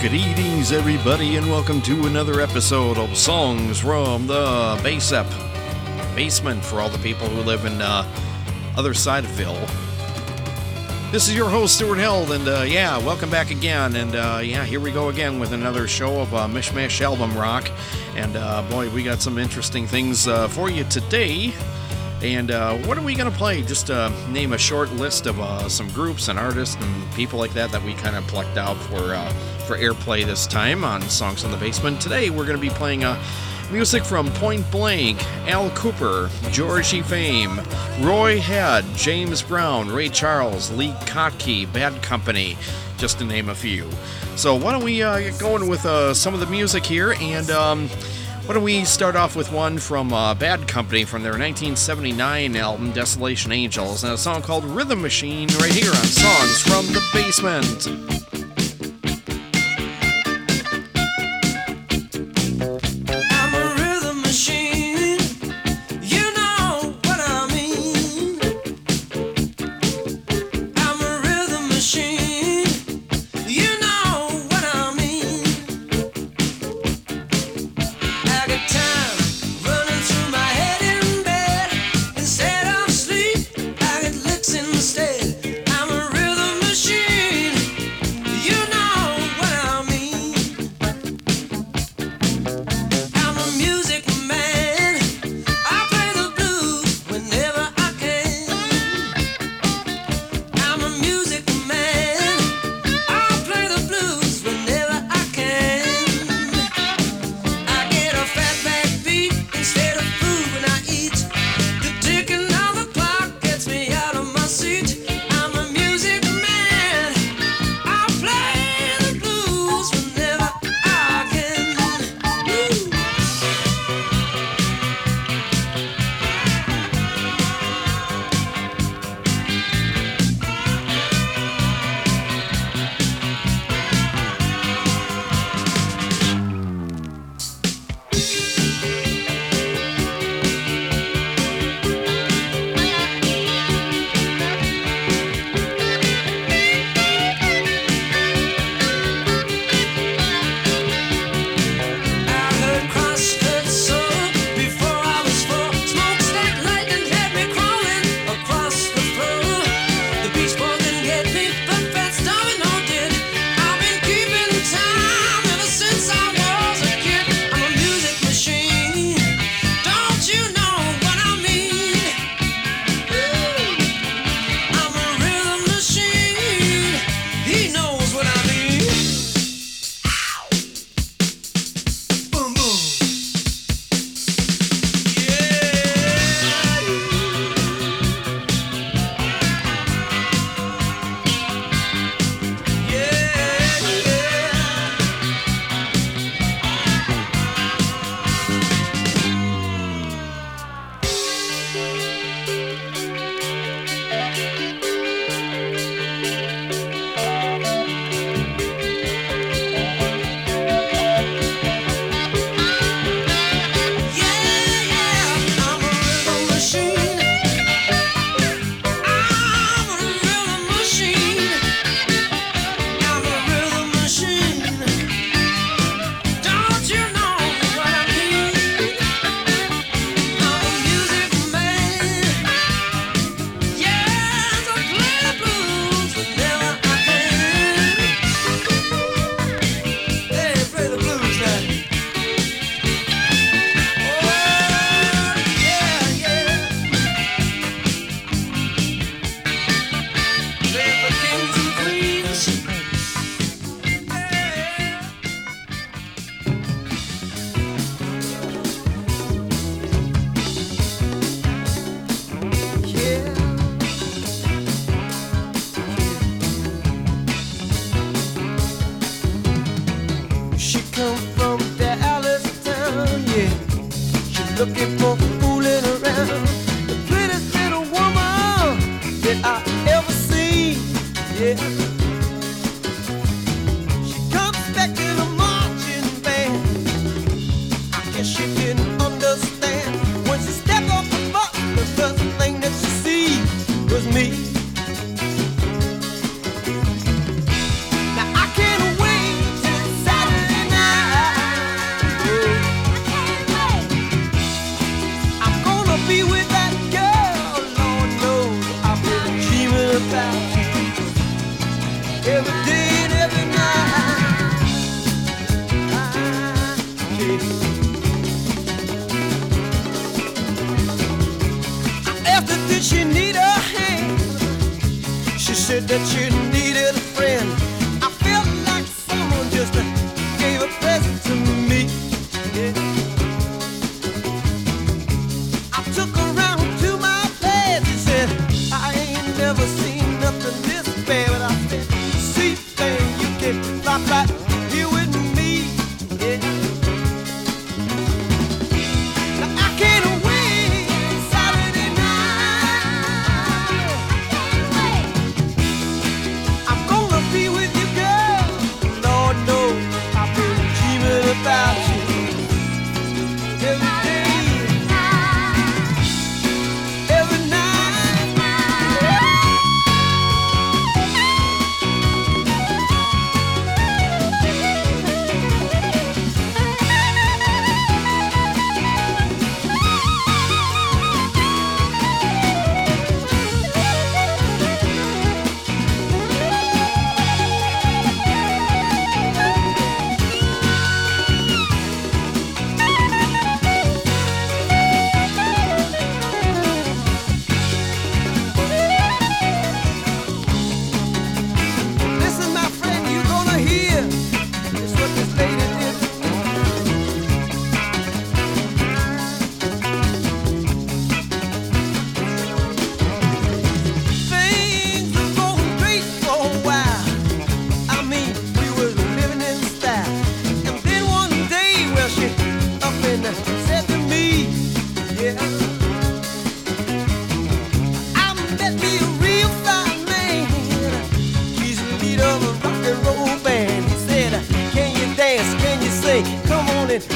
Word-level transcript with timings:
Greetings, 0.00 0.72
everybody, 0.72 1.36
and 1.36 1.46
welcome 1.50 1.82
to 1.82 2.06
another 2.06 2.40
episode 2.40 2.96
of 2.96 3.14
Songs 3.14 3.80
from 3.80 4.26
the 4.26 4.80
Basep 4.82 5.26
Basement 6.16 6.64
for 6.64 6.80
all 6.80 6.88
the 6.88 6.96
people 7.00 7.28
who 7.28 7.42
live 7.42 7.66
in 7.66 7.82
uh, 7.82 8.10
other 8.78 8.94
side 8.94 9.26
of 9.26 9.30
Phil. 9.32 9.54
This 11.12 11.28
is 11.28 11.36
your 11.36 11.50
host, 11.50 11.74
Stuart 11.74 11.98
Held, 11.98 12.32
and 12.32 12.48
uh, 12.48 12.64
yeah, 12.66 12.96
welcome 12.96 13.28
back 13.28 13.50
again. 13.50 13.94
And 13.94 14.16
uh, 14.16 14.40
yeah, 14.42 14.64
here 14.64 14.80
we 14.80 14.90
go 14.90 15.10
again 15.10 15.38
with 15.38 15.52
another 15.52 15.86
show 15.86 16.22
of 16.22 16.34
uh, 16.34 16.48
Mishmash 16.48 17.02
Album 17.02 17.36
Rock. 17.36 17.70
And 18.16 18.36
uh, 18.36 18.62
boy, 18.70 18.88
we 18.88 19.02
got 19.02 19.20
some 19.20 19.36
interesting 19.36 19.86
things 19.86 20.26
uh, 20.26 20.48
for 20.48 20.70
you 20.70 20.84
today. 20.84 21.52
And 22.22 22.50
uh, 22.50 22.76
what 22.78 22.98
are 22.98 23.02
we 23.02 23.14
going 23.14 23.30
to 23.30 23.36
play? 23.36 23.62
Just 23.62 23.90
uh, 23.90 24.10
name 24.28 24.52
a 24.52 24.58
short 24.58 24.92
list 24.92 25.26
of 25.26 25.40
uh, 25.40 25.68
some 25.70 25.88
groups 25.88 26.28
and 26.28 26.38
artists 26.38 26.76
and 26.78 27.12
people 27.14 27.38
like 27.38 27.54
that 27.54 27.72
that 27.72 27.82
we 27.82 27.94
kind 27.94 28.14
of 28.14 28.26
plucked 28.26 28.58
out 28.58 28.76
for 28.76 29.14
uh, 29.14 29.30
for 29.66 29.78
airplay 29.78 30.24
this 30.26 30.46
time 30.46 30.84
on 30.84 31.00
Songs 31.02 31.44
in 31.44 31.50
the 31.50 31.56
Basement. 31.56 32.00
Today 32.00 32.28
we're 32.28 32.44
going 32.44 32.58
to 32.58 32.60
be 32.60 32.68
playing 32.68 33.04
uh, 33.04 33.18
music 33.72 34.04
from 34.04 34.28
Point 34.32 34.70
Blank, 34.70 35.24
Al 35.48 35.70
Kooper, 35.70 36.28
George 36.52 36.92
E. 36.92 37.00
Fame, 37.00 37.58
Roy 38.00 38.38
Head, 38.38 38.84
James 38.94 39.40
Brown, 39.40 39.88
Ray 39.88 40.10
Charles, 40.10 40.70
Lee 40.72 40.92
Kottke, 41.06 41.72
Bad 41.72 42.02
Company, 42.02 42.58
just 42.98 43.18
to 43.20 43.24
name 43.24 43.48
a 43.48 43.54
few. 43.54 43.88
So 44.36 44.54
why 44.54 44.72
don't 44.72 44.84
we 44.84 45.02
uh, 45.02 45.20
get 45.20 45.38
going 45.38 45.68
with 45.68 45.80
some 46.14 46.34
of 46.34 46.40
the 46.40 46.46
music 46.46 46.84
here 46.84 47.14
and. 47.18 47.50
Um, 47.50 47.88
why 48.50 48.54
don't 48.54 48.64
we 48.64 48.84
start 48.84 49.14
off 49.14 49.36
with 49.36 49.52
one 49.52 49.78
from 49.78 50.12
uh, 50.12 50.34
Bad 50.34 50.66
Company 50.66 51.04
from 51.04 51.22
their 51.22 51.38
1979 51.38 52.56
album 52.56 52.90
Desolation 52.90 53.52
Angels 53.52 54.02
and 54.02 54.12
a 54.12 54.18
song 54.18 54.42
called 54.42 54.64
Rhythm 54.64 55.00
Machine 55.00 55.46
right 55.60 55.72
here 55.72 55.92
on 55.92 55.94
Songs 55.94 56.60
from 56.60 56.84
the 56.86 57.00
Basement. 57.12 58.29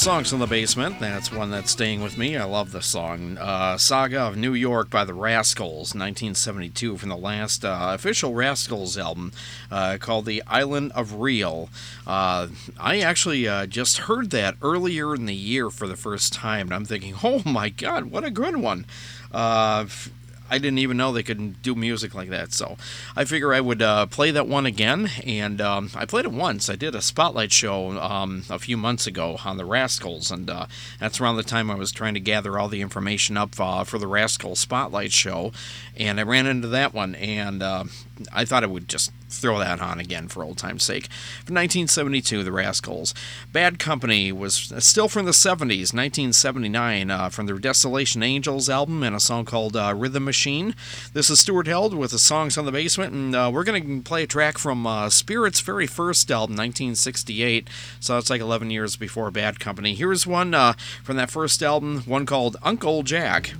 songs 0.00 0.32
in 0.32 0.38
the 0.38 0.46
basement. 0.46 0.98
That's 0.98 1.30
one 1.30 1.50
that's 1.50 1.72
staying 1.72 2.02
with 2.02 2.16
me. 2.16 2.34
I 2.34 2.44
love 2.44 2.72
the 2.72 2.80
song. 2.80 3.36
Uh, 3.36 3.76
Saga 3.76 4.20
of 4.20 4.34
New 4.34 4.54
York 4.54 4.88
by 4.88 5.04
the 5.04 5.12
Rascals, 5.12 5.94
1972, 5.94 6.96
from 6.96 7.10
the 7.10 7.18
last 7.18 7.66
uh, 7.66 7.90
official 7.92 8.32
Rascals 8.32 8.96
album 8.96 9.30
uh, 9.70 9.98
called 10.00 10.24
The 10.24 10.42
Island 10.46 10.92
of 10.92 11.16
Real. 11.16 11.68
Uh, 12.06 12.48
I 12.78 13.00
actually 13.00 13.46
uh, 13.46 13.66
just 13.66 13.98
heard 13.98 14.30
that 14.30 14.56
earlier 14.62 15.14
in 15.14 15.26
the 15.26 15.34
year 15.34 15.68
for 15.68 15.86
the 15.86 15.96
first 15.96 16.32
time, 16.32 16.68
and 16.68 16.74
I'm 16.74 16.86
thinking, 16.86 17.16
oh 17.22 17.42
my 17.44 17.68
god, 17.68 18.06
what 18.06 18.24
a 18.24 18.30
good 18.30 18.56
one. 18.56 18.86
Uh, 19.30 19.84
I 20.50 20.58
didn't 20.58 20.78
even 20.78 20.96
know 20.96 21.12
they 21.12 21.22
could 21.22 21.62
do 21.62 21.74
music 21.74 22.14
like 22.14 22.28
that. 22.30 22.52
So 22.52 22.76
I 23.14 23.24
figure 23.24 23.54
I 23.54 23.60
would 23.60 23.80
uh, 23.80 24.06
play 24.06 24.30
that 24.32 24.48
one 24.48 24.66
again. 24.66 25.10
And 25.24 25.60
um, 25.60 25.90
I 25.94 26.04
played 26.04 26.24
it 26.24 26.32
once. 26.32 26.68
I 26.68 26.76
did 26.76 26.94
a 26.94 27.02
spotlight 27.02 27.52
show 27.52 27.98
um, 28.00 28.44
a 28.50 28.58
few 28.58 28.76
months 28.76 29.06
ago 29.06 29.38
on 29.44 29.56
the 29.56 29.64
Rascals. 29.64 30.30
And 30.30 30.50
uh, 30.50 30.66
that's 30.98 31.20
around 31.20 31.36
the 31.36 31.42
time 31.42 31.70
I 31.70 31.76
was 31.76 31.92
trying 31.92 32.14
to 32.14 32.20
gather 32.20 32.58
all 32.58 32.68
the 32.68 32.80
information 32.80 33.36
up 33.36 33.58
uh, 33.58 33.84
for 33.84 33.98
the 33.98 34.08
Rascals 34.08 34.58
spotlight 34.58 35.12
show. 35.12 35.52
And 35.96 36.18
I 36.18 36.24
ran 36.24 36.46
into 36.46 36.68
that 36.68 36.92
one. 36.92 37.14
And 37.14 37.62
uh, 37.62 37.84
I 38.32 38.44
thought 38.44 38.64
it 38.64 38.70
would 38.70 38.88
just 38.88 39.12
throw 39.30 39.58
that 39.58 39.80
on 39.80 39.98
again 39.98 40.28
for 40.28 40.42
old 40.42 40.58
time's 40.58 40.84
sake. 40.84 41.06
From 41.44 41.54
1972, 41.54 42.44
The 42.44 42.52
Rascals. 42.52 43.14
Bad 43.52 43.78
Company 43.78 44.32
was 44.32 44.72
still 44.78 45.08
from 45.08 45.24
the 45.24 45.32
70s, 45.32 45.94
1979, 45.94 47.10
uh, 47.10 47.28
from 47.28 47.46
their 47.46 47.58
Desolation 47.58 48.22
Angels 48.22 48.68
album 48.68 49.02
and 49.02 49.14
a 49.14 49.20
song 49.20 49.44
called 49.44 49.76
uh, 49.76 49.94
Rhythm 49.96 50.24
Machine. 50.24 50.74
This 51.12 51.30
is 51.30 51.40
Stuart 51.40 51.66
Held 51.66 51.94
with 51.94 52.10
the 52.10 52.18
songs 52.18 52.58
on 52.58 52.66
the 52.66 52.72
basement, 52.72 53.12
and 53.12 53.34
uh, 53.34 53.50
we're 53.52 53.64
going 53.64 54.02
to 54.02 54.08
play 54.08 54.24
a 54.24 54.26
track 54.26 54.58
from 54.58 54.86
uh, 54.86 55.08
Spirit's 55.08 55.60
very 55.60 55.86
first 55.86 56.30
album, 56.30 56.56
1968. 56.56 57.68
So 58.00 58.18
it's 58.18 58.30
like 58.30 58.40
11 58.40 58.70
years 58.70 58.96
before 58.96 59.30
Bad 59.30 59.60
Company. 59.60 59.94
Here's 59.94 60.26
one 60.26 60.54
uh, 60.54 60.74
from 61.02 61.16
that 61.16 61.30
first 61.30 61.62
album, 61.62 62.02
one 62.06 62.26
called 62.26 62.56
Uncle 62.62 63.02
Jack. 63.02 63.54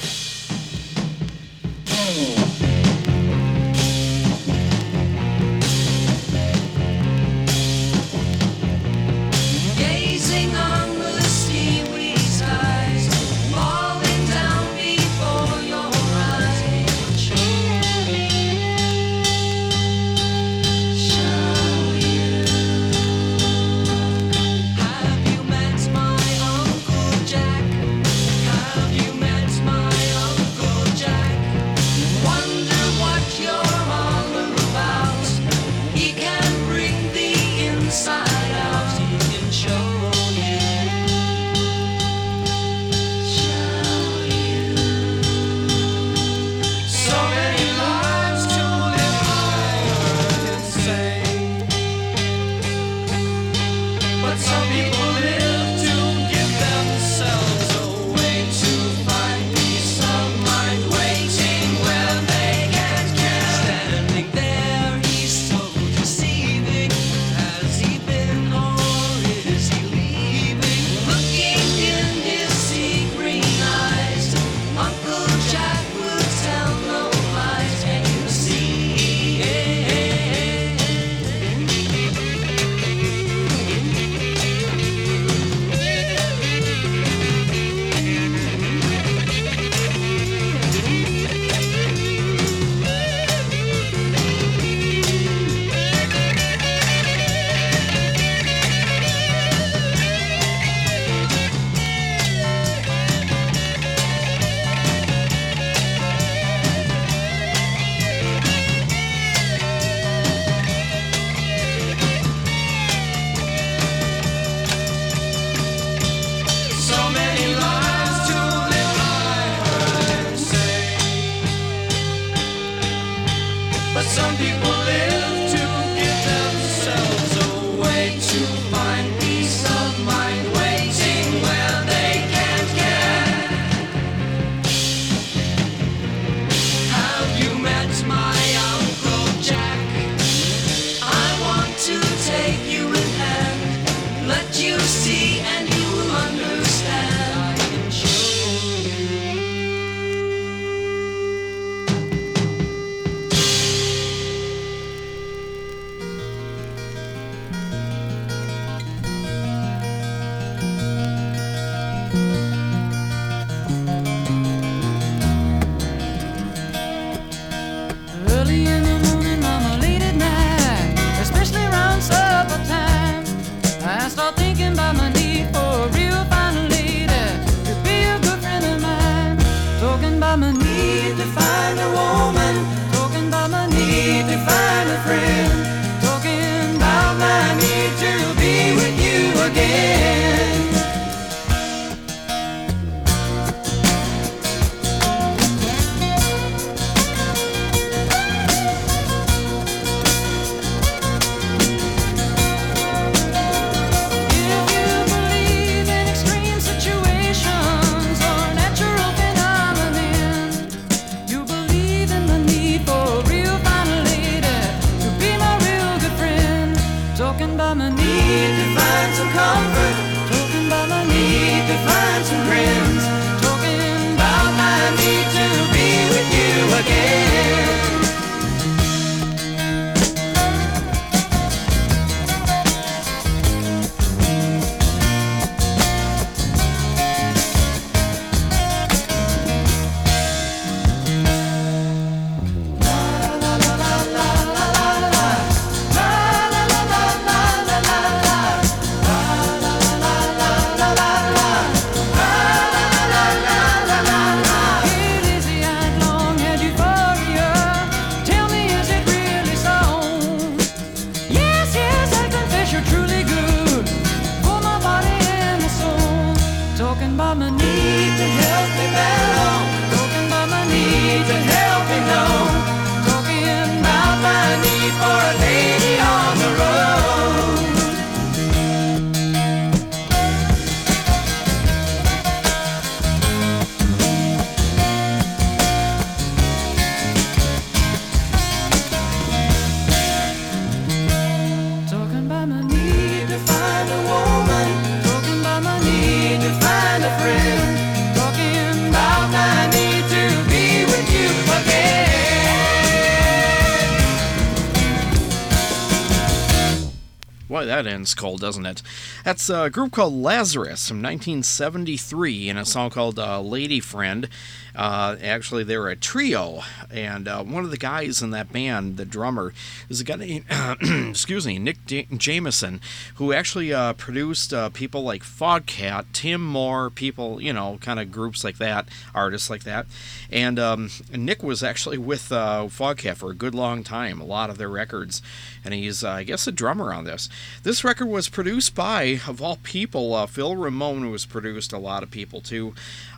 That 308.06 308.38
doesn't 308.38 308.66
it? 308.66 308.82
That's 309.24 309.48
a 309.50 309.70
group 309.70 309.92
called 309.92 310.14
Lazarus 310.14 310.88
from 310.88 310.98
1973 310.98 312.48
and 312.48 312.58
a 312.58 312.64
song 312.64 312.90
called 312.90 313.18
uh, 313.18 313.40
Lady 313.40 313.80
Friend. 313.80 314.28
Uh, 314.74 315.16
actually, 315.22 315.64
they're 315.64 315.88
a 315.88 315.96
trio, 315.96 316.62
and 316.92 317.28
uh, 317.28 317.42
one 317.42 317.64
of 317.64 317.70
the 317.70 317.76
guys 317.76 318.22
in 318.22 318.30
that 318.30 318.52
band, 318.52 318.96
the 318.96 319.04
drummer, 319.04 319.52
is 319.88 320.00
a 320.00 320.04
guy 320.04 320.16
named, 320.16 320.44
excuse 321.10 321.46
me, 321.46 321.58
Nick 321.58 321.84
J- 321.86 322.06
Jameson, 322.16 322.80
who 323.16 323.32
actually 323.32 323.72
uh, 323.72 323.92
produced 323.94 324.52
uh, 324.52 324.70
people 324.70 325.02
like 325.02 325.22
Foghat, 325.22 326.06
Tim 326.12 326.44
Moore, 326.44 326.90
people, 326.90 327.40
you 327.40 327.52
know, 327.52 327.78
kind 327.80 328.00
of 328.00 328.10
groups 328.10 328.44
like 328.44 328.58
that, 328.58 328.88
artists 329.14 329.50
like 329.50 329.64
that. 329.64 329.86
And 330.30 330.58
um, 330.58 330.90
Nick 331.12 331.42
was 331.42 331.62
actually 331.62 331.98
with 331.98 332.32
uh, 332.32 332.66
Foghat 332.68 333.16
for 333.16 333.30
a 333.30 333.34
good 333.34 333.54
long 333.54 333.84
time, 333.84 334.20
a 334.20 334.24
lot 334.24 334.50
of 334.50 334.58
their 334.58 334.68
records, 334.68 335.22
and 335.64 335.74
he's, 335.74 336.02
uh, 336.02 336.10
I 336.10 336.24
guess, 336.24 336.46
a 336.46 336.52
drummer 336.52 336.92
on 336.92 337.04
this. 337.04 337.28
This 337.62 337.84
record 337.84 338.06
was 338.06 338.28
produced 338.28 338.74
by, 338.74 339.20
of 339.28 339.40
all 339.40 339.56
people, 339.62 340.14
uh, 340.14 340.26
Phil 340.26 340.56
Ramone, 340.56 341.02
who 341.02 341.12
has 341.12 341.26
produced 341.26 341.72
a 341.72 341.78
lot 341.78 342.02
of 342.02 342.10
people 342.10 342.40
too, 342.40 342.74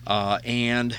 and 0.06 0.96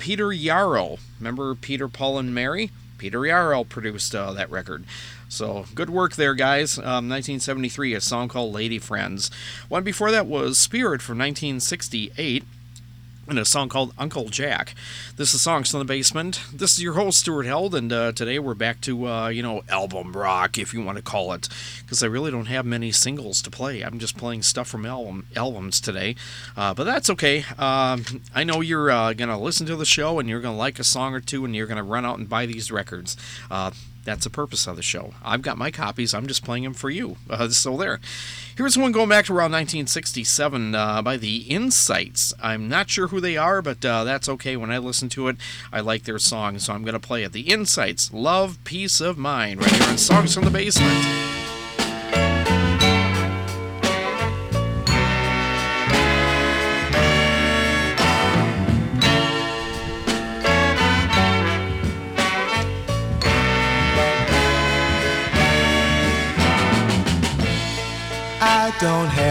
Peter 0.00 0.32
Yarrow. 0.32 0.98
Remember 1.20 1.54
Peter, 1.54 1.86
Paul, 1.86 2.18
and 2.18 2.34
Mary? 2.34 2.70
Peter 2.98 3.24
Yarrow 3.24 3.62
produced 3.64 4.14
uh, 4.14 4.32
that 4.32 4.50
record. 4.50 4.84
So 5.28 5.66
good 5.74 5.90
work 5.90 6.16
there, 6.16 6.34
guys. 6.34 6.76
Um, 6.78 7.08
1973, 7.08 7.94
a 7.94 8.00
song 8.00 8.28
called 8.28 8.52
Lady 8.52 8.78
Friends. 8.78 9.30
One 9.68 9.84
before 9.84 10.10
that 10.10 10.26
was 10.26 10.58
Spirit 10.58 11.00
from 11.02 11.18
1968 11.18 12.44
and 13.30 13.38
a 13.38 13.44
song 13.44 13.68
called 13.68 13.94
Uncle 13.96 14.28
Jack. 14.28 14.74
This 15.16 15.32
is 15.32 15.40
Songs 15.40 15.70
from 15.70 15.78
the 15.78 15.84
Basement. 15.84 16.42
This 16.52 16.72
is 16.72 16.82
your 16.82 16.94
host, 16.94 17.20
Stuart 17.20 17.44
Held, 17.44 17.76
and 17.76 17.92
uh, 17.92 18.10
today 18.10 18.40
we're 18.40 18.54
back 18.54 18.80
to, 18.82 19.06
uh, 19.06 19.28
you 19.28 19.40
know, 19.40 19.62
album 19.68 20.12
rock, 20.12 20.58
if 20.58 20.74
you 20.74 20.82
want 20.82 20.98
to 20.98 21.02
call 21.02 21.32
it, 21.32 21.48
because 21.82 22.02
I 22.02 22.06
really 22.06 22.32
don't 22.32 22.46
have 22.46 22.66
many 22.66 22.90
singles 22.90 23.40
to 23.42 23.50
play. 23.50 23.82
I'm 23.82 24.00
just 24.00 24.16
playing 24.16 24.42
stuff 24.42 24.66
from 24.66 24.84
album 24.84 25.26
albums 25.36 25.80
today, 25.80 26.16
uh, 26.56 26.74
but 26.74 26.84
that's 26.84 27.08
okay. 27.10 27.44
Um, 27.56 28.04
I 28.34 28.42
know 28.42 28.60
you're 28.60 28.90
uh, 28.90 29.12
going 29.12 29.30
to 29.30 29.36
listen 29.36 29.64
to 29.66 29.76
the 29.76 29.84
show, 29.84 30.18
and 30.18 30.28
you're 30.28 30.40
going 30.40 30.54
to 30.54 30.58
like 30.58 30.80
a 30.80 30.84
song 30.84 31.14
or 31.14 31.20
two, 31.20 31.44
and 31.44 31.54
you're 31.54 31.68
going 31.68 31.76
to 31.76 31.84
run 31.84 32.04
out 32.04 32.18
and 32.18 32.28
buy 32.28 32.46
these 32.46 32.72
records. 32.72 33.16
That's 34.04 34.24
the 34.24 34.30
purpose 34.30 34.66
of 34.66 34.76
the 34.76 34.82
show. 34.82 35.14
I've 35.22 35.42
got 35.42 35.58
my 35.58 35.70
copies. 35.70 36.14
I'm 36.14 36.26
just 36.26 36.44
playing 36.44 36.64
them 36.64 36.74
for 36.74 36.90
you. 36.90 37.16
Uh, 37.28 37.48
so 37.48 37.76
there. 37.76 38.00
Here's 38.56 38.76
one 38.76 38.92
going 38.92 39.08
back 39.08 39.26
to 39.26 39.32
around 39.32 39.52
1967 39.52 40.74
uh, 40.74 41.02
by 41.02 41.16
the 41.16 41.38
Insights. 41.38 42.34
I'm 42.42 42.68
not 42.68 42.90
sure 42.90 43.08
who 43.08 43.20
they 43.20 43.36
are, 43.36 43.62
but 43.62 43.84
uh, 43.84 44.04
that's 44.04 44.28
okay. 44.28 44.56
When 44.56 44.70
I 44.70 44.78
listen 44.78 45.08
to 45.10 45.28
it, 45.28 45.36
I 45.72 45.80
like 45.80 46.04
their 46.04 46.18
song, 46.18 46.58
so 46.58 46.72
I'm 46.72 46.82
going 46.82 46.94
to 46.94 47.00
play 47.00 47.22
it. 47.22 47.32
The 47.32 47.50
Insights, 47.50 48.12
Love, 48.12 48.58
Peace 48.64 49.00
of 49.00 49.16
Mind, 49.18 49.60
right 49.60 49.70
here 49.70 49.88
on 49.88 49.98
Songs 49.98 50.34
from 50.34 50.44
the 50.44 50.50
Basement. 50.50 51.29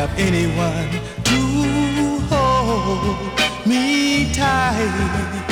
Have 0.10 0.20
anyone 0.20 0.90
to 1.24 2.20
hold 2.30 3.18
me 3.66 4.32
tight 4.34 5.46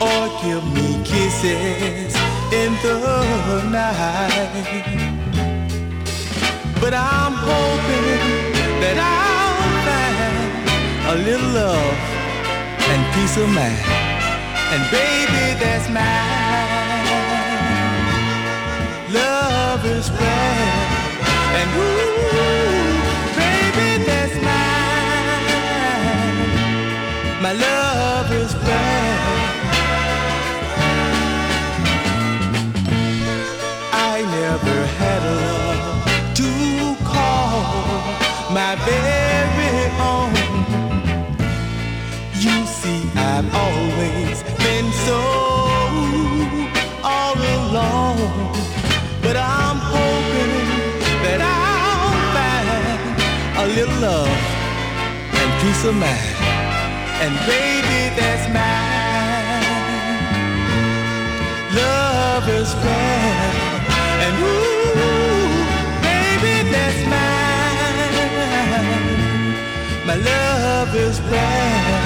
or 0.00 0.28
give 0.42 0.64
me 0.74 1.02
kisses 1.04 2.14
in 2.52 2.72
the 2.82 3.62
night. 3.70 4.84
But 6.80 6.94
I'm 6.94 7.34
hoping 7.34 8.52
that 8.80 8.98
I'll 8.98 9.72
find 9.86 11.20
a 11.20 11.24
little 11.24 11.50
love 11.50 11.98
and 12.90 13.14
peace 13.14 13.36
of 13.36 13.48
mind. 13.48 13.78
And 14.72 14.82
baby, 14.90 15.54
that's 15.60 15.88
mine. 15.88 16.72
Love 19.12 19.84
is 19.86 20.10
rare. 20.10 20.91
My 27.42 27.52
love 27.52 27.91
peace 55.62 55.84
of 55.84 55.94
mind. 55.94 56.36
And 57.22 57.34
baby, 57.46 58.00
that's 58.18 58.46
mine. 58.58 59.62
Love 61.80 62.48
is 62.48 62.74
rare. 62.84 63.52
And 64.24 64.34
ooh, 64.42 64.94
baby, 66.08 66.54
that's 66.74 67.00
mine. 67.14 68.42
My 70.04 70.16
love 70.16 70.92
is 70.96 71.20
rare. 71.30 72.01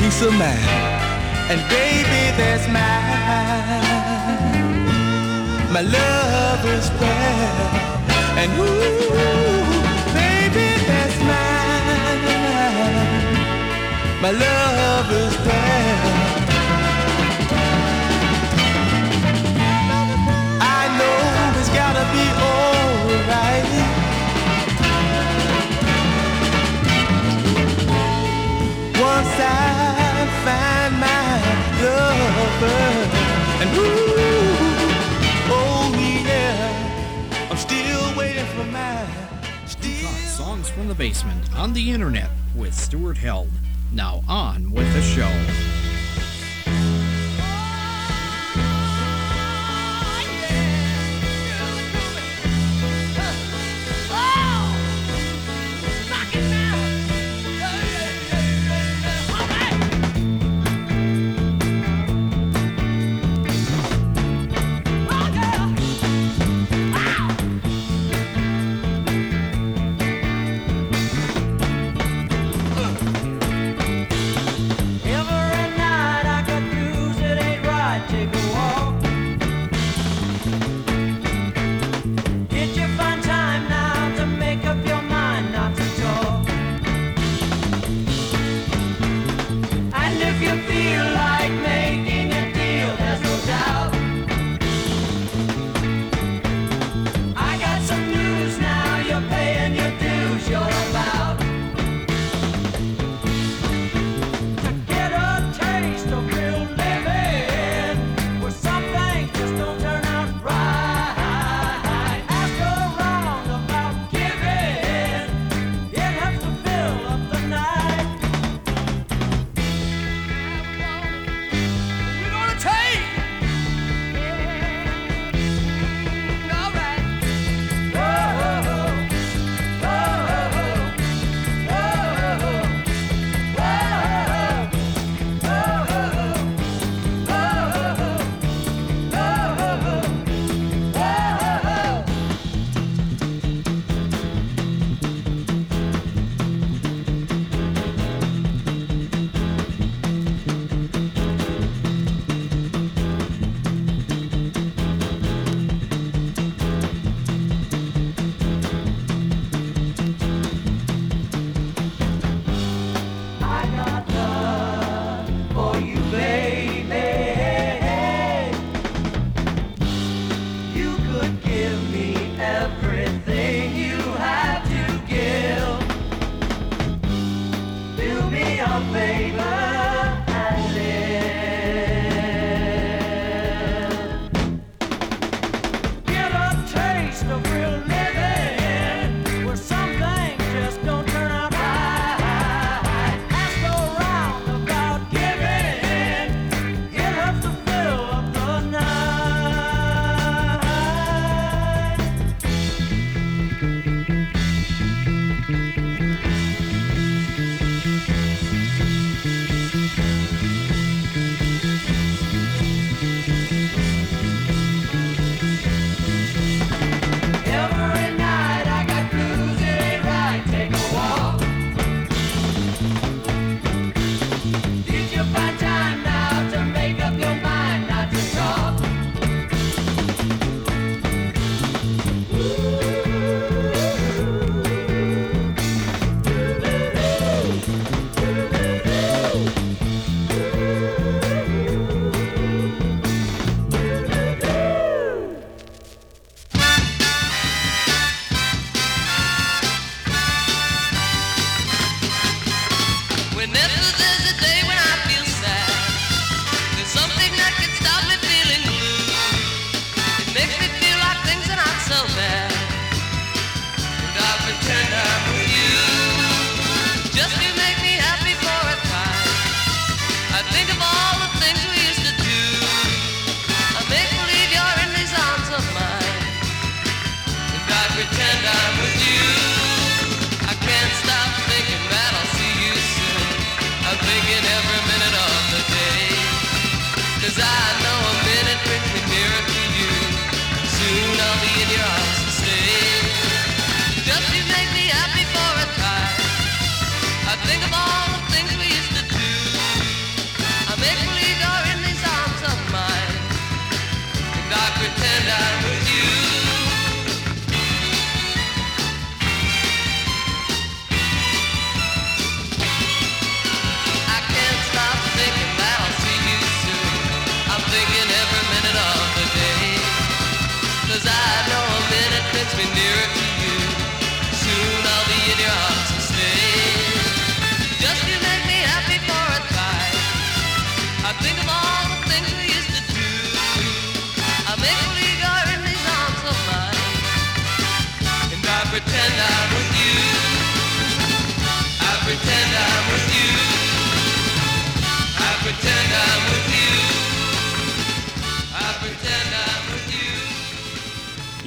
Peace 0.00 0.22
of 0.22 0.32
mind. 0.32 0.58
And 1.50 1.60
baby, 1.68 2.22
that's 2.38 2.66
mine. 2.68 3.84
My 5.76 5.82
love 5.82 6.62
is 6.76 6.86
rare. 7.00 7.70
And 8.40 8.50
ooh, 8.58 9.70
baby, 10.20 10.68
that's 10.88 11.18
mine. 11.30 12.24
My 14.24 14.32
love 14.44 15.08
is 15.22 15.34
rare. 15.46 15.99
Songs 40.26 40.68
from 40.68 40.88
the 40.88 40.94
Basement 40.94 41.56
on 41.56 41.72
the 41.72 41.90
internet 41.90 42.28
with 42.54 42.74
Stuart 42.74 43.16
Held. 43.16 43.48
Now 43.92 44.22
on 44.28 44.70
with 44.72 44.92
the 44.92 45.00
show. 45.00 45.79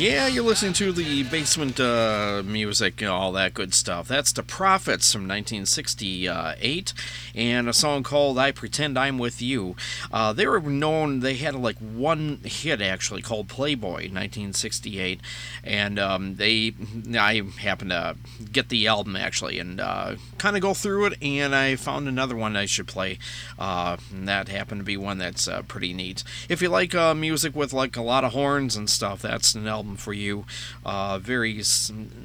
Yeah, 0.03 0.27
you're 0.27 0.43
listening 0.43 0.73
to 0.73 0.91
the 0.91 1.23
basement 1.23 1.79
uh, 1.79 2.43
music, 2.45 3.01
and 3.01 3.09
all 3.09 3.31
that 3.31 3.53
good 3.53 3.73
stuff. 3.73 4.05
That's 4.05 4.33
the 4.33 4.43
Prophets 4.43 5.13
from 5.13 5.29
1968, 5.29 6.93
and 7.33 7.69
a 7.69 7.73
song 7.73 8.03
called 8.03 8.37
"I 8.37 8.51
Pretend 8.51 8.99
I'm 8.99 9.17
With 9.17 9.41
You." 9.41 9.77
Uh, 10.11 10.33
they 10.33 10.45
were 10.45 10.59
known; 10.59 11.21
they 11.21 11.35
had 11.35 11.55
like 11.55 11.77
one 11.77 12.41
hit 12.43 12.81
actually 12.81 13.21
called 13.21 13.47
"Playboy" 13.47 14.09
1968, 14.11 15.21
and 15.63 15.97
um, 15.97 16.35
they 16.35 16.73
I 17.17 17.43
happened 17.59 17.91
to 17.91 18.17
get 18.51 18.67
the 18.67 18.87
album 18.87 19.15
actually 19.15 19.57
and 19.57 19.79
uh, 19.79 20.17
kind 20.37 20.57
of 20.57 20.61
go 20.61 20.73
through 20.73 21.05
it, 21.05 21.13
and 21.23 21.55
I 21.55 21.77
found 21.77 22.09
another 22.09 22.35
one 22.35 22.57
I 22.57 22.65
should 22.65 22.87
play. 22.87 23.19
Uh, 23.57 23.95
and 24.11 24.27
that 24.27 24.49
happened 24.49 24.81
to 24.81 24.85
be 24.85 24.97
one 24.97 25.19
that's 25.19 25.47
uh, 25.47 25.61
pretty 25.61 25.93
neat. 25.93 26.25
If 26.49 26.61
you 26.61 26.67
like 26.67 26.93
uh, 26.93 27.13
music 27.13 27.55
with 27.55 27.71
like 27.71 27.95
a 27.95 28.01
lot 28.01 28.25
of 28.25 28.33
horns 28.33 28.75
and 28.75 28.89
stuff, 28.89 29.21
that's 29.21 29.55
an 29.55 29.65
album 29.65 29.92
for 29.95 30.13
you. 30.13 30.45
Uh, 30.85 31.19
very, 31.19 31.61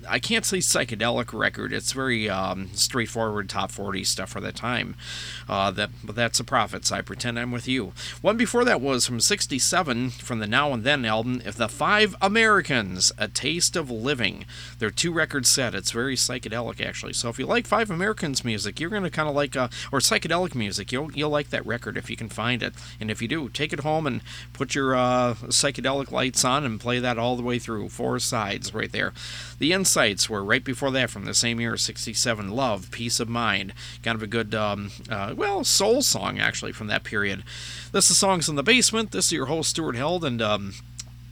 I 0.08 0.18
can't 0.18 0.44
say 0.44 0.58
psychedelic 0.58 1.38
record. 1.38 1.72
It's 1.72 1.92
very 1.92 2.28
um, 2.28 2.70
straightforward 2.74 3.48
top 3.48 3.70
40 3.70 4.04
stuff 4.04 4.30
for 4.30 4.40
the 4.40 4.52
time. 4.52 4.96
Uh, 5.48 5.70
that, 5.72 5.90
but 6.02 6.16
that's 6.16 6.38
the 6.38 6.44
Prophets. 6.44 6.90
I 6.90 7.02
pretend 7.02 7.38
I'm 7.38 7.52
with 7.52 7.68
you. 7.68 7.92
One 8.22 8.36
before 8.36 8.64
that 8.64 8.80
was 8.80 9.06
from 9.06 9.20
'67 9.20 10.10
from 10.10 10.38
the 10.38 10.46
Now 10.46 10.72
and 10.72 10.84
Then 10.84 11.04
album. 11.04 11.42
If 11.44 11.56
the 11.56 11.68
Five 11.68 12.16
Americans, 12.20 13.12
A 13.18 13.28
Taste 13.28 13.76
of 13.76 13.90
Living. 13.90 14.44
They're 14.78 14.90
two 14.90 15.12
record 15.12 15.46
set. 15.46 15.74
It's 15.74 15.90
very 15.90 16.16
psychedelic 16.16 16.84
actually. 16.84 17.12
So 17.12 17.28
if 17.28 17.38
you 17.38 17.46
like 17.46 17.66
Five 17.66 17.90
Americans 17.90 18.44
music, 18.44 18.80
you're 18.80 18.90
gonna 18.90 19.10
kind 19.10 19.28
of 19.28 19.34
like 19.34 19.56
uh, 19.56 19.68
or 19.92 20.00
psychedelic 20.00 20.54
music. 20.54 20.92
You'll 20.92 21.12
you'll 21.12 21.30
like 21.30 21.50
that 21.50 21.66
record 21.66 21.96
if 21.96 22.10
you 22.10 22.16
can 22.16 22.28
find 22.28 22.62
it. 22.62 22.74
And 23.00 23.10
if 23.10 23.22
you 23.22 23.28
do, 23.28 23.48
take 23.48 23.72
it 23.72 23.80
home 23.80 24.06
and 24.06 24.22
put 24.52 24.74
your 24.74 24.94
uh, 24.94 25.34
psychedelic 25.34 26.10
lights 26.10 26.44
on 26.44 26.64
and 26.64 26.80
play 26.80 26.98
that 26.98 27.18
all 27.18 27.36
the 27.36 27.42
way 27.42 27.57
through. 27.58 27.88
Four 27.88 28.18
sides 28.18 28.74
right 28.74 28.90
there. 28.90 29.12
The 29.58 29.72
Insights 29.72 30.28
were 30.28 30.44
right 30.44 30.64
before 30.64 30.90
that 30.92 31.10
from 31.10 31.24
the 31.24 31.34
same 31.34 31.60
year, 31.60 31.76
67. 31.76 32.50
Love, 32.50 32.90
Peace 32.90 33.20
of 33.20 33.28
Mind. 33.28 33.72
Kind 34.02 34.16
of 34.16 34.22
a 34.22 34.26
good, 34.26 34.54
um, 34.54 34.90
uh, 35.10 35.34
well, 35.36 35.64
soul 35.64 36.02
song 36.02 36.38
actually 36.38 36.72
from 36.72 36.86
that 36.88 37.04
period. 37.04 37.44
This 37.92 38.10
is 38.10 38.18
Songs 38.18 38.48
in 38.48 38.56
the 38.56 38.62
Basement. 38.62 39.10
This 39.12 39.26
is 39.26 39.32
your 39.32 39.46
host, 39.46 39.70
Stuart 39.70 39.96
Held, 39.96 40.24
and 40.24 40.42
um, 40.42 40.74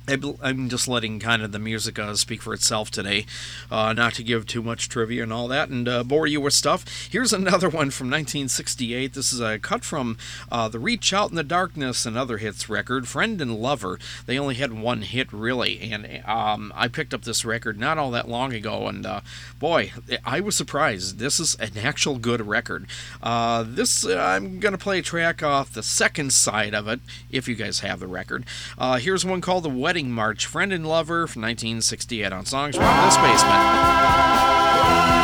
I'm 0.08 0.68
just 0.68 0.86
letting 0.86 1.18
kind 1.18 1.42
of 1.42 1.50
the 1.50 1.58
music 1.58 1.98
uh, 1.98 2.14
speak 2.14 2.40
for 2.40 2.54
itself 2.54 2.92
today, 2.92 3.26
uh, 3.72 3.92
not 3.92 4.14
to 4.14 4.22
give 4.22 4.46
too 4.46 4.62
much 4.62 4.88
trivia 4.88 5.24
and 5.24 5.32
all 5.32 5.48
that 5.48 5.68
and 5.68 5.88
uh, 5.88 6.04
bore 6.04 6.28
you 6.28 6.40
with 6.40 6.54
stuff. 6.54 7.08
Here's 7.10 7.32
another 7.32 7.68
one 7.76 7.90
from 7.90 8.06
1968. 8.06 9.14
This 9.14 9.32
is 9.32 9.40
a 9.40 9.58
cut 9.58 9.84
from 9.84 10.16
uh, 10.50 10.68
the 10.68 10.78
Reach 10.78 11.12
Out 11.12 11.30
in 11.30 11.36
the 11.36 11.42
Darkness 11.42 12.06
and 12.06 12.16
Other 12.16 12.38
Hits 12.38 12.68
record, 12.68 13.08
Friend 13.08 13.40
and 13.40 13.56
Lover. 13.56 13.98
They 14.26 14.38
only 14.38 14.54
had 14.54 14.78
one 14.78 15.02
hit 15.02 15.32
really, 15.32 15.80
and 15.90 16.22
um, 16.24 16.72
I 16.76 16.86
picked 16.86 17.12
up 17.12 17.22
this 17.22 17.44
record 17.44 17.78
not 17.78 17.98
all 17.98 18.12
that 18.12 18.28
long 18.28 18.52
ago, 18.52 18.86
and 18.86 19.04
uh, 19.04 19.22
boy, 19.58 19.92
I 20.24 20.38
was 20.38 20.54
surprised. 20.54 21.18
This 21.18 21.40
is 21.40 21.56
an 21.56 21.78
actual 21.78 22.18
good 22.18 22.46
record. 22.46 22.86
Uh, 23.20 23.64
this 23.66 24.06
I'm 24.06 24.60
gonna 24.60 24.78
play 24.78 25.00
a 25.00 25.02
track 25.02 25.42
off 25.42 25.72
the 25.72 25.82
second 25.82 26.32
side 26.32 26.74
of 26.74 26.86
it, 26.86 27.00
if 27.32 27.48
you 27.48 27.56
guys 27.56 27.80
have 27.80 27.98
the 27.98 28.06
record. 28.06 28.44
Here's 29.00 29.24
one 29.24 29.40
called 29.40 29.64
"The 29.64 29.68
Wedding 29.68 29.95
March," 30.04 30.46
Friend 30.46 30.72
and 30.72 30.86
Lover 30.86 31.26
from 31.26 31.42
1968 31.42 32.32
on 32.32 32.44
Songs 32.44 32.76
from 32.76 33.04
This 33.04 33.16
Basement. 33.16 35.15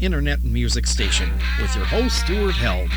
Internet 0.00 0.42
music 0.44 0.86
station 0.86 1.30
with 1.60 1.74
your 1.74 1.84
host, 1.84 2.20
Stuart 2.20 2.54
Held. 2.54 2.90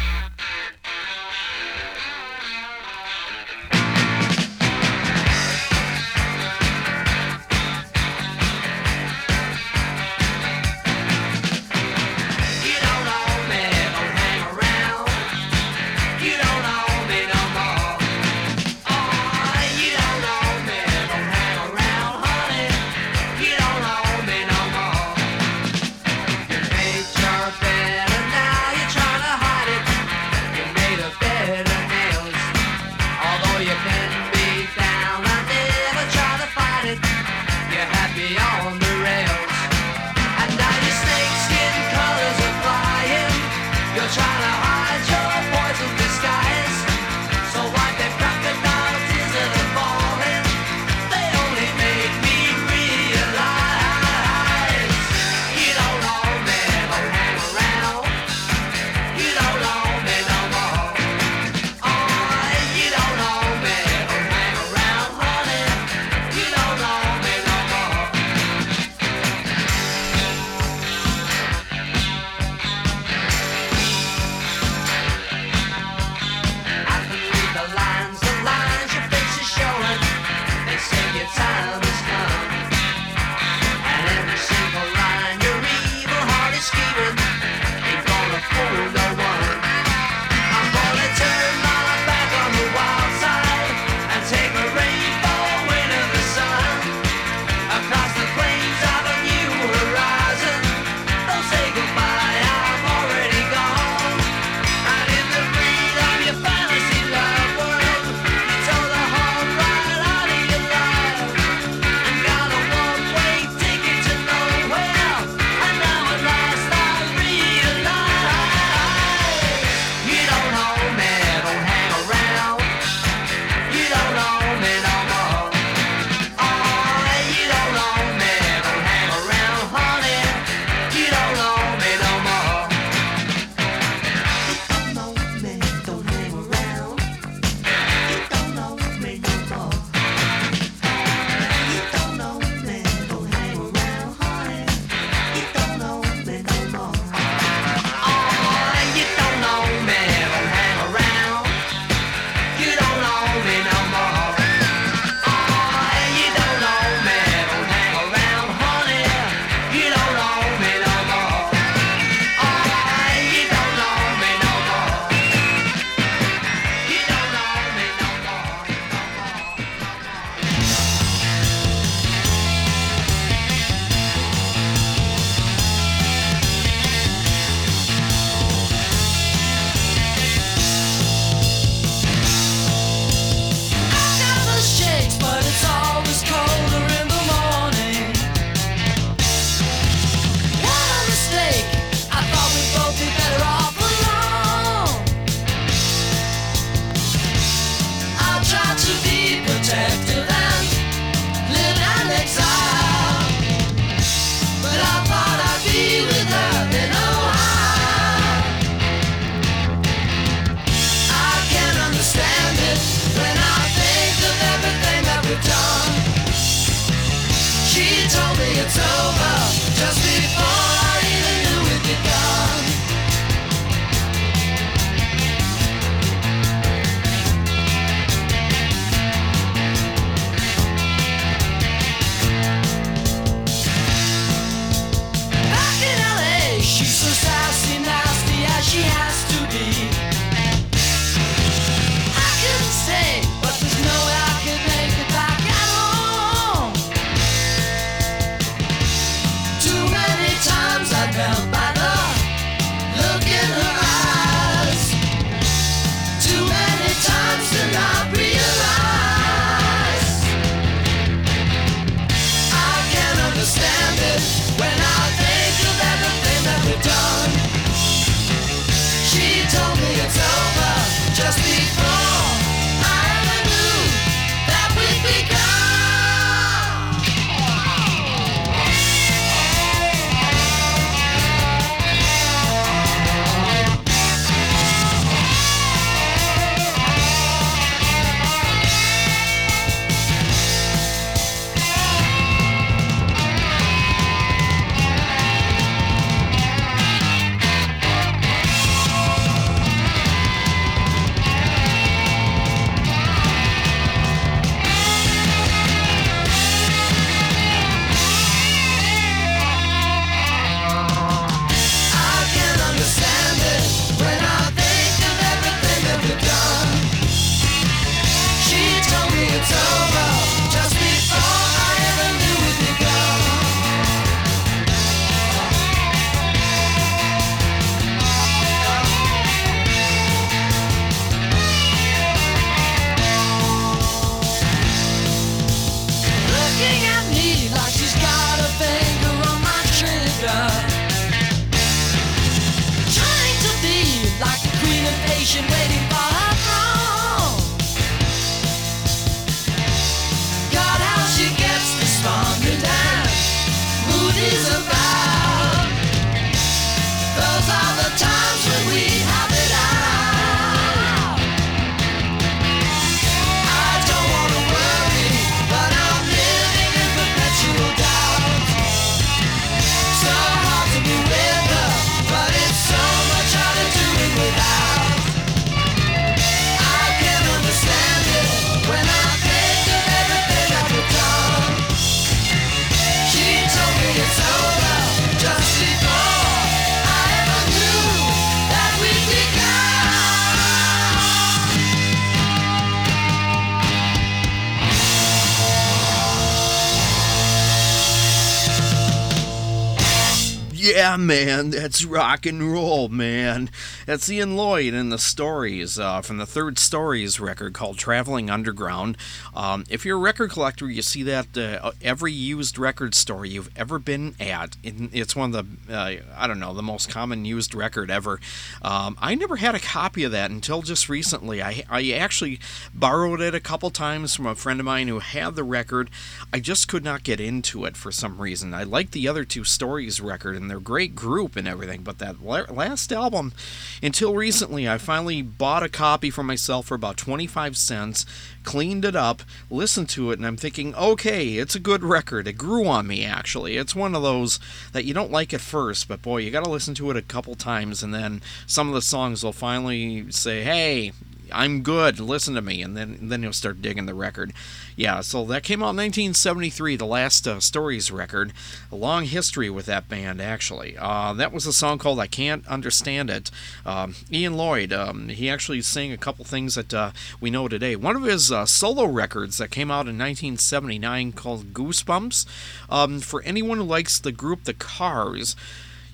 Man, 400.98 401.52
that's 401.52 401.86
rock 401.86 402.26
and 402.26 402.52
roll, 402.52 402.90
man. 402.90 403.50
That's 403.88 404.08
Ian 404.12 404.38
Lloyd 404.38 404.76
and 404.76 404.92
the 404.92 405.00
Stories 405.00 405.80
uh, 405.80 406.02
from 406.02 406.18
the 406.18 406.28
Third 406.28 406.60
Stories 406.60 407.20
record 407.20 407.54
called 407.54 407.80
Traveling 407.80 408.30
Underground. 408.30 408.96
Um, 409.36 409.64
if 409.72 409.86
you're 409.86 409.98
a 409.98 410.00
record 410.00 410.30
collector, 410.30 410.70
you 410.70 410.84
see 410.84 411.02
that 411.04 411.36
uh, 411.36 411.72
every 411.82 412.12
used 412.14 412.60
record 412.60 412.94
store 412.94 413.26
you've 413.26 413.50
ever 413.58 413.80
been 413.80 414.14
at. 414.20 414.56
It's 414.64 415.16
one 415.16 415.34
of 415.34 415.68
the, 415.68 415.74
uh, 415.74 415.96
I 416.16 416.28
don't 416.28 416.40
know, 416.40 416.54
the 416.54 416.62
most 416.62 416.90
common 416.90 417.26
used 417.26 417.56
record 417.56 417.90
ever. 417.90 418.20
Um, 418.62 418.98
I 419.02 419.16
never 419.16 419.38
had 419.38 419.56
a 419.56 419.60
copy 419.60 420.04
of 420.04 420.12
that 420.12 420.30
until 420.30 420.62
just 420.62 420.88
recently. 420.88 421.42
I, 421.42 421.64
I 421.68 421.90
actually 421.92 422.40
borrowed 422.76 423.20
it 423.20 423.34
a 423.34 423.40
couple 423.40 423.72
times 423.72 424.16
from 424.16 424.28
a 424.28 424.36
friend 424.36 424.60
of 424.60 424.66
mine 424.68 424.90
who 424.90 425.00
had 425.00 425.36
the 425.36 425.44
record. 425.44 425.90
I 426.32 426.40
just 426.40 426.68
could 426.68 426.84
not 426.84 427.04
get 427.04 427.20
into 427.20 427.66
it 427.66 427.76
for 427.76 427.92
some 427.92 428.22
reason. 428.22 428.54
I 428.54 428.62
liked 428.64 428.92
the 428.92 429.08
other 429.08 429.26
two 429.26 429.44
Stories 429.44 430.00
record 430.00 430.36
and 430.36 430.52
they're 430.52 430.60
great 430.60 430.96
group 430.96 431.36
and 431.36 431.48
everything, 431.48 431.82
but 431.82 431.98
that 431.98 432.22
last 432.22 432.92
album, 432.94 433.34
until 433.82 434.14
recently, 434.14 434.68
I 434.68 434.78
finally 434.78 435.22
bought 435.22 435.64
a 435.64 435.70
copy 435.70 436.10
for 436.10 436.24
myself 436.24 436.68
for 436.68 436.76
about 436.76 436.98
25 436.98 437.58
cents, 437.58 438.06
cleaned 438.44 438.86
it 438.86 438.96
up, 438.96 439.24
listened 439.50 439.90
to 439.90 440.12
it, 440.12 440.20
and 440.20 440.26
I'm 440.26 440.38
thinking, 440.38 440.74
okay, 440.76 441.38
it's 441.38 441.56
a 441.56 441.60
good 441.60 441.84
record. 441.84 442.28
It 442.28 442.34
grew 442.34 442.68
on 442.68 442.88
me, 442.88 443.06
actually. 443.06 443.58
It's 443.58 443.76
one 443.76 443.96
of 443.96 444.04
those 444.04 444.40
that 444.72 444.86
you 444.86 444.94
don't 444.94 445.12
like 445.12 445.34
at 445.34 445.42
first, 445.42 445.88
but 445.88 446.02
boy, 446.02 446.18
you 446.18 446.32
gotta 446.32 446.50
listen 446.50 446.74
to 446.76 446.92
it 446.92 446.98
a 446.98 447.02
couple 447.02 447.36
times, 447.36 447.84
and 447.84 447.94
then 447.94 448.22
some 448.48 448.68
of 448.68 448.74
the 448.74 448.82
songs 448.82 449.24
will 449.24 449.34
finally 449.34 450.12
say, 450.12 450.44
hey, 450.44 450.92
I'm 451.32 451.62
good. 451.62 452.00
Listen 452.00 452.36
to 452.36 452.42
me, 452.42 452.62
and 452.62 452.76
then 452.76 452.98
and 453.00 453.12
then 453.12 453.24
you'll 453.24 453.34
start 453.34 453.62
digging 453.62 453.86
the 453.86 453.94
record. 453.94 454.34
Yeah, 454.76 455.02
so 455.02 455.26
that 455.26 455.44
came 455.44 455.62
out 455.62 455.72
in 455.72 455.78
1973, 455.78 456.76
the 456.76 456.86
last 456.86 457.28
uh, 457.28 457.40
Stories 457.40 457.92
record. 457.92 458.34
A 458.72 458.76
long 458.76 459.06
history 459.06 459.50
with 459.50 459.66
that 459.66 459.88
band, 459.90 460.22
actually. 460.22 460.78
Uh, 460.78 461.14
that 461.14 461.32
was 461.32 461.46
a 461.46 461.54
song 461.54 461.78
called 461.78 462.00
"I 462.00 462.08
Can't 462.08 462.48
Understand 462.48 463.10
It." 463.10 463.32
Um, 463.66 463.96
Ian 464.12 464.36
Lloyd, 464.36 464.74
um, 464.74 465.10
he 465.10 465.30
actually 465.30 465.62
sang 465.62 465.92
a 465.92 465.98
couple 465.98 466.26
things 466.26 466.56
that 466.56 466.74
uh, 466.74 466.92
we 467.20 467.30
know 467.30 467.48
today. 467.48 467.76
One 467.76 467.96
of 467.96 468.04
his 468.04 468.32
uh, 468.32 468.46
solo 468.46 468.86
records 468.86 469.38
that 469.38 469.52
came 469.52 469.72
out 469.72 469.88
in 469.88 469.98
1979 469.98 471.12
called 471.14 471.54
"Goosebumps." 471.54 472.26
Um, 472.70 473.00
for 473.00 473.22
anyone 473.24 473.58
who 473.58 473.64
likes 473.64 474.00
the 474.00 474.12
group 474.12 474.44
The 474.44 474.54
Cars, 474.54 475.36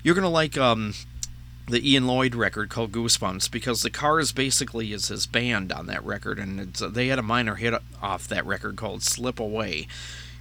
you're 0.04 0.16
gonna 0.16 0.30
like. 0.30 0.58
Um, 0.58 0.94
the 1.68 1.92
Ian 1.92 2.08
Lloyd 2.08 2.34
record 2.34 2.70
called 2.70 2.94
Goosebumps 2.94 3.52
because 3.52 3.82
the 3.82 3.90
Cars 3.90 4.32
basically 4.32 4.94
is 4.94 5.10
his 5.10 5.28
band 5.28 5.72
on 5.72 5.86
that 5.88 6.04
record, 6.04 6.40
and 6.40 6.74
they 6.74 7.08
had 7.08 7.20
a 7.20 7.24
minor 7.24 7.56
hit 7.56 7.74
off 8.02 8.28
that 8.28 8.46
record 8.46 8.78
called 8.78 9.04
Slip 9.04 9.40
Away. 9.40 9.88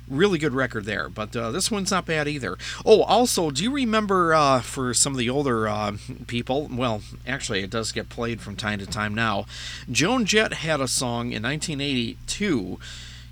Really 0.09 0.39
good 0.39 0.55
record 0.55 0.85
there, 0.85 1.09
but 1.09 1.35
uh, 1.35 1.51
this 1.51 1.69
one's 1.69 1.91
not 1.91 2.07
bad 2.07 2.29
either. 2.29 2.57
Oh, 2.85 3.03
also, 3.03 3.51
do 3.51 3.65
you 3.65 3.73
remember 3.73 4.35
uh, 4.35 4.61
for 4.61 4.95
some 4.95 5.15
of 5.15 5.19
the 5.19 5.29
older 5.29 5.67
uh, 5.67 5.97
people? 6.29 6.69
Well, 6.71 7.03
actually, 7.27 7.65
it 7.65 7.71
does 7.71 7.91
get 7.91 8.09
played 8.09 8.41
from 8.41 8.55
time 8.55 8.79
to 8.79 8.87
time 8.87 9.13
now. 9.13 9.47
Joan 9.91 10.25
Jett 10.25 10.53
had 10.55 10.81
a 10.81 10.87
song 10.87 11.33
in 11.33 11.43
1982 11.43 12.79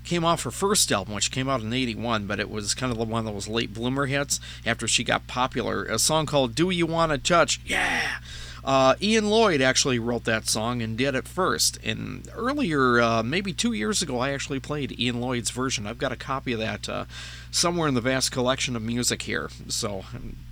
came 0.05 0.23
off 0.23 0.43
her 0.43 0.51
first 0.51 0.91
album, 0.91 1.15
which 1.15 1.31
came 1.31 1.49
out 1.49 1.61
in 1.61 1.73
81, 1.73 2.27
but 2.27 2.39
it 2.39 2.49
was 2.49 2.73
kind 2.73 2.91
of 2.91 2.97
the 2.97 3.05
one 3.05 3.27
of 3.27 3.33
those 3.33 3.47
late 3.47 3.73
bloomer 3.73 4.05
hits 4.05 4.39
after 4.65 4.87
she 4.87 5.03
got 5.03 5.27
popular. 5.27 5.85
A 5.85 5.99
song 5.99 6.25
called 6.25 6.55
Do 6.55 6.69
You 6.69 6.85
Want 6.85 7.11
to 7.11 7.17
Touch? 7.17 7.59
Yeah! 7.65 8.19
Uh, 8.65 8.95
Ian 8.99 9.29
Lloyd 9.29 9.61
actually 9.61 9.99
wrote 9.99 10.23
that 10.23 10.47
song 10.47 10.81
and 10.81 10.97
did 10.97 11.13
it 11.13 11.27
first. 11.27 11.77
And 11.83 12.27
earlier, 12.33 12.99
uh, 12.99 13.21
maybe 13.21 13.53
two 13.53 13.73
years 13.73 14.01
ago, 14.01 14.19
I 14.19 14.31
actually 14.31 14.59
played 14.59 14.99
Ian 14.99 15.21
Lloyd's 15.21 15.51
version. 15.51 15.85
I've 15.85 15.99
got 15.99 16.11
a 16.11 16.15
copy 16.15 16.53
of 16.53 16.59
that 16.59 16.89
uh, 16.89 17.05
somewhere 17.51 17.87
in 17.87 17.93
the 17.93 18.01
vast 18.01 18.31
collection 18.31 18.75
of 18.75 18.81
music 18.81 19.21
here. 19.21 19.51
So, 19.67 20.05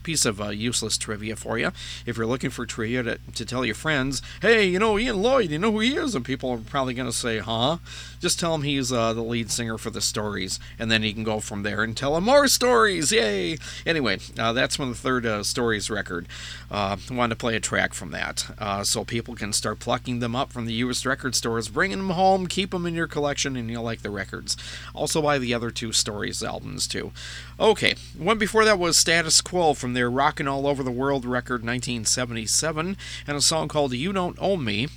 piece 0.03 0.25
of 0.25 0.39
uh, 0.39 0.49
useless 0.49 0.95
trivia 0.95 1.35
for 1.35 1.57
you. 1.57 1.71
If 2.05 2.15
you're 2.15 2.27
looking 2.27 2.51
for 2.51 2.67
trivia 2.67 3.01
to, 3.01 3.17
to 3.33 3.45
tell 3.45 3.65
your 3.65 3.73
friends, 3.73 4.21
hey, 4.43 4.65
you 4.65 4.77
know 4.77 4.99
Ian 4.99 5.23
Lloyd, 5.23 5.49
you 5.49 5.57
know 5.57 5.71
who 5.71 5.79
he 5.79 5.95
is? 5.95 6.13
And 6.13 6.23
people 6.23 6.51
are 6.51 6.57
probably 6.57 6.93
going 6.93 7.09
to 7.09 7.17
say, 7.17 7.39
huh? 7.39 7.77
Just 8.23 8.39
tell 8.39 8.55
him 8.55 8.61
he's 8.61 8.89
uh, 8.89 9.11
the 9.11 9.21
lead 9.21 9.51
singer 9.51 9.77
for 9.77 9.89
the 9.89 9.99
stories, 9.99 10.57
and 10.79 10.89
then 10.89 11.03
he 11.03 11.11
can 11.11 11.25
go 11.25 11.41
from 11.41 11.63
there 11.63 11.83
and 11.83 11.97
tell 11.97 12.15
him 12.15 12.23
more 12.23 12.47
stories. 12.47 13.11
Yay! 13.11 13.57
Anyway, 13.85 14.17
uh, 14.39 14.53
that's 14.53 14.77
from 14.77 14.87
the 14.87 14.95
third 14.95 15.25
uh, 15.25 15.43
stories 15.43 15.89
record. 15.89 16.29
Uh, 16.71 16.95
wanted 17.11 17.31
to 17.31 17.37
play 17.37 17.57
a 17.57 17.59
track 17.59 17.93
from 17.93 18.11
that 18.11 18.55
uh, 18.59 18.81
so 18.81 19.03
people 19.03 19.35
can 19.35 19.51
start 19.51 19.79
plucking 19.79 20.19
them 20.19 20.37
up 20.37 20.53
from 20.53 20.65
the 20.65 20.73
U.S. 20.75 21.05
record 21.05 21.35
stores, 21.35 21.67
bringing 21.67 21.97
them 21.97 22.11
home, 22.11 22.47
keep 22.47 22.71
them 22.71 22.85
in 22.85 22.95
your 22.95 23.07
collection, 23.07 23.57
and 23.57 23.69
you'll 23.69 23.83
like 23.83 24.03
the 24.03 24.09
records. 24.09 24.55
Also, 24.93 25.21
buy 25.21 25.37
the 25.37 25.53
other 25.53 25.69
two 25.69 25.91
stories 25.91 26.41
albums 26.41 26.87
too. 26.87 27.11
Okay, 27.59 27.95
one 28.17 28.37
before 28.37 28.63
that 28.63 28.79
was 28.79 28.95
Status 28.95 29.41
Quo 29.41 29.73
from 29.73 29.95
their 29.95 30.09
Rockin' 30.09 30.47
All 30.47 30.65
Over 30.65 30.81
the 30.81 30.91
World 30.91 31.25
record 31.25 31.65
1977, 31.65 32.95
and 33.27 33.37
a 33.37 33.41
song 33.41 33.67
called 33.67 33.91
You 33.91 34.13
Don't 34.13 34.37
Own 34.39 34.63
Me. 34.63 34.87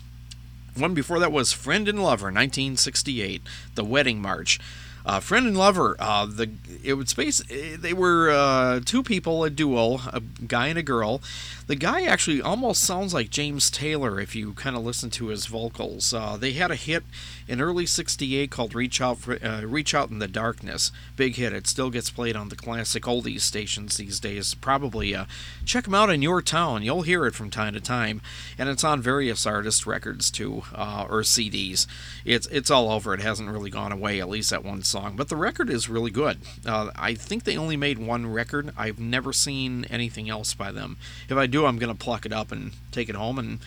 One 0.76 0.92
before 0.92 1.18
that 1.20 1.32
was 1.32 1.52
Friend 1.52 1.88
and 1.88 2.02
Lover 2.02 2.26
1968, 2.26 3.40
The 3.76 3.84
Wedding 3.84 4.20
March. 4.20 4.60
Uh, 5.06 5.20
friend 5.20 5.46
and 5.46 5.56
lover. 5.56 5.94
Uh, 6.00 6.26
the 6.26 6.50
it 6.82 6.94
was 6.94 7.10
space. 7.10 7.40
They 7.48 7.92
were 7.92 8.28
uh, 8.28 8.80
two 8.84 9.04
people, 9.04 9.44
a 9.44 9.50
duo, 9.50 10.00
a 10.12 10.20
guy 10.20 10.66
and 10.66 10.78
a 10.78 10.82
girl. 10.82 11.22
The 11.68 11.76
guy 11.76 12.02
actually 12.02 12.42
almost 12.42 12.82
sounds 12.82 13.14
like 13.14 13.30
James 13.30 13.70
Taylor 13.70 14.20
if 14.20 14.34
you 14.34 14.52
kind 14.52 14.76
of 14.76 14.84
listen 14.84 15.10
to 15.10 15.28
his 15.28 15.46
vocals. 15.46 16.12
Uh, 16.12 16.36
they 16.36 16.52
had 16.52 16.70
a 16.72 16.76
hit 16.76 17.04
in 17.46 17.60
early 17.60 17.86
'68 17.86 18.50
called 18.50 18.74
"Reach 18.74 19.00
Out, 19.00 19.18
uh, 19.28 19.62
Reach 19.64 19.94
Out 19.94 20.10
in 20.10 20.18
the 20.18 20.26
Darkness." 20.26 20.90
Big 21.16 21.36
hit. 21.36 21.52
It 21.52 21.68
still 21.68 21.90
gets 21.90 22.10
played 22.10 22.34
on 22.34 22.48
the 22.48 22.56
classic 22.56 23.04
oldies 23.04 23.42
stations 23.42 23.96
these 23.96 24.18
days. 24.18 24.54
Probably 24.54 25.14
uh, 25.14 25.26
check 25.64 25.84
them 25.84 25.94
out 25.94 26.10
in 26.10 26.20
your 26.20 26.42
town. 26.42 26.82
You'll 26.82 27.02
hear 27.02 27.26
it 27.26 27.34
from 27.34 27.50
time 27.50 27.74
to 27.74 27.80
time, 27.80 28.22
and 28.58 28.68
it's 28.68 28.84
on 28.84 29.00
various 29.00 29.46
artist 29.46 29.86
records 29.86 30.32
too, 30.32 30.64
or 30.74 31.22
CDs. 31.22 31.86
It's 32.24 32.48
it's 32.48 32.72
all 32.72 32.90
over. 32.90 33.14
It 33.14 33.20
hasn't 33.20 33.50
really 33.50 33.70
gone 33.70 33.92
away. 33.92 34.20
At 34.20 34.28
least 34.28 34.52
at 34.52 34.64
one 34.64 34.82
song, 34.96 35.14
but 35.14 35.28
the 35.28 35.36
record 35.36 35.68
is 35.68 35.88
really 35.90 36.10
good. 36.10 36.38
Uh, 36.64 36.90
I 36.96 37.14
think 37.14 37.44
they 37.44 37.56
only 37.56 37.76
made 37.76 37.98
one 37.98 38.26
record. 38.26 38.72
I've 38.78 38.98
never 38.98 39.32
seen 39.32 39.84
anything 39.90 40.30
else 40.30 40.54
by 40.54 40.72
them. 40.72 40.96
If 41.28 41.36
I 41.36 41.46
do, 41.46 41.66
I'm 41.66 41.78
going 41.78 41.94
to 41.94 42.04
pluck 42.04 42.24
it 42.24 42.32
up 42.32 42.50
and 42.50 42.72
take 42.92 43.10
it 43.10 43.14
home 43.14 43.38
and 43.38 43.58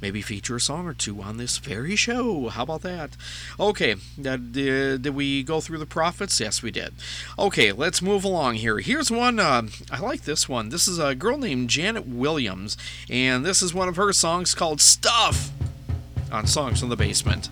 maybe 0.00 0.22
feature 0.22 0.56
a 0.56 0.60
song 0.60 0.86
or 0.86 0.94
two 0.94 1.20
on 1.20 1.36
this 1.36 1.58
very 1.58 1.96
show. 1.96 2.48
How 2.48 2.62
about 2.62 2.80
that? 2.80 3.10
Okay, 3.60 3.96
uh, 4.26 4.36
did, 4.36 5.06
we 5.14 5.42
go 5.42 5.60
through 5.60 5.78
the 5.78 5.86
Profits? 5.86 6.40
Yes, 6.40 6.62
we 6.62 6.70
did. 6.70 6.94
Okay, 7.38 7.70
let's 7.70 8.00
move 8.00 8.24
along 8.24 8.54
here. 8.54 8.78
Here's 8.78 9.10
one. 9.10 9.38
Uh, 9.38 9.68
I 9.90 10.00
like 10.00 10.22
this 10.22 10.48
one. 10.48 10.70
This 10.70 10.88
is 10.88 10.98
a 10.98 11.14
girl 11.14 11.36
named 11.36 11.68
Janet 11.68 12.06
Williams, 12.06 12.78
and 13.10 13.44
this 13.44 13.60
is 13.60 13.74
one 13.74 13.88
of 13.88 13.96
her 13.96 14.14
songs 14.14 14.54
called 14.54 14.80
Stuff 14.80 15.50
on 16.32 16.46
Songs 16.46 16.80
from 16.80 16.88
the 16.88 16.96
Basement. 16.96 17.50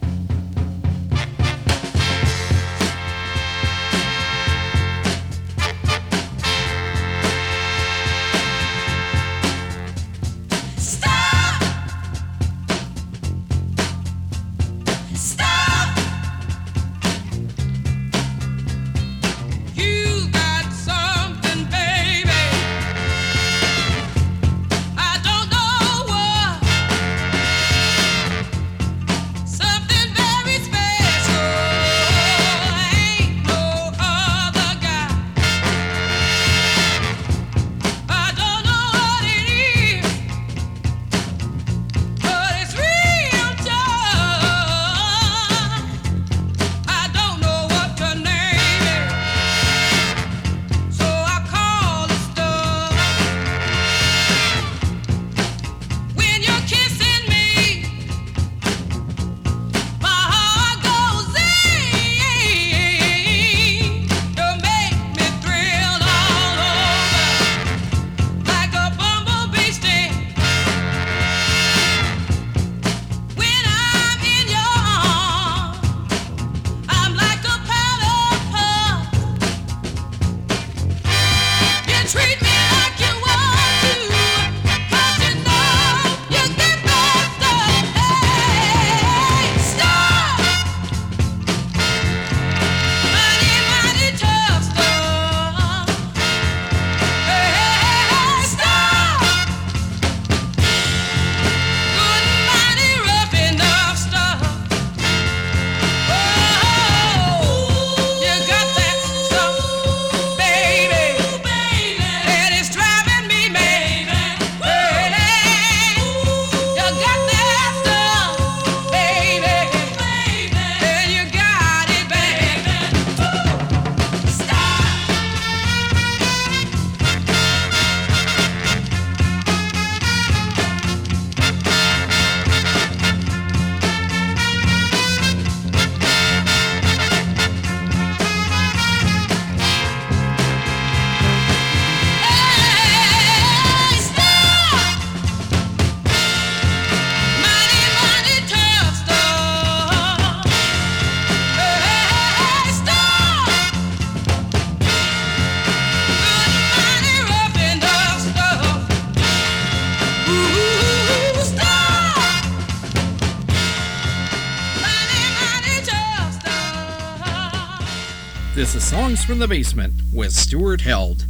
This 168.54 168.74
is 168.74 168.84
Songs 168.84 169.24
from 169.24 169.38
the 169.38 169.48
Basement 169.48 169.94
with 170.12 170.30
Stuart 170.30 170.82
Held. 170.82 171.24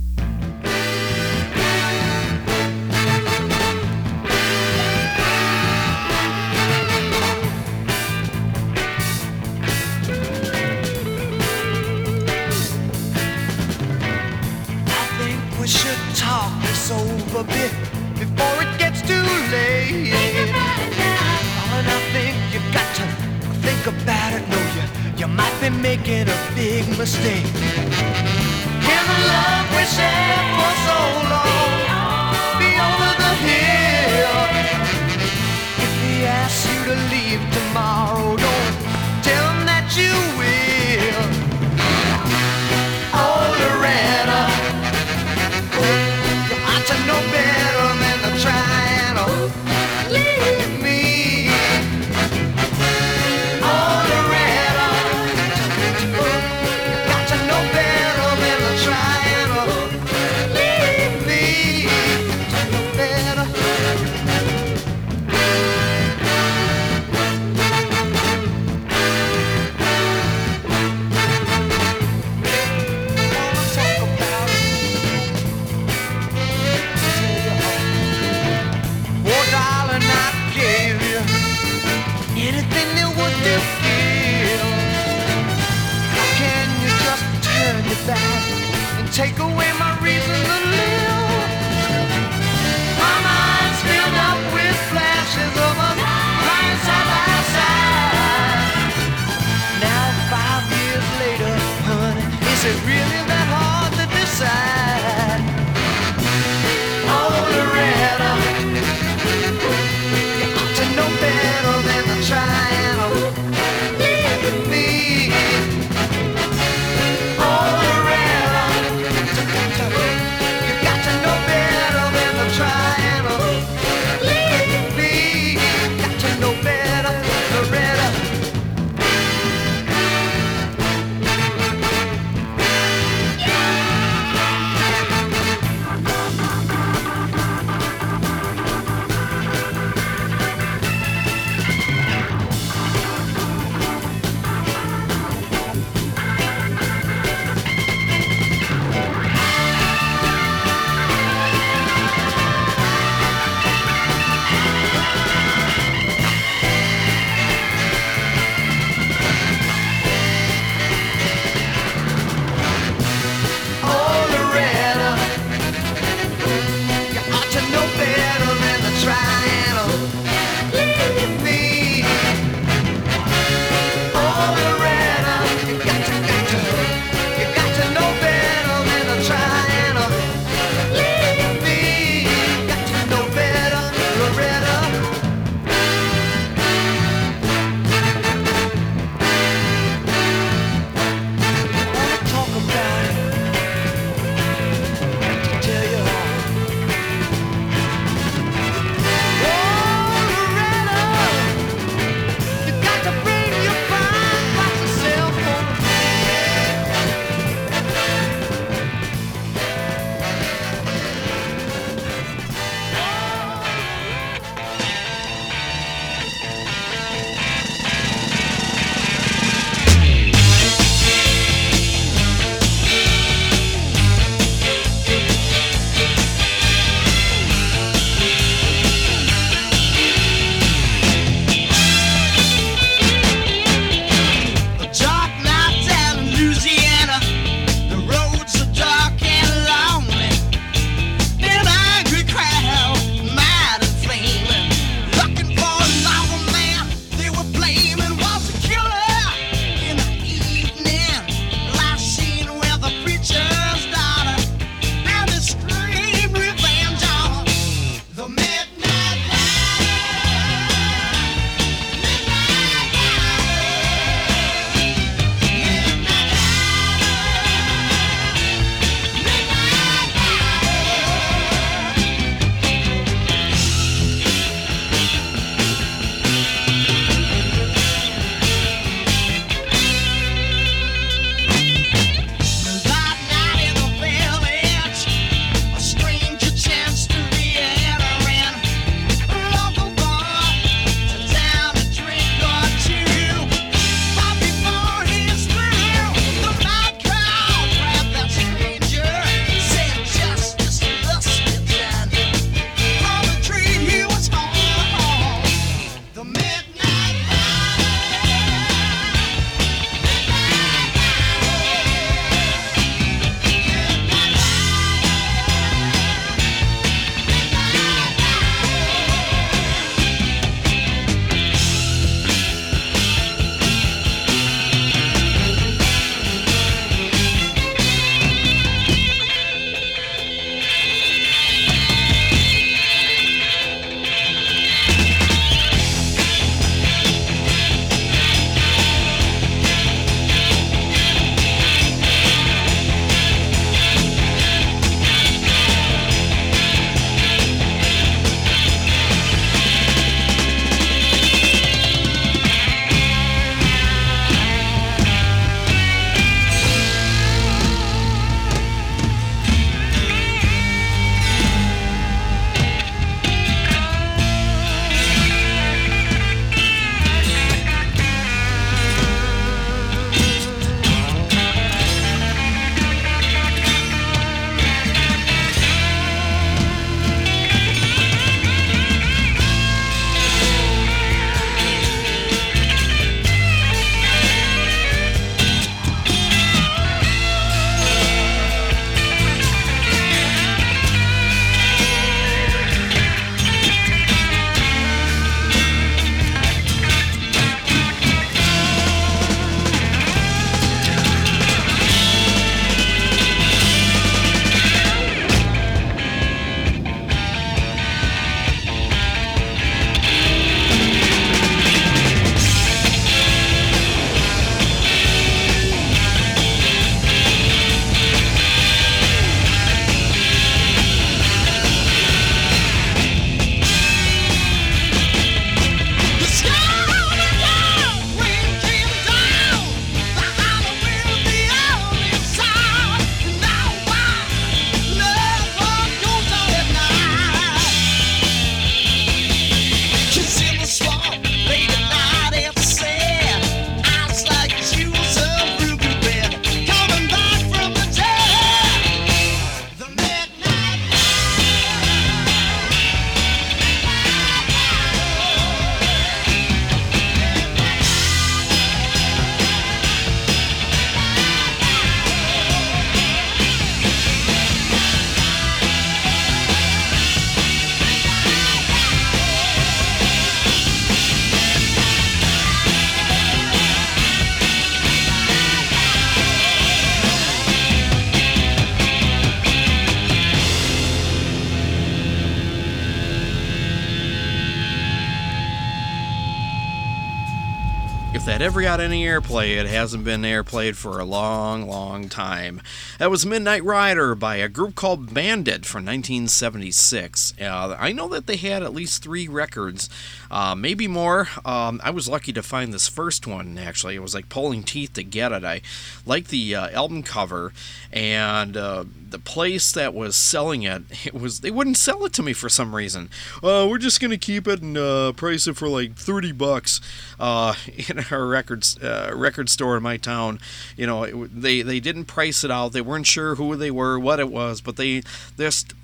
Got 488.73 488.81
any 488.81 489.05
airplay, 489.05 489.59
it 489.61 489.66
hasn't 489.66 490.03
been 490.03 490.23
airplayed 490.23 490.79
for 490.79 490.99
a 490.99 491.05
long, 491.05 491.68
long 491.68 492.09
time. 492.09 492.59
That 492.99 493.11
was 493.11 493.27
Midnight 493.27 493.62
Rider 493.62 494.14
by 494.14 494.37
a 494.37 494.49
group 494.49 494.77
called 494.77 495.12
Bandit 495.12 495.66
from 495.66 495.85
1976. 495.85 497.35
Uh, 497.39 497.77
I 497.79 497.93
know 497.93 498.09
that 498.09 498.27
they 498.27 498.37
had 498.37 498.62
at 498.62 498.73
least 498.73 499.03
three 499.03 499.29
records, 499.29 499.91
uh, 500.33 500.55
maybe 500.55 500.89
more. 500.89 501.28
Um, 501.45 501.78
I 501.85 501.91
was 501.91 502.09
lucky 502.09 502.33
to 502.33 502.43
find 502.43 502.72
this 502.72 502.89
first 502.89 503.26
one, 503.26 503.59
actually. 503.59 503.95
It 503.95 504.03
was 504.03 504.14
like 504.14 504.30
pulling 504.30 504.62
teeth 504.62 504.95
to 504.95 505.05
get 505.05 505.30
it. 505.30 505.45
I 505.45 505.61
like 506.07 506.28
the 506.28 506.55
uh, 506.55 506.70
album 506.70 507.03
cover, 507.03 507.53
and 507.93 508.57
uh, 508.57 508.85
the 509.11 509.18
place 509.18 509.70
that 509.72 509.93
was 509.93 510.16
selling 510.16 510.62
it, 510.62 510.85
it 511.05 511.12
was 511.12 511.41
they 511.41 511.51
wouldn't 511.51 511.76
sell 511.76 512.05
it 512.07 512.14
to 512.14 512.22
me 512.22 512.33
for 512.33 512.49
some 512.49 512.74
reason. 512.74 513.11
Uh, 513.43 513.66
we're 513.68 513.76
just 513.76 514.01
gonna 514.01 514.16
keep 514.16 514.49
it 514.49 514.62
and 514.62 514.78
uh, 514.78 515.12
price 515.12 515.47
it 515.47 515.57
for 515.57 515.68
like 515.68 515.97
30 515.97 516.33
bucks 516.33 516.80
uh, 517.20 517.55
in 517.89 518.03
our 518.11 518.26
records 518.26 518.78
record 518.80 519.51
store 519.51 519.76
in 519.76 519.83
my 519.83 519.99
town. 519.99 520.41
You 520.78 520.87
know, 520.87 521.03
it, 521.03 521.43
they 521.43 521.61
they 521.61 521.78
didn't 521.78 522.07
price 522.07 522.43
it 522.43 522.51
out. 522.51 522.72
They 522.72 522.80
weren't 522.80 523.07
sure 523.07 523.35
who 523.35 523.55
they 523.55 523.70
were, 523.70 523.99
what 523.99 524.18
it 524.18 524.30
was, 524.30 524.62
but 524.62 524.76
they 524.76 525.03
just 525.37 525.74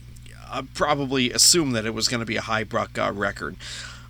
uh, 0.51 0.63
probably 0.75 1.31
assumed 1.31 1.75
that 1.75 1.85
it 1.85 1.93
was 1.95 2.09
going 2.09 2.21
to 2.21 2.27
be 2.27 2.37
a 2.37 2.43
high 2.43 2.65
buck 2.65 2.99
uh, 2.99 3.13
record. 3.13 3.57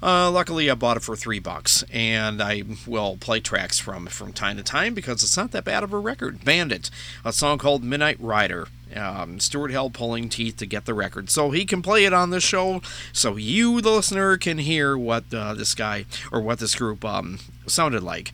Uh, 0.01 0.31
luckily, 0.31 0.71
I 0.71 0.75
bought 0.75 0.97
it 0.97 1.03
for 1.03 1.17
three 1.17 1.41
bucks, 1.41 1.83
and 1.93 2.41
I 2.41 2.63
will 2.87 3.17
play 3.17 3.41
tracks 3.41 3.79
from 3.81 4.07
from 4.07 4.33
time 4.33 4.57
to 4.57 4.63
time 4.63 4.95
because 4.95 5.23
it's 5.25 5.37
not 5.37 5.51
that 5.53 5.65
bad 5.65 5.83
of 5.83 5.93
a 5.93 5.99
record. 5.99 6.45
Bandit, 6.45 6.91
a 7.25 7.33
song 7.33 7.59
called 7.59 7.83
Midnight 7.83 8.21
Rider. 8.21 8.69
Um, 8.95 9.39
Stuart 9.39 9.71
held 9.71 9.93
pulling 9.93 10.29
teeth 10.29 10.57
to 10.59 10.67
get 10.67 10.87
the 10.87 10.95
record, 10.95 11.31
so 11.31 11.51
he 11.51 11.67
can 11.67 11.83
play 11.83 12.05
it 12.05 12.15
on 12.15 12.31
the 12.31 12.41
show, 12.41 12.81
so 13.13 13.37
you, 13.37 13.81
the 13.81 13.91
listener, 13.91 14.39
can 14.39 14.59
hear 14.59 14.97
what 14.97 15.25
uh, 15.35 15.53
this 15.53 15.75
guy 15.75 16.07
or 16.33 16.41
what 16.41 16.59
this 16.59 16.75
group 16.75 17.05
um, 17.05 17.39
sounded 17.67 18.03
like. 18.03 18.33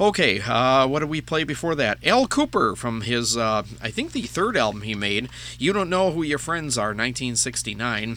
Okay, 0.00 0.40
uh, 0.40 0.88
what 0.88 1.00
did 1.00 1.08
we 1.08 1.20
play 1.20 1.44
before 1.44 1.76
that? 1.76 2.04
Al 2.04 2.26
Kooper 2.26 2.76
from 2.76 3.02
his, 3.02 3.36
uh, 3.36 3.62
I 3.80 3.90
think, 3.90 4.10
the 4.10 4.22
third 4.22 4.56
album 4.56 4.82
he 4.82 4.96
made. 4.96 5.28
You 5.58 5.72
don't 5.72 5.90
know 5.90 6.10
who 6.10 6.22
your 6.22 6.38
friends 6.38 6.76
are, 6.76 6.88
1969 6.88 8.16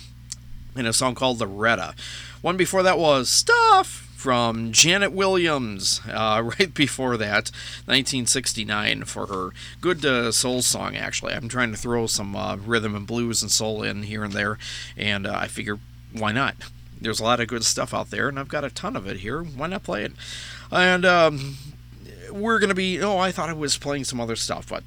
in 0.76 0.86
a 0.86 0.94
song 0.94 1.16
called 1.16 1.40
Loretta. 1.40 1.96
One 2.42 2.58
before 2.58 2.84
that 2.84 3.00
was 3.00 3.30
Stuff 3.30 3.88
from 4.16 4.72
Janet 4.72 5.12
Williams. 5.12 6.02
Uh, 6.10 6.42
right 6.60 6.74
before 6.74 7.18
that, 7.18 7.52
1969 7.86 9.06
for 9.06 9.28
her 9.28 9.50
good 9.82 10.04
uh, 10.06 10.32
soul 10.32 10.62
song. 10.62 10.96
Actually, 10.96 11.34
I'm 11.34 11.48
trying 11.48 11.72
to 11.72 11.78
throw 11.78 12.08
some 12.08 12.36
uh, 12.36 12.56
rhythm 12.58 12.96
and 12.96 13.08
blues 13.08 13.42
and 13.42 13.52
soul 13.52 13.84
in 13.84 14.04
here 14.04 14.24
and 14.24 14.34
there, 14.34 14.58
and 14.98 15.28
uh, 15.28 15.36
I 15.36 15.48
figure 15.48 15.80
why 16.12 16.32
not? 16.32 16.56
There's 17.00 17.20
a 17.20 17.24
lot 17.24 17.40
of 17.40 17.48
good 17.48 17.64
stuff 17.66 17.94
out 17.94 18.10
there, 18.10 18.30
and 18.30 18.40
I've 18.40 18.48
got 18.48 18.64
a 18.64 18.70
ton 18.70 18.96
of 18.96 19.06
it 19.06 19.18
here. 19.18 19.44
Why 19.44 19.68
not 19.68 19.84
play 19.84 20.06
it? 20.06 20.14
And 20.72 21.06
um, 21.06 21.58
we're 22.32 22.60
going 22.60 22.70
to 22.70 22.76
be. 22.76 23.02
Oh, 23.02 23.18
I 23.18 23.32
thought 23.32 23.50
I 23.50 23.54
was 23.54 23.78
playing 23.78 24.04
some 24.04 24.20
other 24.20 24.36
stuff, 24.36 24.70
but 24.70 24.84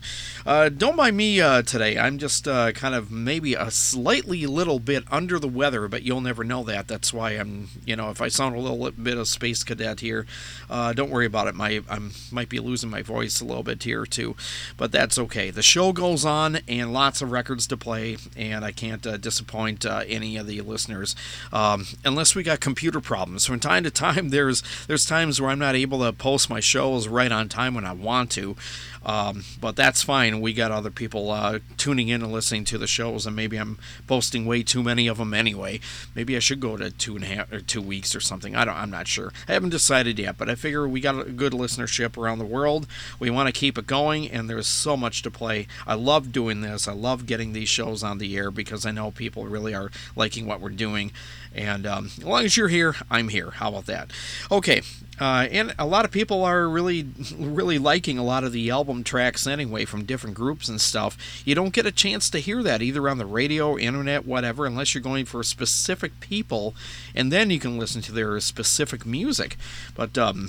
uh, 0.47 0.69
don't 0.69 0.97
mind 0.97 1.17
me 1.17 1.41
uh, 1.41 1.63
today. 1.63 1.99
I'm 1.99 2.19
just 2.19 2.47
uh, 2.47 2.73
kind 2.73 2.95
of 2.95 3.11
maybe 3.11 3.55
a 3.55 3.71
slightly 3.71 4.47
little 4.47 4.79
bit 4.79 5.05
under 5.11 5.39
the 5.39 5.49
weather, 5.49 5.89
but 5.89 6.03
you'll 6.03 6.21
never 6.21 6.45
know 6.45 6.65
that. 6.65 6.89
That's 6.89 7.13
why 7.13 7.33
I'm, 7.33 7.69
you 7.85 7.97
know, 7.97 8.11
if 8.11 8.21
I 8.21 8.29
sound 8.29 8.57
a 8.57 8.61
little 8.61 8.91
bit 8.91 9.17
of 9.17 9.29
space 9.29 9.63
cadet 9.63 10.01
here, 10.01 10.27
uh, 10.69 10.93
don't 10.93 11.11
worry 11.11 11.27
about 11.27 11.49
it. 11.49 11.55
My 11.55 11.83
I 11.89 11.99
might 12.31 12.49
be 12.49 12.59
losing 12.59 12.91
my 12.91 13.03
voice 13.03 13.41
a 13.41 13.45
little 13.45 13.63
bit 13.63 13.83
here 13.83 14.05
too, 14.05 14.37
but 14.77 14.93
that's 14.93 15.19
okay. 15.19 15.51
The 15.51 15.63
show 15.63 15.93
goes 15.93 16.25
on, 16.25 16.61
and 16.69 16.93
lots 16.93 17.23
of 17.23 17.31
records 17.31 17.67
to 17.69 17.77
play, 17.77 18.17
and 18.37 18.65
I 18.65 18.73
can't 18.73 19.07
uh, 19.07 19.17
disappoint 19.17 19.87
uh, 19.87 20.03
any 20.07 20.37
of 20.37 20.47
the 20.47 20.61
listeners 20.61 21.15
um, 21.53 21.87
unless 22.05 22.35
we 22.35 22.43
got 22.43 22.61
computer 22.61 23.01
problems. 23.01 23.47
From 23.47 23.61
time 23.61 23.85
to 23.85 23.91
time, 23.91 24.29
there's 24.31 24.63
there's 24.87 25.07
times 25.07 25.41
where 25.41 25.51
I'm 25.51 25.59
not 25.59 25.75
able 25.75 26.01
to 26.01 26.13
post 26.13 26.51
my 26.51 26.61
shows 26.61 27.09
right 27.09 27.33
on 27.33 27.38
time 27.47 27.75
when 27.75 27.85
I 27.85 27.93
want 27.93 28.31
to. 28.33 28.57
Um, 29.05 29.45
but 29.61 29.77
that's 29.77 30.03
fine. 30.03 30.41
We 30.41 30.53
got 30.53 30.71
other 30.71 30.91
people 30.91 31.31
uh, 31.31 31.61
tuning 31.77 32.09
in 32.09 32.23
and 32.23 32.33
listening 32.33 32.65
to 32.67 32.79
the 32.79 32.87
shows, 32.87 33.27
and 33.27 33.35
maybe 33.35 33.57
I'm 33.57 33.79
posting 34.07 34.47
way 34.47 34.63
too 34.63 34.83
many 34.83 35.07
of 35.07 35.19
them 35.19 35.35
anyway. 35.35 35.81
Maybe 36.15 36.37
I 36.37 36.41
should 36.41 36.61
go 36.61 36.77
to 36.77 36.91
two 36.91 37.15
and 37.15 37.25
a 37.25 37.29
half 37.29 37.53
or 37.53 37.61
two 37.61 37.83
weeks 37.83 38.15
or 38.15 38.21
something. 38.21 38.57
I 38.57 38.65
don't. 38.65 38.77
I'm 38.77 38.91
not 38.91 39.09
sure. 39.09 39.33
I 39.49 39.53
haven't 39.53 39.71
decided 39.71 40.19
yet, 40.19 40.37
but 40.39 40.49
I 40.49 40.55
figure 40.55 40.89
we 40.89 41.01
got 41.01 41.27
a 41.27 41.31
good 41.31 41.53
listenership 41.53 42.17
around 42.17 42.39
the 42.39 42.45
world. 42.45 42.87
We 43.19 43.31
want 43.31 43.49
to 43.49 43.59
keep 43.59 43.79
it 43.79 43.87
going, 43.87 44.31
and 44.31 44.49
there's 44.49 44.67
so 44.67 44.97
much 44.97 45.23
to 45.23 45.31
play. 45.31 45.67
I 45.87 45.95
love 45.95 46.33
doing 46.33 46.61
this. 46.61 46.89
I 46.89 46.93
love 46.93 47.27
getting 47.27 47.53
these 47.53 47.69
shows 47.69 48.03
on 48.03 48.19
the 48.19 48.37
air 48.37 48.51
because 48.51 48.85
I 48.85 48.91
know 48.91 49.11
people 49.11 49.47
really 49.47 49.75
are 49.75 49.91
liking 50.17 50.47
what 50.47 50.61
we're 50.61 50.71
doing. 50.71 51.13
And 51.55 51.87
um, 51.87 52.07
as 52.07 52.25
long 52.25 52.45
as 52.45 52.57
you're 52.57 52.69
here, 52.69 52.95
I'm 53.11 53.29
here. 53.29 53.51
How 53.51 53.71
about 53.71 53.87
that? 53.87 54.11
Okay. 54.51 54.83
Uh, 55.21 55.49
and 55.51 55.75
a 55.79 55.87
lot 55.87 56.05
of 56.05 56.11
people 56.11 56.45
are 56.45 56.69
really, 56.69 57.09
really 57.39 57.79
liking 57.79 58.19
a 58.19 58.25
lot 58.25 58.45
of 58.45 58.53
the 58.53 58.71
album 58.89 59.05
tracks 59.05 59.47
anyway 59.47 59.85
from 59.85 60.07
different 60.07 60.35
groups 60.35 60.67
and 60.67 60.81
stuff. 60.81 61.43
You 61.45 61.55
don't 61.55 61.75
get 61.75 61.85
a 61.85 61.93
chance 61.93 62.31
to 62.31 62.39
hear 62.39 62.63
that 62.63 62.81
either 62.81 63.07
on 63.07 63.19
the 63.19 63.27
radio, 63.27 63.77
internet, 63.77 64.25
whatever, 64.25 64.65
unless 64.65 64.95
you're 64.95 65.03
going 65.03 65.27
for 65.27 65.43
specific 65.43 66.21
people, 66.21 66.75
and 67.15 67.31
then 67.31 67.51
you 67.51 67.61
can 67.61 67.77
listen 67.77 68.01
to 68.01 68.13
their 68.13 68.41
specific 68.41 69.05
music. 69.05 69.59
But 69.95 70.17
um, 70.17 70.49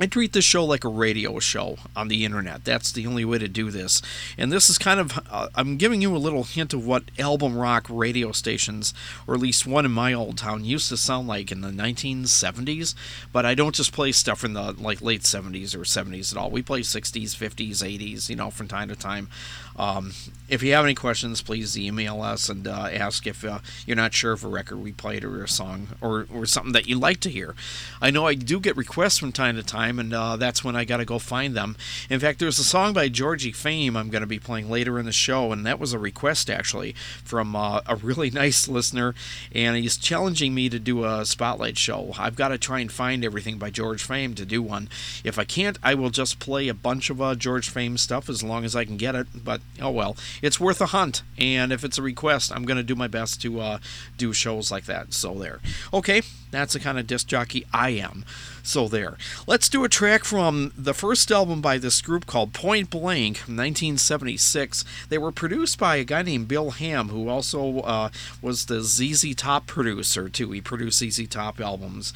I 0.00 0.06
treat 0.06 0.32
this 0.32 0.44
show 0.44 0.64
like 0.64 0.84
a 0.84 0.88
radio 0.88 1.38
show 1.38 1.76
on 1.94 2.08
the 2.08 2.24
internet. 2.24 2.64
That's 2.64 2.90
the 2.90 3.06
only 3.06 3.26
way 3.26 3.36
to 3.38 3.46
do 3.46 3.70
this. 3.70 4.00
And 4.38 4.50
this 4.50 4.70
is 4.70 4.78
kind 4.78 4.98
of, 4.98 5.18
uh, 5.30 5.48
I'm 5.54 5.76
giving 5.76 6.00
you 6.00 6.16
a 6.16 6.18
little 6.18 6.44
hint 6.44 6.72
of 6.72 6.86
what 6.86 7.04
album 7.18 7.58
rock 7.58 7.86
radio 7.90 8.32
stations, 8.32 8.94
or 9.26 9.34
at 9.34 9.40
least 9.40 9.66
one 9.66 9.84
in 9.84 9.90
my 9.90 10.14
old 10.14 10.38
town, 10.38 10.64
used 10.64 10.88
to 10.88 10.96
sound 10.96 11.28
like 11.28 11.52
in 11.52 11.60
the 11.60 11.68
1970s. 11.68 12.94
But 13.32 13.44
I 13.44 13.54
don't 13.54 13.74
just 13.74 13.92
play 13.92 14.12
stuff 14.12 14.40
from 14.40 14.54
the 14.54 14.72
like 14.72 15.02
late 15.02 15.22
70s 15.22 15.74
or 15.74 15.80
70s 15.80 16.32
at 16.32 16.38
all. 16.38 16.50
We 16.50 16.62
play 16.62 16.80
60s, 16.80 17.36
50s, 17.36 17.82
80s, 17.82 18.30
you 18.30 18.36
know, 18.36 18.50
from 18.50 18.68
time 18.68 18.88
to 18.88 18.96
time. 18.96 19.28
Um, 19.76 20.12
if 20.48 20.62
you 20.62 20.72
have 20.74 20.84
any 20.84 20.94
questions, 20.94 21.40
please 21.40 21.78
email 21.78 22.20
us 22.20 22.48
and 22.48 22.68
uh, 22.68 22.88
ask 22.92 23.26
if 23.26 23.44
uh, 23.44 23.60
you're 23.86 23.96
not 23.96 24.12
sure 24.12 24.32
of 24.32 24.44
a 24.44 24.48
record 24.48 24.78
we 24.78 24.92
played 24.92 25.24
or 25.24 25.42
a 25.42 25.48
song 25.48 25.88
or, 26.00 26.26
or 26.32 26.44
something 26.46 26.72
that 26.72 26.86
you'd 26.86 27.00
like 27.00 27.20
to 27.20 27.30
hear. 27.30 27.54
I 28.00 28.10
know 28.10 28.26
I 28.26 28.34
do 28.34 28.60
get 28.60 28.76
requests 28.76 29.18
from 29.18 29.32
time 29.32 29.56
to 29.56 29.62
time, 29.62 29.81
and 29.82 30.12
uh, 30.12 30.36
that's 30.36 30.64
when 30.64 30.76
I 30.76 30.84
got 30.84 30.98
to 30.98 31.04
go 31.04 31.18
find 31.18 31.54
them. 31.56 31.76
In 32.08 32.20
fact, 32.20 32.38
there's 32.38 32.58
a 32.58 32.64
song 32.64 32.92
by 32.92 33.08
Georgie 33.08 33.52
Fame 33.52 33.96
I'm 33.96 34.10
going 34.10 34.22
to 34.22 34.26
be 34.26 34.38
playing 34.38 34.70
later 34.70 34.98
in 34.98 35.06
the 35.06 35.12
show, 35.12 35.52
and 35.52 35.64
that 35.66 35.78
was 35.78 35.92
a 35.92 35.98
request 35.98 36.50
actually 36.50 36.94
from 37.24 37.56
uh, 37.56 37.80
a 37.86 37.96
really 37.96 38.30
nice 38.42 38.68
listener, 38.68 39.14
and 39.54 39.76
he's 39.76 39.96
challenging 39.96 40.54
me 40.54 40.68
to 40.68 40.78
do 40.78 41.04
a 41.04 41.24
spotlight 41.24 41.78
show. 41.78 42.12
I've 42.18 42.36
got 42.36 42.48
to 42.48 42.58
try 42.58 42.80
and 42.80 42.90
find 42.90 43.24
everything 43.24 43.58
by 43.58 43.70
George 43.70 44.02
Fame 44.02 44.34
to 44.34 44.44
do 44.44 44.62
one. 44.62 44.88
If 45.24 45.38
I 45.38 45.44
can't, 45.44 45.78
I 45.82 45.94
will 45.94 46.10
just 46.10 46.38
play 46.38 46.68
a 46.68 46.74
bunch 46.74 47.10
of 47.10 47.20
uh, 47.20 47.34
George 47.34 47.68
Fame 47.68 47.96
stuff 47.96 48.28
as 48.28 48.42
long 48.42 48.64
as 48.64 48.76
I 48.76 48.84
can 48.84 48.96
get 48.96 49.14
it. 49.14 49.26
But 49.34 49.60
oh 49.80 49.90
well, 49.90 50.16
it's 50.42 50.60
worth 50.60 50.80
a 50.80 50.86
hunt. 50.86 51.22
And 51.38 51.72
if 51.72 51.84
it's 51.84 51.98
a 51.98 52.02
request, 52.02 52.52
I'm 52.54 52.64
going 52.64 52.76
to 52.76 52.82
do 52.82 52.94
my 52.94 53.08
best 53.08 53.40
to 53.42 53.60
uh, 53.60 53.78
do 54.16 54.32
shows 54.32 54.70
like 54.70 54.84
that. 54.84 55.14
So 55.14 55.34
there. 55.34 55.60
Okay, 55.92 56.22
that's 56.50 56.74
the 56.74 56.80
kind 56.80 56.98
of 56.98 57.06
disc 57.06 57.26
jockey 57.26 57.66
I 57.72 57.90
am. 57.90 58.24
So 58.62 58.86
there. 58.86 59.16
Let's 59.46 59.68
do 59.72 59.84
a 59.84 59.88
track 59.88 60.22
from 60.22 60.70
the 60.76 60.92
first 60.92 61.32
album 61.32 61.62
by 61.62 61.78
this 61.78 62.02
group 62.02 62.26
called 62.26 62.52
Point 62.52 62.90
Blank, 62.90 63.38
1976. 63.38 64.84
They 65.08 65.16
were 65.16 65.32
produced 65.32 65.78
by 65.78 65.96
a 65.96 66.04
guy 66.04 66.20
named 66.20 66.46
Bill 66.46 66.72
Ham, 66.72 67.08
who 67.08 67.30
also 67.30 67.78
uh, 67.80 68.10
was 68.42 68.66
the 68.66 68.82
ZZ 68.82 69.34
Top 69.34 69.66
producer 69.66 70.28
too. 70.28 70.50
He 70.50 70.60
produced 70.60 70.98
ZZ 70.98 71.26
Top 71.26 71.58
albums. 71.58 72.12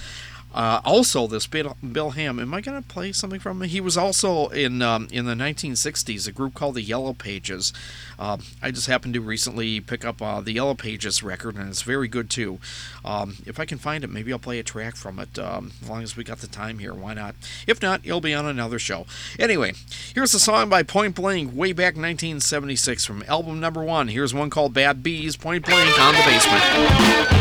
Uh, 0.57 0.81
also, 0.87 1.27
this 1.27 1.47
Bill, 1.47 1.77
Bill 1.93 2.11
Ham. 2.11 2.41
Am 2.41 2.55
I 2.55 2.63
gonna 2.63 2.81
play 2.81 3.13
something 3.13 3.39
from 3.39 3.61
him? 3.63 3.69
He 3.69 3.81
was 3.81 3.99
also 3.99 4.49
in 4.49 4.81
um, 4.81 5.07
in 5.13 5.27
the 5.27 5.35
1960s 5.35 6.27
a 6.27 6.33
group 6.33 6.55
called 6.55 6.77
the 6.77 6.83
Yellow 6.83 7.13
Pages. 7.13 7.75
Uh, 8.19 8.39
I 8.63 8.71
just 8.71 8.87
happened 8.87 9.13
to 9.15 9.21
recently 9.21 9.81
pick 9.81 10.07
up 10.07 10.23
uh, 10.23 10.41
the 10.41 10.53
Yellow 10.53 10.75
Pages 10.75 11.23
record, 11.23 11.57
and 11.57 11.69
it's 11.69 11.83
very 11.83 12.09
good 12.09 12.31
too. 12.31 12.59
Um, 13.05 13.37
if 13.45 13.61
I 13.61 13.67
can 13.67 13.77
find 13.77 14.03
it, 14.03 14.09
maybe 14.09 14.33
I'll 14.33 14.39
play 14.39 14.59
a 14.59 14.63
track 14.63 14.97
from 14.97 15.19
it. 15.19 15.39
Um, 15.39 15.73
as 15.83 15.91
long 15.91 16.03
as 16.03 16.17
we 16.17 16.25
got 16.25 16.39
the 16.39 16.47
time 16.47 16.79
here, 16.79 16.95
why 16.95 17.13
not? 17.13 17.35
If 17.67 17.83
not, 17.83 18.01
it'll 18.03 18.23
be 18.23 18.33
on 18.33 18.47
another 18.47 18.79
show. 18.79 19.07
Anyway, 19.39 19.75
here's 20.15 20.33
a 20.33 20.41
song 20.41 20.71
by 20.71 20.83
Point 20.83 21.15
Blank, 21.15 21.55
way 21.55 21.73
back 21.73 21.97
1976 21.97 23.05
from 23.05 23.23
album 23.29 23.61
number 23.61 23.85
one. 23.85 24.09
Here's 24.09 24.33
one 24.33 24.49
called 24.49 24.73
Bad 24.73 25.03
Bees. 25.03 25.37
Point 25.37 25.67
Blank 25.67 26.01
on 26.01 26.15
the 26.15 26.23
basement. 26.23 27.37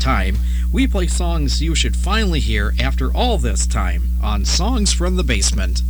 Time, 0.00 0.36
we 0.72 0.86
play 0.86 1.06
songs 1.06 1.60
you 1.60 1.74
should 1.74 1.94
finally 1.94 2.40
hear 2.40 2.72
after 2.80 3.14
all 3.14 3.38
this 3.38 3.66
time 3.66 4.08
on 4.22 4.44
Songs 4.44 4.92
from 4.92 5.16
the 5.16 5.22
Basement. 5.22 5.82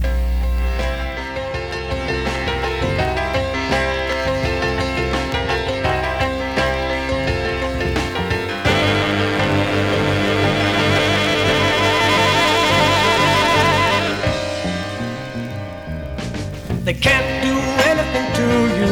They 16.85 16.95
can't 16.95 17.45
do 17.45 17.55
anything 17.87 18.27
to 18.35 18.47
you 18.79 18.91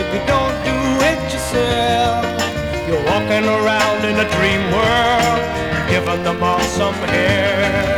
if 0.00 0.14
you 0.14 0.20
don't 0.26 0.56
do 0.64 0.78
it 1.04 1.32
yourself. 1.32 2.24
You're 2.88 3.04
walking 3.04 3.44
around 3.44 3.77
in 4.08 4.16
a 4.16 4.28
dream 4.36 4.62
world, 4.72 5.90
giving 5.90 6.22
them 6.24 6.42
all 6.42 6.60
some 6.60 6.94
hell. 6.94 7.97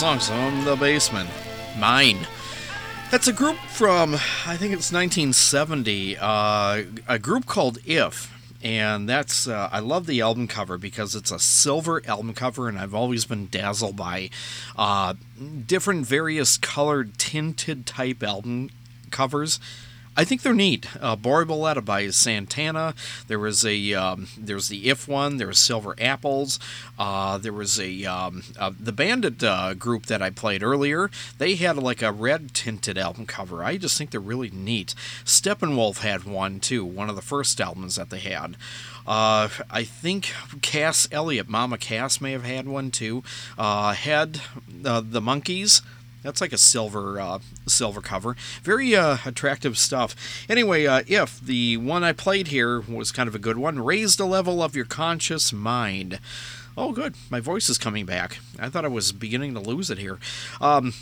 Songs 0.00 0.30
from 0.30 0.64
the 0.64 0.74
basement. 0.76 1.28
Mine. 1.78 2.26
That's 3.10 3.28
a 3.28 3.34
group 3.34 3.58
from, 3.58 4.14
I 4.14 4.56
think 4.56 4.72
it's 4.72 4.90
1970, 4.90 6.16
uh, 6.18 6.84
a 7.06 7.18
group 7.18 7.44
called 7.44 7.76
If. 7.84 8.34
And 8.62 9.06
that's, 9.06 9.46
uh, 9.46 9.68
I 9.70 9.80
love 9.80 10.06
the 10.06 10.22
album 10.22 10.48
cover 10.48 10.78
because 10.78 11.14
it's 11.14 11.30
a 11.30 11.38
silver 11.38 12.00
album 12.06 12.32
cover, 12.32 12.66
and 12.66 12.78
I've 12.78 12.94
always 12.94 13.26
been 13.26 13.48
dazzled 13.48 13.96
by 13.96 14.30
uh, 14.74 15.16
different 15.66 16.06
various 16.06 16.56
colored 16.56 17.18
tinted 17.18 17.84
type 17.84 18.22
album 18.22 18.70
covers. 19.10 19.60
I 20.16 20.24
think 20.24 20.42
they're 20.42 20.52
neat. 20.52 20.86
Uh, 21.00 21.16
by 21.16 22.08
Santana. 22.10 22.94
There 23.28 23.38
was 23.38 23.64
a 23.64 23.94
um, 23.94 24.28
there's 24.36 24.68
the 24.68 24.88
If 24.88 25.08
one. 25.08 25.36
There 25.36 25.46
was 25.46 25.58
Silver 25.58 25.94
Apples. 25.98 26.58
Uh, 26.98 27.38
there 27.38 27.52
was 27.52 27.78
a 27.80 28.04
um, 28.04 28.42
uh, 28.58 28.72
the 28.78 28.92
Bandit 28.92 29.42
uh, 29.42 29.74
group 29.74 30.06
that 30.06 30.20
I 30.20 30.30
played 30.30 30.62
earlier. 30.62 31.10
They 31.38 31.54
had 31.54 31.76
like 31.76 32.02
a 32.02 32.12
red 32.12 32.54
tinted 32.54 32.98
album 32.98 33.26
cover. 33.26 33.62
I 33.64 33.76
just 33.76 33.96
think 33.96 34.10
they're 34.10 34.20
really 34.20 34.50
neat. 34.50 34.94
Steppenwolf 35.24 35.98
had 35.98 36.24
one 36.24 36.60
too. 36.60 36.84
One 36.84 37.08
of 37.08 37.16
the 37.16 37.22
first 37.22 37.60
albums 37.60 37.96
that 37.96 38.10
they 38.10 38.18
had. 38.18 38.56
Uh, 39.06 39.48
I 39.70 39.84
think 39.84 40.32
Cass 40.60 41.08
Elliot, 41.10 41.48
Mama 41.48 41.78
Cass, 41.78 42.20
may 42.20 42.32
have 42.32 42.44
had 42.44 42.68
one 42.68 42.90
too. 42.90 43.22
Uh, 43.58 43.92
had 43.92 44.40
uh, 44.84 45.00
the 45.04 45.20
Monkees. 45.20 45.82
That's 46.22 46.40
like 46.40 46.52
a 46.52 46.58
silver 46.58 47.20
uh, 47.20 47.38
silver 47.66 48.00
cover. 48.00 48.36
Very 48.62 48.94
uh, 48.94 49.18
attractive 49.24 49.78
stuff. 49.78 50.14
Anyway, 50.48 50.86
uh, 50.86 51.02
if 51.06 51.40
the 51.40 51.76
one 51.78 52.04
I 52.04 52.12
played 52.12 52.48
here 52.48 52.80
was 52.80 53.12
kind 53.12 53.28
of 53.28 53.34
a 53.34 53.38
good 53.38 53.56
one, 53.56 53.78
raise 53.82 54.16
the 54.16 54.26
level 54.26 54.62
of 54.62 54.76
your 54.76 54.84
conscious 54.84 55.52
mind. 55.52 56.18
Oh, 56.76 56.92
good. 56.92 57.14
My 57.30 57.40
voice 57.40 57.68
is 57.68 57.78
coming 57.78 58.06
back. 58.06 58.38
I 58.58 58.68
thought 58.68 58.84
I 58.84 58.88
was 58.88 59.12
beginning 59.12 59.54
to 59.54 59.60
lose 59.60 59.90
it 59.90 59.98
here. 59.98 60.18
Um, 60.60 60.94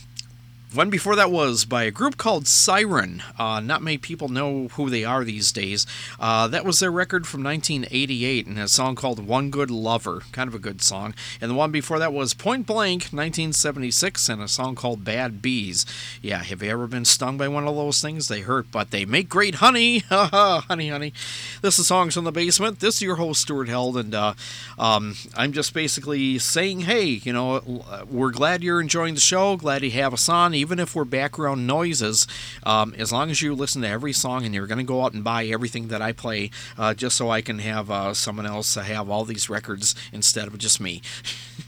one 0.75 0.91
before 0.91 1.17
that 1.17 1.31
was 1.31 1.65
by 1.65 1.85
a 1.85 1.91
group 1.91 2.19
called 2.19 2.47
Siren. 2.47 3.23
Uh, 3.39 3.59
not 3.61 3.81
many 3.81 3.97
people 3.97 4.29
know 4.29 4.69
who 4.69 4.91
they 4.91 5.03
are 5.03 5.25
these 5.25 5.51
days. 5.51 5.87
Uh, 6.21 6.47
that 6.49 6.65
was 6.65 6.79
their 6.79 6.91
record 6.91 7.27
from 7.27 7.43
1988 7.43 8.47
and 8.47 8.59
a 8.59 8.69
song 8.69 8.95
called 8.95 9.27
One 9.27 9.49
Good 9.49 9.71
Lover. 9.71 10.23
Kind 10.31 10.47
of 10.47 10.55
a 10.55 10.59
good 10.59 10.83
song. 10.83 11.15
And 11.41 11.51
the 11.51 11.55
one 11.55 11.71
before 11.71 11.99
that 11.99 12.13
was 12.13 12.35
Point 12.35 12.67
Blank, 12.67 13.05
1976, 13.05 14.29
and 14.29 14.43
a 14.43 14.49
song 14.49 14.75
called 14.75 15.05
Bad 15.05 15.41
Bees. 15.41 15.87
Yeah, 16.21 16.43
have 16.43 16.63
you 16.63 16.71
ever 16.71 16.87
been 16.87 17.07
stung 17.07 17.39
by 17.39 17.49
one 17.49 17.67
of 17.67 17.75
those 17.75 18.03
things? 18.03 18.29
They 18.29 18.41
hurt, 18.41 18.67
but 18.71 18.91
they 18.91 19.07
make 19.07 19.31
great 19.31 19.57
honey. 19.57 20.01
honey, 20.11 20.89
honey. 20.91 21.15
This 21.63 21.79
is 21.79 21.87
Songs 21.87 22.13
from 22.13 22.25
the 22.25 22.33
Basement. 22.33 22.81
This 22.81 22.97
is 22.97 23.03
your 23.03 23.17
host, 23.17 23.41
Stuart 23.41 23.71
Held, 23.71 23.97
and 23.97 24.15
uh, 24.15 24.35
um, 24.79 25.17
I'm 25.35 25.53
just 25.53 25.73
basically 25.73 26.39
saying, 26.39 26.81
hey, 26.81 27.05
you 27.05 27.33
know, 27.33 28.05
we're 28.11 28.33
glad 28.33 28.63
you're 28.63 28.83
enjoying 28.83 29.15
the 29.15 29.21
show. 29.21 29.57
Glad 29.57 29.83
you 29.83 29.91
have 29.93 30.13
us 30.13 30.29
on 30.29 30.58
even 30.59 30.79
if 30.79 30.95
we're 30.95 31.05
background 31.05 31.67
noises. 31.67 32.27
Um, 32.65 32.95
as 32.99 33.13
long 33.13 33.31
as 33.31 33.41
you 33.41 33.55
listen 33.55 33.83
to 33.83 33.89
every 33.89 34.13
song 34.13 34.45
and 34.45 34.55
you're 34.55 34.67
going 34.67 34.79
to 34.79 34.85
go 34.85 35.03
out 35.03 35.15
and 35.15 35.23
buy 35.23 35.47
everything 35.47 35.89
that 35.89 36.03
I 36.03 36.13
play, 36.13 36.51
uh, 36.77 36.95
just 36.95 37.17
so 37.17 37.31
I 37.31 37.41
can 37.41 37.61
have 37.61 37.91
uh, 37.91 38.15
someone 38.15 38.47
else 38.47 38.75
have 38.75 39.09
all 39.09 39.25
these 39.25 39.49
records 39.49 39.95
instead 40.13 40.49
of 40.49 40.59
just 40.59 40.81
me. 40.81 41.03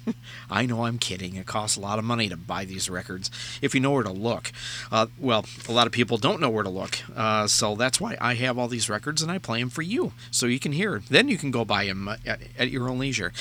I 0.50 0.66
know 0.66 0.84
I'm 0.84 0.98
kidding. 0.98 1.36
It 1.36 1.46
costs 1.46 1.76
a 1.76 1.80
lot 1.80 1.98
of 1.98 2.04
money 2.04 2.28
to 2.28 2.36
buy 2.36 2.64
these 2.64 2.90
records 2.90 3.30
if 3.62 3.74
you 3.74 3.80
know 3.80 3.92
where 3.92 4.02
to 4.02 4.12
look. 4.12 4.52
Uh, 4.90 5.06
well, 5.18 5.44
a 5.68 5.72
lot 5.72 5.86
of 5.86 5.92
people 5.92 6.18
don't 6.18 6.40
know 6.40 6.50
where 6.50 6.64
to 6.64 6.70
look, 6.70 6.98
uh, 7.16 7.46
so 7.46 7.76
that's 7.76 8.00
why 8.00 8.16
I 8.20 8.34
have 8.34 8.58
all 8.58 8.68
these 8.68 8.90
records 8.90 9.22
and 9.22 9.30
I 9.30 9.38
play 9.38 9.60
them 9.60 9.70
for 9.70 9.82
you 9.82 10.12
so 10.30 10.46
you 10.46 10.58
can 10.58 10.72
hear. 10.72 11.02
Then 11.08 11.28
you 11.28 11.38
can 11.38 11.50
go 11.50 11.64
buy 11.64 11.86
them 11.86 12.08
at, 12.08 12.40
at 12.58 12.70
your 12.70 12.88
own 12.88 12.98
leisure. 12.98 13.32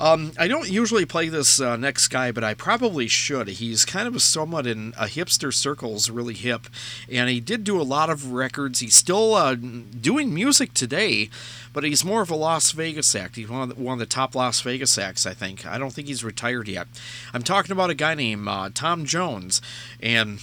Um, 0.00 0.32
I 0.38 0.48
don't 0.48 0.70
usually 0.70 1.04
play 1.04 1.28
this 1.28 1.60
uh, 1.60 1.76
next 1.76 2.08
guy, 2.08 2.32
but 2.32 2.44
I 2.44 2.54
probably 2.54 3.08
should. 3.08 3.48
He's 3.48 3.84
kind 3.84 4.08
of 4.08 4.20
somewhat 4.22 4.66
in 4.66 4.93
a 4.98 5.06
hipster 5.06 5.52
circles, 5.52 6.10
really 6.10 6.34
hip, 6.34 6.66
and 7.10 7.28
he 7.28 7.40
did 7.40 7.64
do 7.64 7.80
a 7.80 7.82
lot 7.82 8.10
of 8.10 8.32
records. 8.32 8.80
He's 8.80 8.94
still 8.94 9.34
uh, 9.34 9.54
doing 9.54 10.32
music 10.32 10.74
today 10.74 11.30
but 11.74 11.84
he's 11.84 12.04
more 12.04 12.22
of 12.22 12.30
a 12.30 12.36
Las 12.36 12.70
Vegas 12.70 13.14
act. 13.14 13.36
He's 13.36 13.48
one 13.48 13.68
of 13.68 13.76
the, 13.76 13.82
one 13.82 13.94
of 13.94 13.98
the 13.98 14.06
top 14.06 14.34
Las 14.34 14.60
Vegas 14.62 14.96
acts, 14.96 15.26
I 15.26 15.34
think. 15.34 15.66
I 15.66 15.76
don't 15.76 15.92
think 15.92 16.06
he's 16.06 16.24
retired 16.24 16.68
yet. 16.68 16.86
I'm 17.34 17.42
talking 17.42 17.72
about 17.72 17.90
a 17.90 17.94
guy 17.94 18.14
named 18.14 18.48
uh, 18.48 18.70
Tom 18.72 19.04
Jones, 19.04 19.60
and 20.00 20.38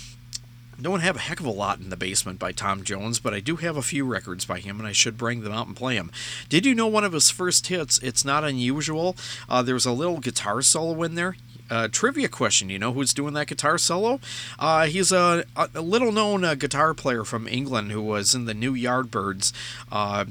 don't 0.80 1.00
have 1.00 1.16
a 1.16 1.20
heck 1.20 1.40
of 1.40 1.46
a 1.46 1.52
lot 1.52 1.80
in 1.80 1.90
the 1.90 1.96
basement 1.96 2.38
by 2.38 2.52
Tom 2.52 2.84
Jones, 2.84 3.20
but 3.20 3.34
I 3.34 3.40
do 3.40 3.56
have 3.58 3.78
a 3.78 3.82
few 3.82 4.06
records 4.06 4.46
by 4.46 4.60
him, 4.60 4.78
and 4.80 4.88
I 4.88 4.92
should 4.92 5.18
bring 5.18 5.42
them 5.42 5.54
out 5.54 5.68
and 5.68 5.76
play 5.76 5.96
them. 5.96 6.12
Did 6.50 6.66
you 6.66 6.76
know 6.76 6.88
one 6.88 7.06
of 7.06 7.14
his 7.14 7.30
first 7.30 7.68
hits? 7.68 7.98
It's 8.00 8.26
not 8.26 8.44
unusual. 8.44 9.16
Uh, 9.48 9.62
there's 9.62 9.86
a 9.86 9.94
little 9.94 10.20
guitar 10.20 10.62
solo 10.62 11.02
in 11.04 11.16
there. 11.16 11.38
Uh, 11.72 11.88
trivia 11.88 12.28
question: 12.28 12.70
You 12.70 12.78
know 12.78 12.92
who's 12.92 13.14
doing 13.14 13.34
that 13.34 13.48
guitar 13.48 13.78
solo? 13.78 14.20
Uh, 14.60 14.86
he's 14.86 15.12
a, 15.12 15.46
a 15.56 15.82
little 15.82 16.12
known 16.12 16.44
uh, 16.44 16.56
guitar 16.56 16.94
player 16.94 17.24
from 17.24 17.48
England 17.48 17.92
who 17.92 18.02
was 18.02 18.36
in 18.36 18.46
the 18.46 18.54
New 18.54 18.76
Yardbirds. 18.76 19.54
Uh, 19.92 20.26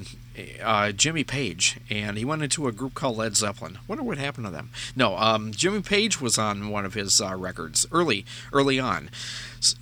uh, 0.62 0.92
Jimmy 0.92 1.24
Page, 1.24 1.78
and 1.90 2.16
he 2.16 2.24
went 2.24 2.42
into 2.42 2.68
a 2.68 2.72
group 2.72 2.94
called 2.94 3.16
Led 3.16 3.36
Zeppelin. 3.36 3.78
Wonder 3.88 4.04
what 4.04 4.18
happened 4.18 4.46
to 4.46 4.52
them. 4.52 4.70
No, 4.94 5.16
um, 5.16 5.52
Jimmy 5.52 5.82
Page 5.82 6.20
was 6.20 6.38
on 6.38 6.68
one 6.68 6.84
of 6.84 6.94
his 6.94 7.20
uh, 7.20 7.34
records 7.36 7.86
early, 7.92 8.24
early 8.52 8.78
on, 8.78 9.10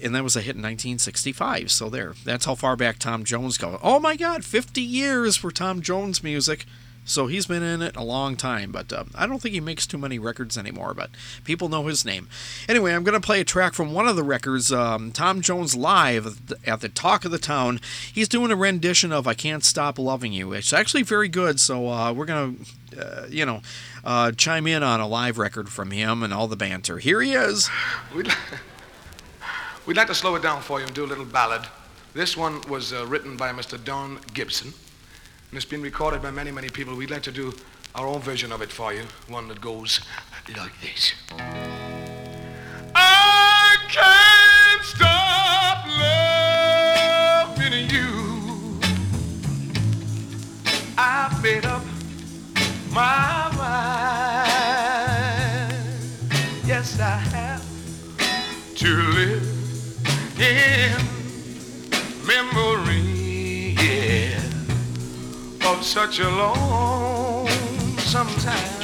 and 0.02 0.14
that 0.14 0.24
was 0.24 0.36
a 0.36 0.40
hit 0.40 0.56
in 0.56 0.62
1965. 0.62 1.70
So 1.70 1.88
there, 1.88 2.14
that's 2.24 2.46
how 2.46 2.54
far 2.54 2.76
back 2.76 2.98
Tom 2.98 3.24
Jones 3.24 3.58
goes. 3.58 3.78
Oh 3.82 4.00
my 4.00 4.16
God, 4.16 4.44
50 4.44 4.80
years 4.80 5.36
for 5.36 5.50
Tom 5.50 5.80
Jones 5.80 6.22
music. 6.22 6.66
So 7.08 7.26
he's 7.26 7.46
been 7.46 7.62
in 7.62 7.80
it 7.80 7.96
a 7.96 8.02
long 8.02 8.36
time, 8.36 8.70
but 8.70 8.92
uh, 8.92 9.04
I 9.14 9.26
don't 9.26 9.40
think 9.40 9.54
he 9.54 9.60
makes 9.60 9.86
too 9.86 9.98
many 9.98 10.18
records 10.18 10.58
anymore. 10.58 10.92
But 10.94 11.10
people 11.42 11.68
know 11.68 11.86
his 11.86 12.04
name. 12.04 12.28
Anyway, 12.68 12.92
I'm 12.92 13.02
going 13.02 13.20
to 13.20 13.26
play 13.26 13.40
a 13.40 13.44
track 13.44 13.72
from 13.72 13.92
one 13.92 14.06
of 14.06 14.14
the 14.16 14.22
records, 14.22 14.70
um, 14.70 15.10
Tom 15.10 15.40
Jones 15.40 15.74
live 15.74 16.26
at 16.66 16.80
the, 16.80 16.88
Talk 16.88 17.24
of 17.24 17.30
the 17.30 17.38
Town. 17.38 17.80
He's 18.12 18.28
doing 18.28 18.50
a 18.50 18.56
rendition 18.56 19.12
of 19.12 19.26
"I 19.26 19.34
Can't 19.34 19.64
Stop 19.64 19.98
Loving 19.98 20.32
You." 20.32 20.52
It's 20.52 20.72
actually 20.72 21.02
very 21.02 21.28
good. 21.28 21.60
So 21.60 21.88
uh, 21.88 22.12
we're 22.12 22.26
going 22.26 22.66
to, 22.92 23.00
uh, 23.00 23.26
you 23.28 23.46
know, 23.46 23.62
uh, 24.04 24.32
chime 24.32 24.66
in 24.66 24.82
on 24.82 25.00
a 25.00 25.08
live 25.08 25.38
record 25.38 25.70
from 25.70 25.90
him 25.90 26.22
and 26.22 26.32
all 26.32 26.46
the 26.46 26.56
banter. 26.56 26.98
Here 26.98 27.20
he 27.22 27.32
is. 27.32 27.70
We'd, 28.14 28.28
we'd 29.86 29.96
like 29.96 30.08
to 30.08 30.14
slow 30.14 30.34
it 30.34 30.42
down 30.42 30.62
for 30.62 30.78
you 30.78 30.86
and 30.86 30.94
do 30.94 31.04
a 31.04 31.06
little 31.06 31.24
ballad. 31.24 31.62
This 32.14 32.36
one 32.36 32.60
was 32.68 32.92
uh, 32.92 33.06
written 33.06 33.36
by 33.36 33.52
Mr. 33.52 33.82
Don 33.82 34.18
Gibson, 34.34 34.72
and 35.50 35.56
it's 35.56 35.64
been 35.64 35.80
recorded 35.82 36.20
by 36.20 36.30
many, 36.30 36.50
many 36.50 36.68
people. 36.68 36.94
We'd 36.94 37.10
like 37.10 37.22
to 37.22 37.32
do 37.32 37.54
our 37.94 38.06
own 38.06 38.20
version 38.20 38.52
of 38.52 38.60
it 38.60 38.70
for 38.70 38.92
you, 38.92 39.04
one 39.28 39.48
that 39.48 39.60
goes 39.60 40.00
like 40.56 40.78
this. 40.80 41.14
I 42.94 43.76
can't 43.88 44.84
stop 44.84 45.86
loving 47.56 47.88
you. 47.88 48.80
I've 50.98 51.42
made 51.42 51.64
up 51.64 51.82
my 52.90 53.50
mind. 53.56 54.18
Yes, 56.66 57.00
I 57.00 57.16
have 57.32 57.64
to 58.76 58.88
live 58.88 59.42
in 60.38 60.96
memory 62.26 62.87
such 65.88 66.18
a 66.20 66.28
long 66.28 67.46
time. 68.40 68.82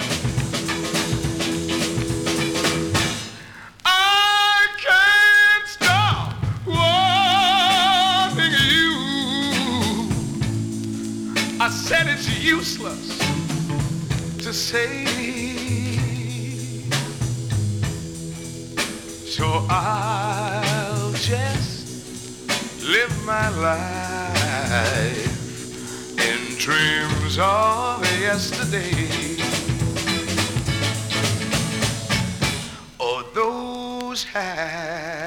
I 3.85 4.67
can't 4.79 5.67
stop 5.69 6.35
wanting 6.67 8.55
you. 8.73 8.93
I 11.61 11.69
said 11.69 12.07
it's 12.07 12.27
useless 12.43 13.19
to 14.39 14.53
say. 14.55 15.05
So 19.27 19.67
I'll 19.69 21.13
just 21.13 22.83
live 22.83 23.25
my 23.27 23.51
life 23.51 25.24
dreams 26.65 27.39
of 27.39 28.01
yesterday. 28.19 29.37
Oh, 32.99 33.23
those 33.35 34.25
happy 34.25 35.24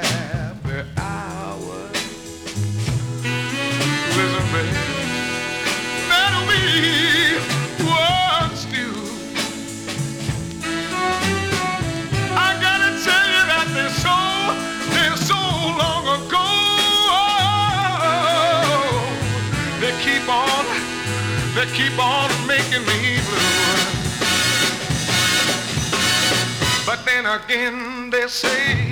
again, 27.43 28.09
they 28.09 28.27
say 28.27 28.86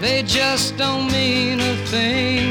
They 0.00 0.22
just 0.22 0.78
don't 0.78 1.12
mean 1.12 1.60
a 1.60 1.76
thing. 1.84 2.49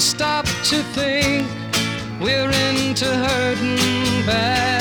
stop 0.00 0.46
to 0.64 0.82
think 0.94 1.46
we're 2.20 2.50
into 2.50 3.04
hurting 3.04 4.24
bad. 4.24 4.79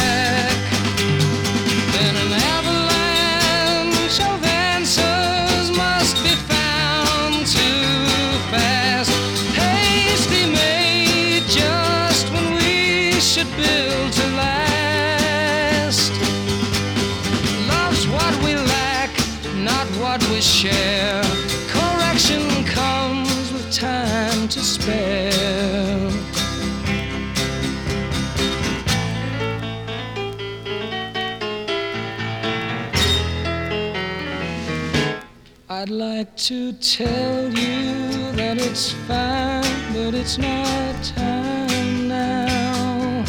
I'd 35.90 35.96
like 35.96 36.36
to 36.36 36.72
tell 36.74 37.46
you 37.46 38.32
that 38.34 38.58
it's 38.60 38.92
fine, 39.08 39.64
but 39.92 40.14
it's 40.14 40.38
not 40.38 41.04
time 41.04 42.08
now. 42.08 43.26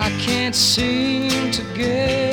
I 0.00 0.10
can't 0.18 0.56
seem 0.56 1.52
to 1.52 1.62
get. 1.76 2.27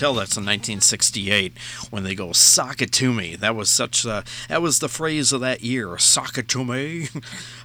Tell 0.00 0.14
that's 0.14 0.36
in 0.36 0.44
1968 0.44 1.52
when 1.90 2.04
they 2.04 2.14
go 2.14 2.32
"sock 2.32 2.80
it 2.80 2.90
to 2.92 3.12
me." 3.12 3.36
That 3.36 3.54
was 3.54 3.68
such 3.68 4.06
a, 4.06 4.24
that 4.48 4.62
was 4.62 4.78
the 4.78 4.88
phrase 4.88 5.30
of 5.30 5.42
that 5.42 5.62
year. 5.62 5.98
"Sock 5.98 6.38
it 6.38 6.48
to 6.48 6.64
me." 6.64 7.08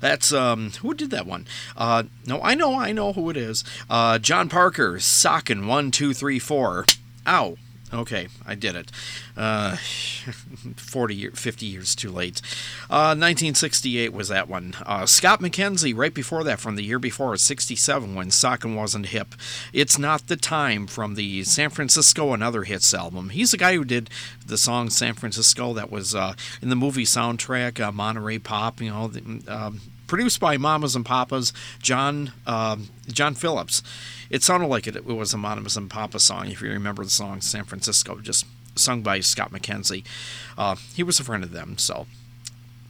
That's 0.01 0.33
um 0.33 0.71
who 0.81 0.93
did 0.93 1.11
that 1.11 1.25
one? 1.25 1.47
Uh, 1.77 2.03
no, 2.25 2.41
I 2.41 2.53
know, 2.53 2.77
I 2.77 2.91
know 2.91 3.13
who 3.13 3.29
it 3.29 3.37
is. 3.37 3.63
Uh, 3.89 4.19
John 4.19 4.49
Parker, 4.49 4.99
"Sockin' 4.99 5.65
one 5.65 5.91
two 5.91 6.13
three 6.13 6.39
four. 6.39 6.85
Ow. 7.25 7.57
Okay, 7.95 8.27
I 8.45 8.55
did 8.55 8.75
it. 8.75 8.91
Uh, 9.37 9.75
40 10.75 11.15
year, 11.15 11.31
50 11.31 11.65
years 11.65 11.95
too 11.95 12.11
late. 12.11 12.41
Uh, 12.89 13.15
1968 13.15 14.11
was 14.11 14.27
that 14.27 14.49
one. 14.49 14.75
Uh, 14.85 15.05
Scott 15.05 15.39
McKenzie, 15.39 15.95
right 15.95 16.13
before 16.13 16.43
that, 16.43 16.59
from 16.59 16.75
the 16.75 16.83
year 16.83 16.99
before, 16.99 17.37
67, 17.37 18.13
when 18.13 18.31
Sockin' 18.31 18.75
wasn't 18.75 19.07
hip. 19.07 19.33
It's 19.71 19.97
Not 19.97 20.27
the 20.27 20.35
Time 20.35 20.87
from 20.87 21.15
the 21.15 21.43
San 21.45 21.69
Francisco 21.69 22.33
and 22.33 22.43
Other 22.43 22.63
Hits 22.63 22.93
album. 22.93 23.29
He's 23.29 23.51
the 23.51 23.57
guy 23.57 23.75
who 23.75 23.85
did 23.85 24.09
the 24.45 24.57
song 24.57 24.89
San 24.89 25.13
Francisco 25.13 25.73
that 25.73 25.89
was 25.89 26.13
uh, 26.13 26.33
in 26.61 26.69
the 26.69 26.75
movie 26.75 27.05
soundtrack, 27.05 27.79
uh, 27.79 27.91
Monterey 27.91 28.39
Pop, 28.39 28.81
you 28.81 28.89
know, 28.89 29.07
the, 29.07 29.41
um, 29.47 29.81
produced 30.07 30.39
by 30.39 30.57
Mamas 30.57 30.95
and 30.95 31.05
Papas, 31.05 31.53
John 31.81 32.31
um, 32.45 32.89
John 33.07 33.35
Phillips. 33.35 33.83
It 34.29 34.43
sounded 34.43 34.67
like 34.67 34.87
it, 34.87 34.95
it 34.95 35.05
was 35.05 35.33
a 35.33 35.37
Mamas 35.37 35.77
and 35.77 35.89
Papas 35.89 36.23
song, 36.23 36.47
if 36.47 36.61
you 36.61 36.69
remember 36.69 37.03
the 37.03 37.09
song 37.09 37.41
San 37.41 37.63
Francisco, 37.63 38.19
just 38.19 38.45
sung 38.75 39.01
by 39.01 39.19
Scott 39.19 39.51
McKenzie. 39.51 40.03
Uh, 40.57 40.75
he 40.93 41.03
was 41.03 41.19
a 41.19 41.23
friend 41.23 41.43
of 41.43 41.51
them, 41.51 41.77
so 41.77 42.07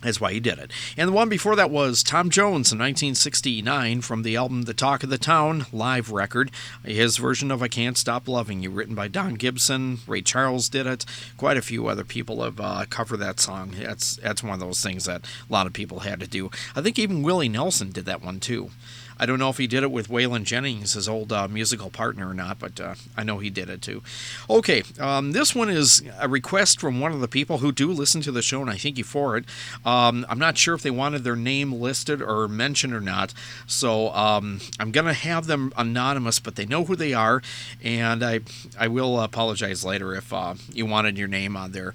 that's 0.05 0.21
why 0.21 0.33
he 0.33 0.39
did 0.39 0.59
it. 0.59 0.71
And 0.97 1.09
the 1.09 1.13
one 1.13 1.29
before 1.29 1.55
that 1.55 1.71
was 1.71 2.03
Tom 2.03 2.29
Jones 2.29 2.71
in 2.71 2.79
1969 2.79 4.01
from 4.01 4.23
the 4.23 4.35
album 4.35 4.63
The 4.63 4.73
Talk 4.73 5.03
of 5.03 5.09
the 5.09 5.17
Town 5.17 5.65
live 5.71 6.11
record. 6.11 6.51
His 6.83 7.17
version 7.17 7.51
of 7.51 7.61
I 7.61 7.67
Can't 7.67 7.97
Stop 7.97 8.27
Loving 8.27 8.61
You, 8.61 8.69
written 8.69 8.95
by 8.95 9.07
Don 9.07 9.33
Gibson. 9.33 9.99
Ray 10.07 10.21
Charles 10.21 10.69
did 10.69 10.85
it. 10.85 11.05
Quite 11.37 11.57
a 11.57 11.61
few 11.61 11.87
other 11.87 12.03
people 12.03 12.43
have 12.43 12.59
uh, 12.59 12.85
covered 12.89 13.17
that 13.17 13.39
song. 13.39 13.73
That's, 13.79 14.17
that's 14.17 14.43
one 14.43 14.53
of 14.53 14.59
those 14.59 14.81
things 14.81 15.05
that 15.05 15.25
a 15.49 15.53
lot 15.53 15.67
of 15.67 15.73
people 15.73 15.99
had 16.01 16.19
to 16.19 16.27
do. 16.27 16.49
I 16.75 16.81
think 16.81 16.99
even 16.99 17.23
Willie 17.23 17.49
Nelson 17.49 17.91
did 17.91 18.05
that 18.05 18.23
one 18.23 18.39
too. 18.39 18.71
I 19.17 19.25
don't 19.25 19.39
know 19.39 19.49
if 19.49 19.57
he 19.57 19.67
did 19.67 19.83
it 19.83 19.91
with 19.91 20.09
Waylon 20.09 20.43
Jennings, 20.43 20.93
his 20.93 21.07
old 21.07 21.31
uh, 21.31 21.47
musical 21.47 21.89
partner, 21.89 22.29
or 22.29 22.33
not, 22.33 22.59
but 22.59 22.79
uh, 22.79 22.95
I 23.15 23.23
know 23.23 23.39
he 23.39 23.49
did 23.49 23.69
it 23.69 23.81
too. 23.81 24.03
Okay, 24.49 24.83
um, 24.99 25.31
this 25.31 25.55
one 25.55 25.69
is 25.69 26.03
a 26.19 26.27
request 26.27 26.79
from 26.79 26.99
one 26.99 27.11
of 27.11 27.21
the 27.21 27.27
people 27.27 27.59
who 27.59 27.71
do 27.71 27.91
listen 27.91 28.21
to 28.21 28.31
the 28.31 28.41
show, 28.41 28.61
and 28.61 28.69
I 28.69 28.77
thank 28.77 28.97
you 28.97 29.03
for 29.03 29.37
it. 29.37 29.45
Um, 29.85 30.25
I'm 30.29 30.39
not 30.39 30.57
sure 30.57 30.75
if 30.75 30.81
they 30.81 30.91
wanted 30.91 31.23
their 31.23 31.35
name 31.35 31.71
listed 31.73 32.21
or 32.21 32.47
mentioned 32.47 32.93
or 32.93 33.01
not, 33.01 33.33
so 33.67 34.09
um, 34.13 34.59
I'm 34.79 34.91
going 34.91 35.07
to 35.07 35.13
have 35.13 35.47
them 35.47 35.71
anonymous, 35.77 36.39
but 36.39 36.55
they 36.55 36.65
know 36.65 36.85
who 36.85 36.95
they 36.95 37.13
are, 37.13 37.41
and 37.83 38.23
I 38.23 38.41
I 38.77 38.87
will 38.87 39.19
apologize 39.21 39.85
later 39.85 40.13
if 40.15 40.33
uh, 40.33 40.55
you 40.73 40.85
wanted 40.85 41.17
your 41.17 41.27
name 41.27 41.55
on 41.55 41.71
there. 41.71 41.93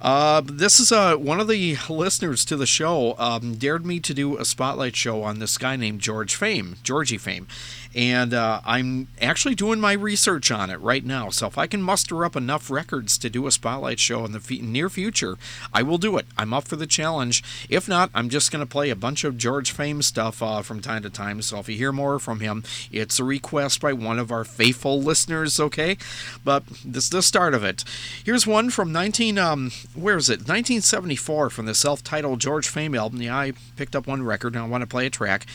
Uh, 0.00 0.40
this 0.44 0.78
is 0.78 0.92
uh, 0.92 1.16
one 1.16 1.40
of 1.40 1.48
the 1.48 1.76
listeners 1.88 2.44
to 2.44 2.56
the 2.56 2.66
show 2.66 3.14
um, 3.18 3.54
dared 3.54 3.84
me 3.84 4.00
to 4.00 4.14
do 4.14 4.38
a 4.38 4.44
spotlight 4.44 4.96
show 4.96 5.22
on 5.22 5.38
this 5.38 5.58
guy 5.58 5.76
named 5.76 6.00
George 6.00 6.34
Fame. 6.34 6.59
Georgie 6.82 7.18
Fame. 7.18 7.46
And 7.94 8.32
uh, 8.32 8.60
I'm 8.64 9.08
actually 9.20 9.54
doing 9.54 9.80
my 9.80 9.92
research 9.92 10.50
on 10.50 10.70
it 10.70 10.80
right 10.80 11.04
now. 11.04 11.30
So 11.30 11.46
if 11.46 11.58
I 11.58 11.66
can 11.66 11.82
muster 11.82 12.24
up 12.24 12.36
enough 12.36 12.70
records 12.70 13.18
to 13.18 13.28
do 13.28 13.46
a 13.46 13.50
spotlight 13.50 13.98
show 13.98 14.24
in 14.24 14.32
the 14.32 14.38
f- 14.38 14.62
near 14.62 14.88
future, 14.88 15.38
I 15.72 15.82
will 15.82 15.98
do 15.98 16.16
it. 16.16 16.26
I'm 16.38 16.54
up 16.54 16.68
for 16.68 16.76
the 16.76 16.86
challenge. 16.86 17.42
If 17.68 17.88
not, 17.88 18.10
I'm 18.14 18.28
just 18.28 18.52
going 18.52 18.64
to 18.64 18.70
play 18.70 18.90
a 18.90 18.96
bunch 18.96 19.24
of 19.24 19.38
George 19.38 19.72
Fame 19.72 20.02
stuff 20.02 20.42
uh, 20.42 20.62
from 20.62 20.80
time 20.80 21.02
to 21.02 21.10
time. 21.10 21.42
So 21.42 21.58
if 21.58 21.68
you 21.68 21.76
hear 21.76 21.92
more 21.92 22.18
from 22.18 22.40
him, 22.40 22.62
it's 22.92 23.18
a 23.18 23.24
request 23.24 23.80
by 23.80 23.92
one 23.92 24.18
of 24.18 24.30
our 24.30 24.44
faithful 24.44 25.00
listeners, 25.02 25.58
okay? 25.58 25.96
But 26.44 26.64
this 26.84 27.04
is 27.04 27.10
the 27.10 27.22
start 27.22 27.54
of 27.54 27.64
it. 27.64 27.84
Here's 28.24 28.46
one 28.46 28.70
from 28.70 28.92
19, 28.92 29.38
um, 29.38 29.72
where 29.94 30.16
is 30.16 30.28
it? 30.28 30.40
1974 30.40 31.50
from 31.50 31.66
the 31.66 31.74
self-titled 31.74 32.40
George 32.40 32.68
Fame 32.68 32.94
album. 32.94 33.20
Yeah, 33.22 33.36
I 33.36 33.52
picked 33.76 33.96
up 33.96 34.06
one 34.06 34.22
record 34.22 34.54
and 34.54 34.62
I 34.62 34.68
want 34.68 34.82
to 34.82 34.86
play 34.86 35.06
a 35.06 35.10
track. 35.10 35.46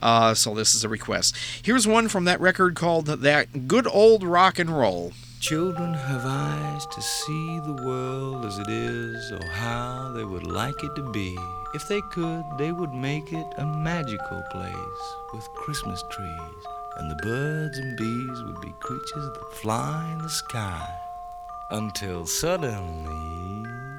Uh, 0.00 0.34
so 0.34 0.54
this 0.54 0.74
is 0.74 0.84
a 0.84 0.88
request. 0.88 1.36
Here's 1.62 1.81
one 1.86 2.08
from 2.08 2.24
that 2.24 2.40
record 2.40 2.74
called 2.74 3.06
That 3.06 3.68
Good 3.68 3.86
Old 3.86 4.22
Rock 4.22 4.58
and 4.58 4.70
Roll. 4.70 5.12
Children 5.40 5.94
have 5.94 6.22
eyes 6.24 6.86
to 6.86 7.02
see 7.02 7.60
the 7.60 7.82
world 7.84 8.44
as 8.44 8.58
it 8.58 8.68
is, 8.68 9.32
or 9.32 9.44
how 9.46 10.12
they 10.14 10.24
would 10.24 10.46
like 10.46 10.82
it 10.84 10.94
to 10.96 11.10
be. 11.10 11.36
If 11.74 11.88
they 11.88 12.00
could, 12.12 12.44
they 12.58 12.72
would 12.72 12.92
make 12.92 13.32
it 13.32 13.46
a 13.58 13.66
magical 13.66 14.42
place 14.50 15.14
with 15.32 15.44
Christmas 15.54 16.02
trees, 16.10 16.64
and 16.98 17.10
the 17.10 17.22
birds 17.22 17.78
and 17.78 17.96
bees 17.96 18.42
would 18.44 18.60
be 18.60 18.72
creatures 18.80 19.30
that 19.32 19.54
fly 19.54 20.10
in 20.12 20.18
the 20.18 20.30
sky. 20.30 20.88
Until 21.70 22.26
suddenly. 22.26 23.91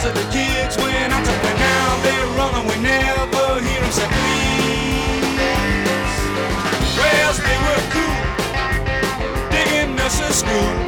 Only 0.00 0.22
the 0.22 0.30
kids 0.30 0.76
when 0.76 1.12
I 1.12 1.18
to 1.18 1.32
the 1.32 1.54
now. 1.58 2.02
They 2.04 2.18
run 2.36 2.54
and 2.54 2.68
we 2.68 2.76
never 2.80 3.60
hear 3.60 3.80
them 3.80 3.90
say 3.90 4.06
please. 4.06 5.34
Prayers 6.94 7.38
they 7.38 7.58
were 7.66 7.82
cool 7.90 8.16
digging 9.50 9.96
nursery 9.96 10.32
school. 10.32 10.87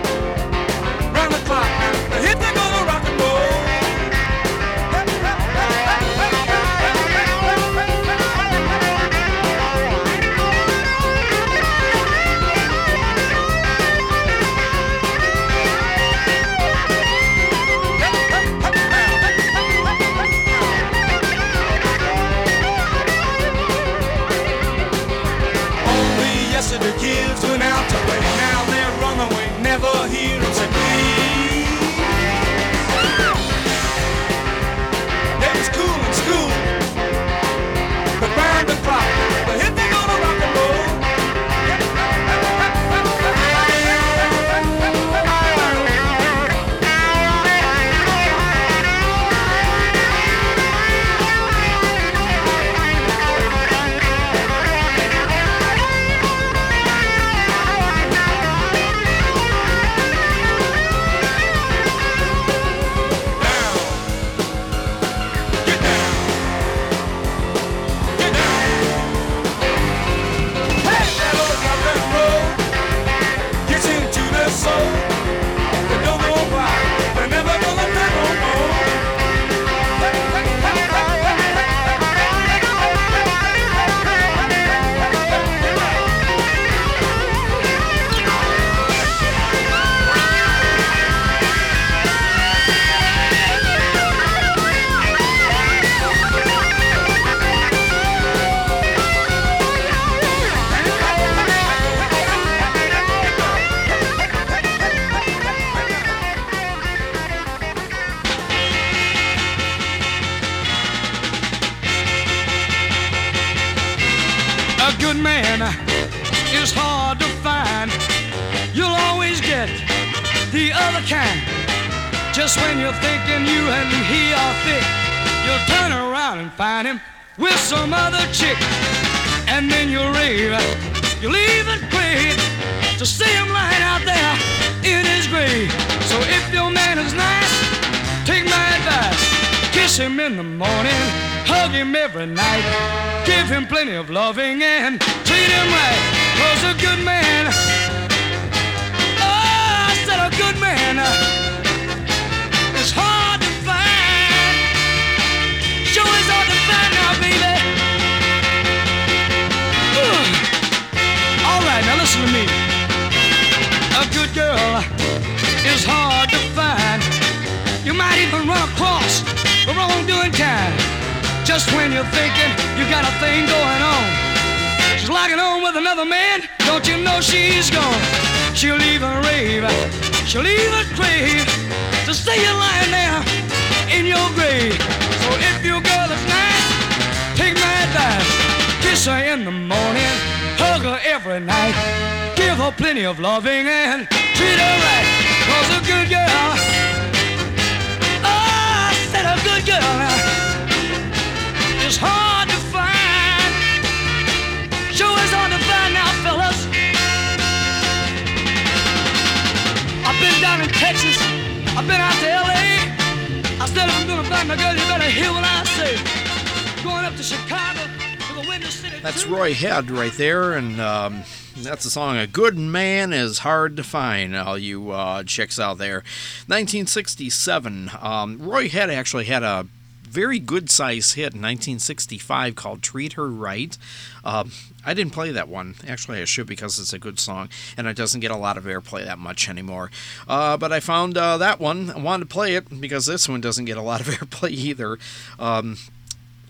Song 221.91 222.17
"A 222.17 222.27
Good 222.27 222.57
Man 222.57 223.13
Is 223.13 223.41
Hard 223.41 223.77
to 223.77 223.83
Find." 223.83 224.37
All 224.37 224.57
you 224.57 224.91
uh, 224.91 225.25
chicks 225.25 225.59
out 225.59 225.79
there, 225.79 226.05
1967. 226.47 227.91
Um, 228.01 228.39
Roy 228.39 228.69
Head 228.69 228.91
actually 228.91 229.25
had 229.25 229.43
a 229.43 229.67
very 230.03 230.39
good 230.39 230.69
size 230.71 231.13
hit 231.13 231.35
in 231.35 231.43
1965 231.43 232.55
called 232.55 232.83
"Treat 232.83 233.15
Her 233.15 233.29
Right." 233.29 233.77
Um, 234.25 234.53
I 234.85 234.95
didn't 234.95 235.13
play 235.13 235.31
that 235.33 235.49
one. 235.49 235.75
Actually, 235.87 236.23
I 236.23 236.25
should 236.25 236.47
because 236.47 236.79
it's 236.79 236.93
a 236.93 236.99
good 236.99 237.19
song, 237.19 237.49
and 237.77 237.87
it 237.87 237.97
doesn't 237.97 238.21
get 238.21 238.31
a 238.31 238.37
lot 238.37 238.57
of 238.57 238.65
airplay 238.65 239.05
that 239.05 239.19
much 239.19 239.49
anymore. 239.49 239.91
Uh, 240.29 240.57
but 240.57 240.73
I 240.73 240.81
found 240.81 241.17
uh, 241.17 241.37
that 241.39 241.61
one. 241.61 241.91
I 241.91 241.99
wanted 241.99 242.29
to 242.29 242.33
play 242.33 242.55
it 242.55 242.81
because 242.81 243.07
this 243.07 243.29
one 243.29 243.41
doesn't 243.41 243.65
get 243.65 243.77
a 243.77 243.83
lot 243.83 244.01
of 244.01 244.07
airplay 244.15 244.51
either. 244.51 244.99
Um, 245.39 245.77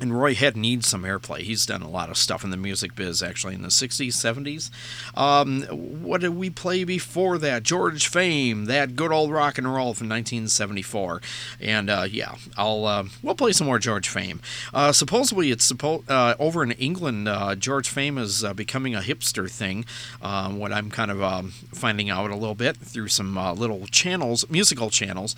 and 0.00 0.18
Roy 0.18 0.34
Head 0.34 0.56
needs 0.56 0.88
some 0.88 1.02
airplay. 1.02 1.40
He's 1.40 1.66
done 1.66 1.82
a 1.82 1.88
lot 1.88 2.08
of 2.08 2.16
stuff 2.16 2.42
in 2.42 2.50
the 2.50 2.56
music 2.56 2.94
biz, 2.94 3.22
actually, 3.22 3.54
in 3.54 3.62
the 3.62 3.68
60s, 3.68 4.08
70s. 4.08 4.70
Um, 5.16 5.62
what 6.02 6.22
did 6.22 6.34
we 6.36 6.48
play 6.48 6.84
before 6.84 7.36
that? 7.38 7.62
George 7.62 8.08
Fame, 8.08 8.64
that 8.64 8.96
good 8.96 9.12
old 9.12 9.30
rock 9.30 9.58
and 9.58 9.66
roll 9.66 9.94
from 9.94 10.08
1974. 10.08 11.20
And 11.60 11.90
uh, 11.90 12.06
yeah, 12.10 12.36
I'll 12.56 12.86
uh, 12.86 13.04
we'll 13.22 13.34
play 13.34 13.52
some 13.52 13.66
more 13.66 13.78
George 13.78 14.08
Fame. 14.08 14.40
Uh, 14.72 14.92
supposedly, 14.92 15.50
it's 15.50 15.70
suppo- 15.70 16.08
uh, 16.08 16.34
over 16.38 16.62
in 16.62 16.72
England. 16.72 17.28
Uh, 17.28 17.54
George 17.54 17.88
Fame 17.88 18.16
is 18.16 18.42
uh, 18.42 18.54
becoming 18.54 18.94
a 18.94 19.00
hipster 19.00 19.50
thing. 19.50 19.84
Um, 20.22 20.58
what 20.58 20.72
I'm 20.72 20.90
kind 20.90 21.10
of 21.10 21.22
um, 21.22 21.50
finding 21.74 22.08
out 22.08 22.30
a 22.30 22.36
little 22.36 22.54
bit 22.54 22.76
through 22.78 23.08
some 23.08 23.36
little 23.58 23.86
channels, 23.88 24.48
musical 24.48 24.88
channels, 24.90 25.36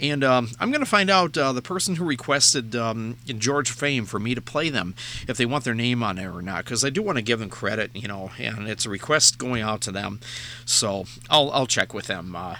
and 0.00 0.22
um, 0.22 0.50
I'm 0.60 0.70
going 0.70 0.80
to 0.80 0.86
find 0.86 1.10
out 1.10 1.32
the 1.34 1.62
person 1.62 1.96
who 1.96 2.04
requested 2.04 2.76
um, 2.76 3.16
George 3.26 3.70
Fame 3.70 4.03
for 4.06 4.18
me 4.18 4.34
to 4.34 4.40
play 4.40 4.70
them 4.70 4.94
if 5.28 5.36
they 5.36 5.46
want 5.46 5.64
their 5.64 5.74
name 5.74 6.02
on 6.02 6.16
there 6.16 6.32
or 6.32 6.42
not, 6.42 6.64
because 6.64 6.84
I 6.84 6.90
do 6.90 7.02
want 7.02 7.16
to 7.16 7.22
give 7.22 7.38
them 7.38 7.50
credit, 7.50 7.90
you 7.94 8.08
know, 8.08 8.30
and 8.38 8.68
it's 8.68 8.86
a 8.86 8.90
request 8.90 9.38
going 9.38 9.62
out 9.62 9.80
to 9.82 9.92
them. 9.92 10.20
So 10.64 11.04
I'll 11.30 11.50
I'll 11.52 11.66
check 11.66 11.94
with 11.94 12.06
them. 12.06 12.34
Uh, 12.36 12.56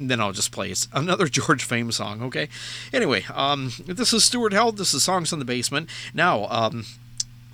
then 0.00 0.20
I'll 0.20 0.32
just 0.32 0.52
play 0.52 0.74
another 0.92 1.26
George 1.26 1.64
Fame 1.64 1.90
song, 1.92 2.22
okay? 2.22 2.48
Anyway, 2.92 3.24
um, 3.34 3.72
this 3.86 4.12
is 4.12 4.24
Stuart 4.24 4.52
Held. 4.52 4.78
This 4.78 4.94
is 4.94 5.02
Songs 5.02 5.32
in 5.32 5.38
the 5.38 5.44
Basement. 5.44 5.88
Now, 6.14 6.46
um, 6.48 6.84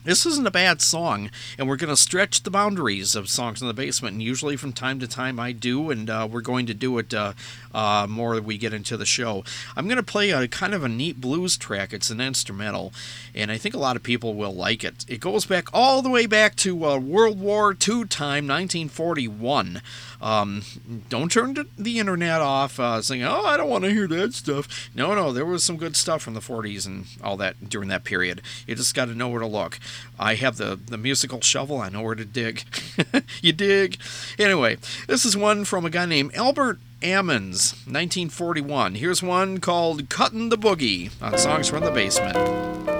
this 0.04 0.26
isn't 0.26 0.46
a 0.46 0.50
bad 0.50 0.82
song, 0.82 1.30
and 1.58 1.66
we're 1.66 1.76
going 1.76 1.88
to 1.88 1.96
stretch 1.96 2.42
the 2.42 2.50
boundaries 2.50 3.16
of 3.16 3.28
Songs 3.28 3.62
in 3.62 3.68
the 3.68 3.74
Basement. 3.74 4.12
And 4.12 4.22
usually, 4.22 4.56
from 4.56 4.74
time 4.74 5.00
to 5.00 5.08
time, 5.08 5.40
I 5.40 5.52
do, 5.52 5.90
and 5.90 6.10
uh, 6.10 6.28
we're 6.30 6.42
going 6.42 6.66
to 6.66 6.74
do 6.74 6.98
it 6.98 7.14
uh, 7.14 7.32
uh, 7.74 8.06
more 8.08 8.40
we 8.40 8.56
get 8.56 8.72
into 8.72 8.96
the 8.96 9.04
show. 9.04 9.44
I'm 9.76 9.86
going 9.86 9.96
to 9.96 10.02
play 10.02 10.30
a 10.30 10.48
kind 10.48 10.72
of 10.72 10.84
a 10.84 10.88
neat 10.88 11.20
blues 11.20 11.56
track. 11.56 11.92
It's 11.92 12.10
an 12.10 12.20
instrumental, 12.20 12.92
and 13.34 13.50
I 13.50 13.58
think 13.58 13.74
a 13.74 13.78
lot 13.78 13.96
of 13.96 14.02
people 14.02 14.34
will 14.34 14.54
like 14.54 14.84
it. 14.84 15.04
It 15.08 15.20
goes 15.20 15.44
back 15.44 15.68
all 15.72 16.00
the 16.00 16.10
way 16.10 16.26
back 16.26 16.56
to 16.56 16.86
uh, 16.86 16.98
World 16.98 17.40
War 17.40 17.72
II 17.72 18.04
time, 18.04 18.46
1941. 18.46 19.82
Um, 20.22 20.62
don't 21.08 21.30
turn 21.30 21.54
the- 21.76 21.98
internet 21.98 22.40
off 22.40 22.80
uh, 22.80 23.00
saying, 23.02 23.22
oh, 23.22 23.44
I 23.44 23.56
don't 23.56 23.68
want 23.68 23.84
to 23.84 23.90
hear 23.90 24.08
that 24.08 24.34
stuff. 24.34 24.90
No, 24.94 25.14
no, 25.14 25.32
there 25.32 25.44
was 25.44 25.62
some 25.62 25.76
good 25.76 25.96
stuff 25.96 26.22
from 26.22 26.34
the 26.34 26.40
40s 26.40 26.86
and 26.86 27.06
all 27.22 27.36
that 27.36 27.68
during 27.68 27.88
that 27.88 28.04
period. 28.04 28.40
You 28.66 28.74
just 28.74 28.94
got 28.94 29.06
to 29.06 29.14
know 29.14 29.28
where 29.28 29.40
to 29.40 29.46
look. 29.46 29.78
I 30.18 30.34
have 30.34 30.56
the, 30.56 30.76
the 30.76 30.98
musical 30.98 31.40
shovel, 31.40 31.80
I 31.80 31.88
know 31.88 32.02
where 32.02 32.14
to 32.14 32.24
dig. 32.24 32.64
you 33.42 33.52
dig? 33.52 33.98
Anyway, 34.38 34.78
this 35.06 35.24
is 35.24 35.36
one 35.36 35.64
from 35.64 35.84
a 35.84 35.90
guy 35.90 36.06
named 36.06 36.34
Albert 36.34 36.78
Ammons, 37.04 37.74
1941. 37.84 38.94
Here's 38.94 39.22
one 39.22 39.60
called 39.60 40.08
Cuttin' 40.08 40.48
the 40.48 40.56
Boogie 40.56 41.10
on 41.20 41.36
Songs 41.36 41.68
from 41.68 41.84
the 41.84 41.90
Basement. 41.90 42.93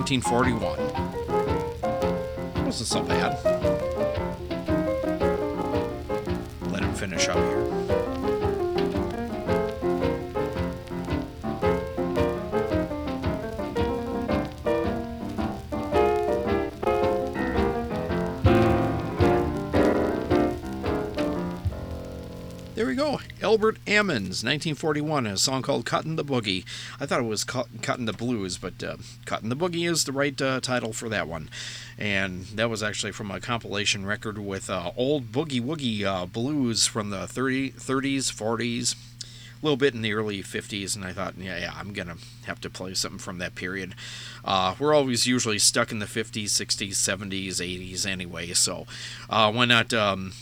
1941. 0.00 2.64
Wasn't 2.64 2.88
so 2.88 3.02
bad. 3.02 3.36
Let 6.72 6.82
him 6.82 6.94
finish 6.94 7.28
up 7.28 7.36
here. 7.36 7.66
There 22.74 22.86
we 22.86 22.94
go. 22.94 23.20
Albert 23.50 23.84
Ammons, 23.84 24.44
1941, 24.44 25.26
a 25.26 25.36
song 25.36 25.60
called 25.60 25.84
Cutting 25.84 26.14
the 26.14 26.24
Boogie. 26.24 26.64
I 27.00 27.06
thought 27.06 27.18
it 27.18 27.24
was 27.24 27.42
Cutting 27.42 28.04
the 28.04 28.12
Blues, 28.12 28.58
but 28.58 28.80
uh, 28.80 28.98
Cutting 29.24 29.48
the 29.48 29.56
Boogie 29.56 29.90
is 29.90 30.04
the 30.04 30.12
right 30.12 30.40
uh, 30.40 30.60
title 30.60 30.92
for 30.92 31.08
that 31.08 31.26
one. 31.26 31.50
And 31.98 32.44
that 32.54 32.70
was 32.70 32.80
actually 32.80 33.10
from 33.10 33.28
a 33.32 33.40
compilation 33.40 34.06
record 34.06 34.38
with 34.38 34.70
uh, 34.70 34.92
old 34.96 35.32
boogie 35.32 35.60
woogie 35.60 36.04
uh, 36.04 36.26
blues 36.26 36.86
from 36.86 37.10
the 37.10 37.26
30, 37.26 37.72
30s, 37.72 38.32
40s, 38.32 38.94
a 38.94 39.66
little 39.66 39.76
bit 39.76 39.94
in 39.94 40.02
the 40.02 40.14
early 40.14 40.44
50s, 40.44 40.94
and 40.94 41.04
I 41.04 41.12
thought, 41.12 41.34
yeah, 41.36 41.58
yeah, 41.58 41.72
I'm 41.74 41.92
gonna 41.92 42.18
have 42.44 42.60
to 42.60 42.70
play 42.70 42.94
something 42.94 43.18
from 43.18 43.38
that 43.38 43.56
period. 43.56 43.96
Uh, 44.44 44.76
we're 44.78 44.94
always 44.94 45.26
usually 45.26 45.58
stuck 45.58 45.90
in 45.90 45.98
the 45.98 46.06
50s, 46.06 46.44
60s, 46.44 46.90
70s, 46.90 47.56
80s 47.56 48.06
anyway, 48.06 48.52
so 48.52 48.86
uh, 49.28 49.50
why 49.52 49.64
not 49.64 49.92
um, 49.92 50.34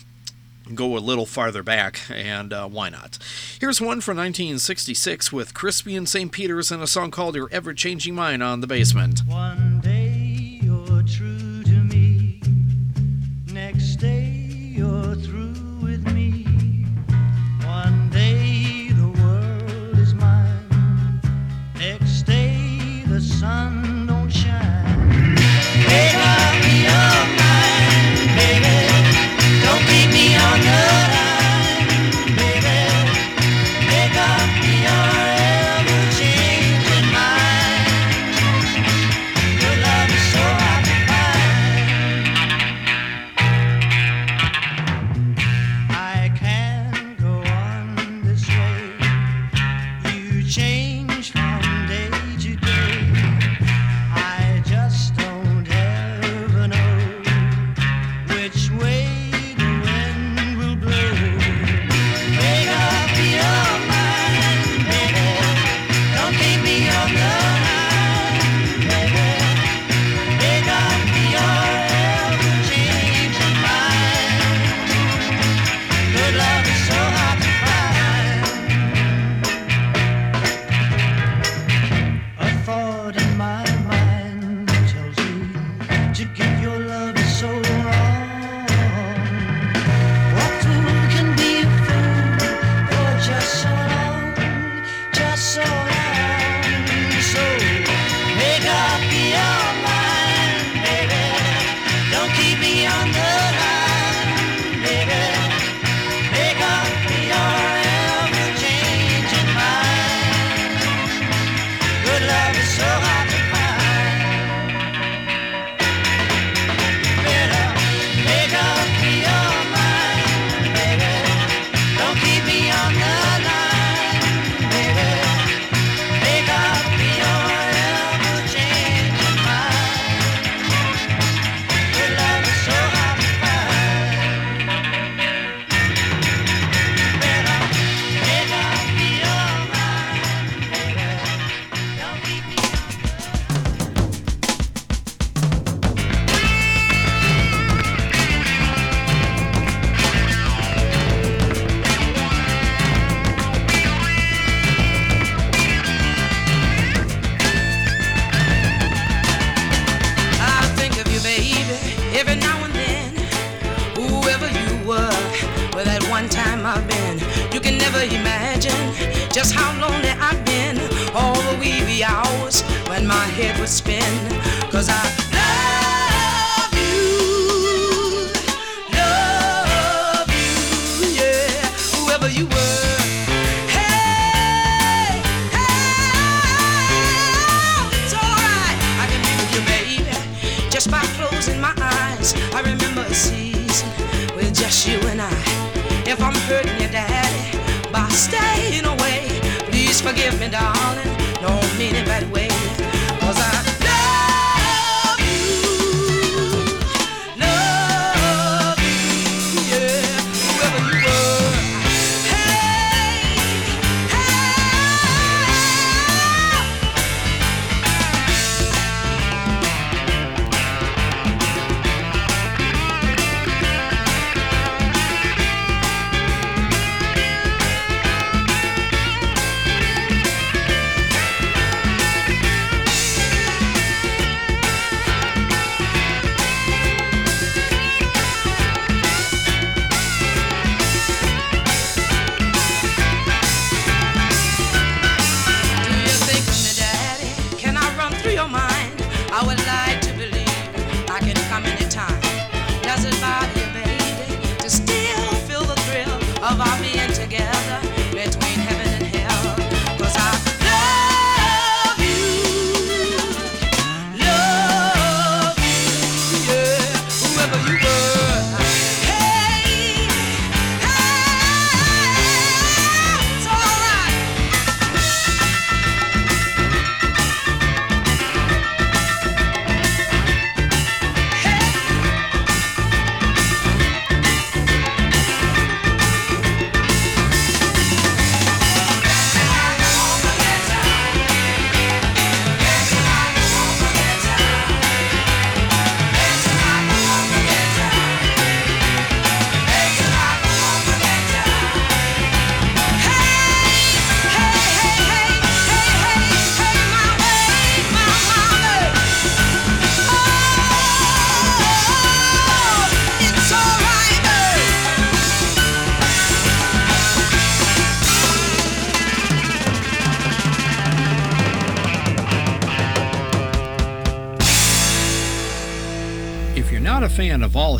go 0.74 0.96
a 0.96 0.98
little 0.98 1.26
farther 1.26 1.62
back, 1.62 2.00
and 2.10 2.52
uh, 2.52 2.68
why 2.68 2.88
not? 2.88 3.18
Here's 3.60 3.80
one 3.80 4.00
from 4.00 4.16
1966 4.16 5.32
with 5.32 5.54
Crispian 5.54 6.06
St. 6.06 6.30
Peters 6.32 6.70
and 6.70 6.82
a 6.82 6.86
song 6.86 7.10
called 7.10 7.34
Your 7.34 7.48
Ever 7.50 7.74
Changing 7.74 8.14
Mind 8.14 8.42
on 8.42 8.60
the 8.60 8.66
Basement. 8.66 9.20
One. 9.26 9.77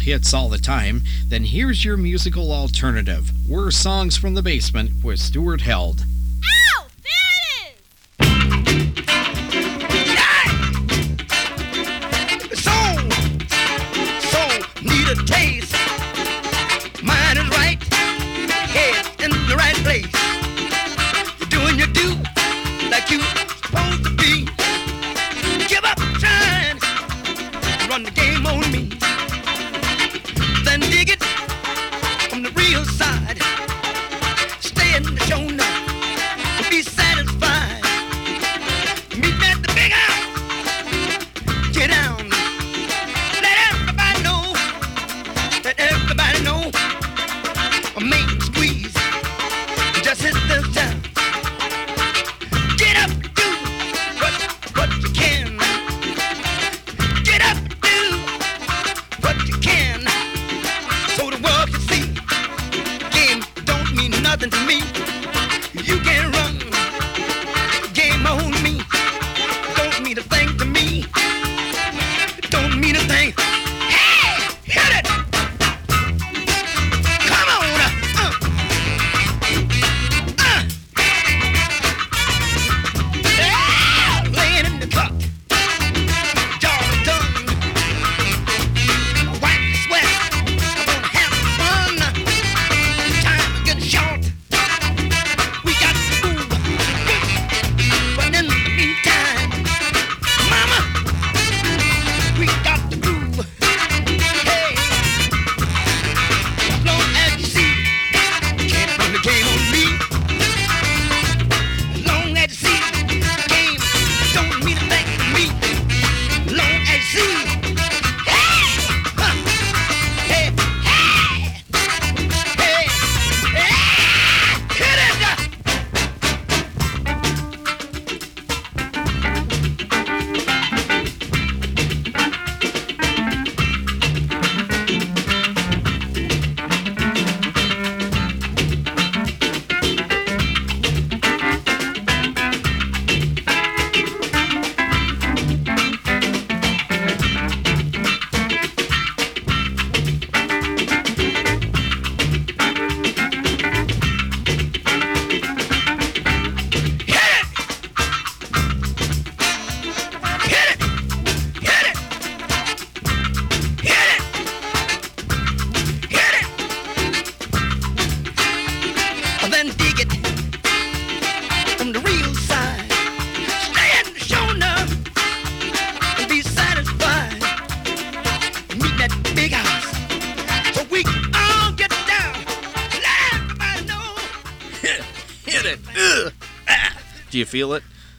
Hits 0.09 0.33
all 0.33 0.49
the 0.49 0.57
time, 0.57 1.03
then 1.27 1.45
here's 1.45 1.85
your 1.85 1.99
musical 1.99 2.51
alternative. 2.51 3.31
We're 3.47 3.71
Songs 3.71 4.17
from 4.17 4.33
the 4.33 4.43
Basement 4.43 5.05
with 5.05 5.21
Stuart 5.21 5.61
Held. 5.61 6.08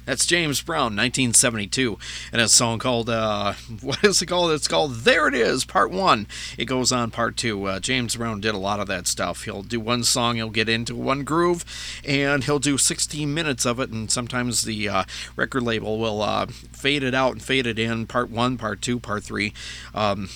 That's 0.10 0.26
James 0.26 0.60
Brown, 0.60 0.96
1972, 0.96 2.00
and 2.34 2.42
a 2.42 2.50
song 2.50 2.80
called, 2.80 3.12
uh, 3.12 3.54
what 3.84 4.04
is 4.04 4.24
it 4.24 4.26
called? 4.26 4.52
It's 4.54 4.68
called 4.68 5.02
There 5.02 5.28
It 5.28 5.36
Is, 5.36 5.66
Part 5.66 5.92
1. 5.92 6.26
It 6.58 6.66
goes 6.66 6.92
on 6.92 7.12
Part 7.12 7.38
2. 7.38 7.64
Uh, 7.66 7.80
James 7.80 8.16
Brown 8.16 8.42
did 8.42 8.56
a 8.56 8.58
lot 8.58 8.80
of 8.80 8.88
that 8.88 9.06
stuff. 9.06 9.44
He'll 9.44 9.62
do 9.62 9.80
one 9.80 10.04
song, 10.04 10.38
he'll 10.38 10.50
get 10.50 10.68
into 10.68 10.96
one 10.96 11.24
groove, 11.24 11.64
and 12.04 12.44
he'll 12.44 12.58
do 12.58 12.76
16 12.76 13.32
minutes 13.32 13.68
of 13.68 13.80
it, 13.80 13.92
and 13.92 14.10
sometimes 14.10 14.64
the 14.64 14.90
uh, 14.90 15.04
record 15.36 15.62
label 15.62 16.00
will 16.00 16.24
uh, 16.24 16.48
fade 16.48 17.04
it 17.04 17.14
out 17.14 17.34
and 17.34 17.44
fade 17.44 17.68
it 17.68 17.78
in, 17.78 18.08
Part 18.08 18.32
1, 18.32 18.58
Part 18.58 18.82
2, 18.82 19.00
Part 19.00 19.24
3. 19.24 19.54
Um, 19.94 20.28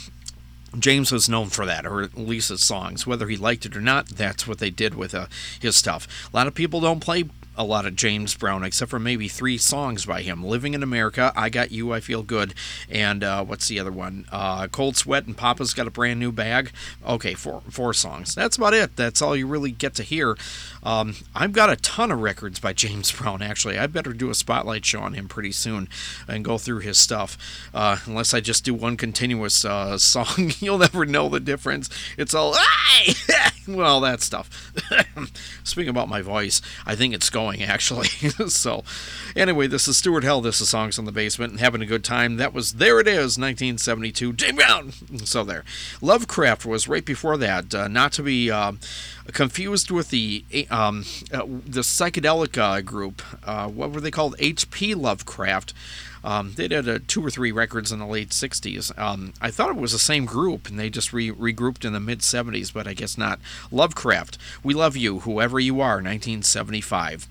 James 0.77 1.11
was 1.11 1.27
known 1.27 1.49
for 1.49 1.65
that, 1.65 1.83
or 1.87 2.03
at 2.03 2.15
least 2.15 2.49
his 2.49 2.63
songs. 2.63 3.07
Whether 3.07 3.27
he 3.27 3.37
liked 3.37 3.65
it 3.65 3.75
or 3.75 3.81
not, 3.81 4.07
that's 4.07 4.47
what 4.47 4.59
they 4.59 4.69
did 4.69 4.93
with 4.93 5.15
uh, 5.15 5.25
his 5.59 5.75
stuff. 5.75 6.29
A 6.31 6.35
lot 6.35 6.45
of 6.45 6.53
people 6.53 6.79
don't 6.79 6.99
play 6.99 7.23
a 7.55 7.63
lot 7.63 7.85
of 7.85 7.95
James 7.95 8.35
Brown, 8.35 8.63
except 8.63 8.89
for 8.89 8.99
maybe 8.99 9.27
three 9.27 9.57
songs 9.57 10.05
by 10.05 10.21
him 10.21 10.43
Living 10.43 10.73
in 10.73 10.83
America, 10.83 11.31
I 11.35 11.49
Got 11.49 11.71
You, 11.71 11.93
I 11.93 11.99
Feel 11.99 12.23
Good, 12.23 12.53
and 12.89 13.23
uh, 13.23 13.43
what's 13.43 13.67
the 13.67 13.79
other 13.79 13.91
one? 13.91 14.25
Uh, 14.31 14.67
Cold 14.67 14.97
Sweat 14.97 15.25
and 15.25 15.37
Papa's 15.37 15.73
Got 15.73 15.87
a 15.87 15.91
Brand 15.91 16.19
New 16.19 16.31
Bag. 16.31 16.71
Okay, 17.05 17.33
four, 17.33 17.61
four 17.69 17.93
songs. 17.93 18.35
That's 18.35 18.57
about 18.57 18.73
it. 18.73 18.95
That's 18.95 19.21
all 19.21 19.35
you 19.35 19.47
really 19.47 19.71
get 19.71 19.93
to 19.95 20.03
hear. 20.03 20.37
Um, 20.83 21.15
I've 21.35 21.53
got 21.53 21.69
a 21.69 21.75
ton 21.77 22.11
of 22.11 22.21
records 22.21 22.59
by 22.59 22.73
James 22.73 23.11
Brown, 23.11 23.41
actually. 23.41 23.77
I 23.77 23.87
better 23.87 24.13
do 24.13 24.29
a 24.29 24.35
spotlight 24.35 24.85
show 24.85 25.01
on 25.01 25.13
him 25.13 25.27
pretty 25.27 25.51
soon 25.51 25.87
and 26.27 26.43
go 26.43 26.57
through 26.57 26.79
his 26.79 26.97
stuff. 26.97 27.37
Uh, 27.73 27.97
unless 28.05 28.33
I 28.33 28.41
just 28.41 28.65
do 28.65 28.73
one 28.73 28.97
continuous 28.97 29.63
uh, 29.63 29.97
song, 29.97 30.51
you'll 30.59 30.77
never 30.77 31.05
know 31.05 31.29
the 31.29 31.39
difference. 31.39 31.89
It's 32.17 32.33
all, 32.33 32.55
well, 33.67 34.01
that 34.01 34.21
stuff. 34.21 34.71
Speaking 35.63 35.89
about 35.89 36.09
my 36.09 36.21
voice, 36.21 36.61
I 36.85 36.95
think 36.95 37.13
it's 37.13 37.29
going 37.29 37.63
actually. 37.63 38.07
so, 38.47 38.83
anyway, 39.35 39.67
this 39.67 39.87
is 39.87 39.97
Stuart 39.97 40.23
Held. 40.23 40.45
This 40.45 40.61
is 40.61 40.69
Songs 40.69 40.99
on 40.99 41.05
the 41.05 41.11
Basement 41.11 41.51
and 41.51 41.59
having 41.59 41.81
a 41.81 41.85
good 41.85 42.03
time. 42.03 42.37
That 42.37 42.53
was 42.53 42.73
There 42.73 42.99
It 42.99 43.07
Is, 43.07 43.37
1972. 43.37 44.33
James 44.33 44.55
Brown. 44.55 44.91
So 45.25 45.43
there. 45.43 45.63
Lovecraft 46.01 46.65
was 46.65 46.87
right 46.87 47.05
before 47.05 47.37
that. 47.37 47.73
Uh, 47.73 47.87
not 47.87 48.11
to 48.13 48.23
be 48.23 48.51
uh, 48.51 48.73
confused 49.31 49.91
with 49.91 50.09
the 50.09 50.45
um, 50.69 51.05
uh, 51.31 51.45
the 51.45 51.81
psychedelic 51.81 52.57
uh, 52.57 52.81
group. 52.81 53.21
Uh, 53.43 53.67
what 53.67 53.91
were 53.91 54.01
they 54.01 54.11
called? 54.11 54.35
H.P. 54.39 54.95
Lovecraft. 54.95 55.73
Um, 56.23 56.53
they 56.55 56.67
did 56.67 56.87
uh, 56.87 56.99
two 57.07 57.25
or 57.25 57.29
three 57.29 57.51
records 57.51 57.91
in 57.91 57.99
the 57.99 58.05
late 58.05 58.29
60s. 58.29 58.97
Um, 58.97 59.33
I 59.41 59.51
thought 59.51 59.69
it 59.69 59.75
was 59.75 59.91
the 59.91 59.99
same 59.99 60.25
group, 60.25 60.67
and 60.67 60.79
they 60.79 60.89
just 60.89 61.13
re- 61.13 61.31
regrouped 61.31 61.85
in 61.85 61.93
the 61.93 61.99
mid 61.99 62.19
70s, 62.19 62.73
but 62.73 62.87
I 62.87 62.93
guess 62.93 63.17
not. 63.17 63.39
Lovecraft, 63.71 64.37
We 64.63 64.73
Love 64.73 64.95
You, 64.95 65.19
Whoever 65.19 65.59
You 65.59 65.81
Are, 65.81 65.95
1975. 65.95 67.27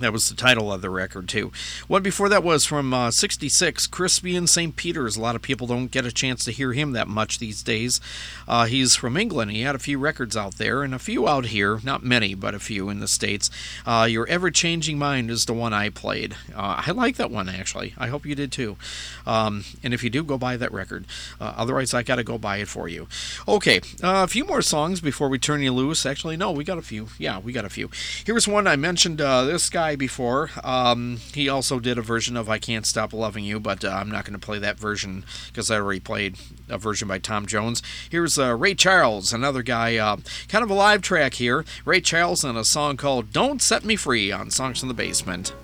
That 0.00 0.14
was 0.14 0.30
the 0.30 0.34
title 0.34 0.72
of 0.72 0.80
the 0.80 0.88
record, 0.88 1.28
too. 1.28 1.52
One 1.86 2.02
before 2.02 2.30
that 2.30 2.42
was 2.42 2.64
from 2.64 2.94
uh, 2.94 3.10
66, 3.10 3.86
Crispian 3.88 4.48
St. 4.48 4.74
Peters. 4.74 5.18
A 5.18 5.20
lot 5.20 5.36
of 5.36 5.42
people 5.42 5.66
don't 5.66 5.90
get 5.90 6.06
a 6.06 6.12
chance 6.12 6.42
to 6.46 6.52
hear 6.52 6.72
him 6.72 6.92
that 6.92 7.06
much 7.06 7.38
these 7.38 7.62
days. 7.62 8.00
Uh, 8.48 8.64
he's 8.64 8.96
from 8.96 9.18
England. 9.18 9.50
He 9.50 9.60
had 9.60 9.74
a 9.74 9.78
few 9.78 9.98
records 9.98 10.38
out 10.38 10.54
there 10.54 10.82
and 10.82 10.94
a 10.94 10.98
few 10.98 11.28
out 11.28 11.46
here. 11.46 11.80
Not 11.84 12.02
many, 12.02 12.34
but 12.34 12.54
a 12.54 12.58
few 12.58 12.88
in 12.88 13.00
the 13.00 13.08
States. 13.08 13.50
Uh, 13.84 14.08
Your 14.10 14.26
Ever 14.26 14.50
Changing 14.50 14.98
Mind 14.98 15.30
is 15.30 15.44
the 15.44 15.52
one 15.52 15.74
I 15.74 15.90
played. 15.90 16.34
Uh, 16.56 16.82
I 16.86 16.92
like 16.92 17.16
that 17.16 17.30
one, 17.30 17.50
actually. 17.50 17.92
I 17.98 18.06
hope 18.06 18.24
you 18.24 18.34
did, 18.34 18.52
too. 18.52 18.78
Um, 19.26 19.64
and 19.82 19.92
if 19.92 20.02
you 20.02 20.08
do, 20.08 20.24
go 20.24 20.38
buy 20.38 20.56
that 20.56 20.72
record. 20.72 21.04
Uh, 21.38 21.52
otherwise, 21.58 21.92
I 21.92 22.02
got 22.02 22.16
to 22.16 22.24
go 22.24 22.38
buy 22.38 22.56
it 22.56 22.68
for 22.68 22.88
you. 22.88 23.06
Okay, 23.46 23.82
uh, 24.02 24.24
a 24.24 24.28
few 24.28 24.46
more 24.46 24.62
songs 24.62 25.02
before 25.02 25.28
we 25.28 25.38
turn 25.38 25.60
you 25.60 25.72
loose. 25.72 26.06
Actually, 26.06 26.38
no, 26.38 26.52
we 26.52 26.64
got 26.64 26.78
a 26.78 26.82
few. 26.82 27.08
Yeah, 27.18 27.38
we 27.38 27.52
got 27.52 27.66
a 27.66 27.70
few. 27.70 27.90
Here's 28.24 28.48
one 28.48 28.66
I 28.66 28.76
mentioned 28.76 29.18
this 29.18 29.68
guy 29.68 29.89
before. 29.96 30.50
Um, 30.62 31.18
he 31.32 31.48
also 31.48 31.80
did 31.80 31.98
a 31.98 32.02
version 32.02 32.36
of 32.36 32.48
I 32.48 32.58
Can't 32.58 32.86
Stop 32.86 33.12
Loving 33.12 33.44
You, 33.44 33.60
but 33.60 33.84
uh, 33.84 33.88
I'm 33.88 34.10
not 34.10 34.24
going 34.24 34.38
to 34.38 34.44
play 34.44 34.58
that 34.58 34.78
version 34.78 35.24
because 35.48 35.70
I 35.70 35.76
already 35.76 36.00
played 36.00 36.36
a 36.68 36.78
version 36.78 37.08
by 37.08 37.18
Tom 37.18 37.46
Jones. 37.46 37.82
Here's 38.10 38.38
uh, 38.38 38.56
Ray 38.56 38.74
Charles, 38.74 39.32
another 39.32 39.62
guy, 39.62 39.96
uh, 39.96 40.18
kind 40.48 40.64
of 40.64 40.70
a 40.70 40.74
live 40.74 41.02
track 41.02 41.34
here. 41.34 41.64
Ray 41.84 42.00
Charles 42.00 42.44
on 42.44 42.56
a 42.56 42.64
song 42.64 42.96
called 42.96 43.32
Don't 43.32 43.62
Set 43.62 43.84
Me 43.84 43.96
Free 43.96 44.32
on 44.32 44.50
Songs 44.50 44.82
in 44.82 44.88
the 44.88 44.94
Basement. 44.94 45.54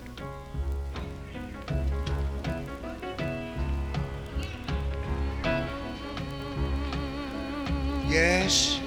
Yes, 8.09 8.79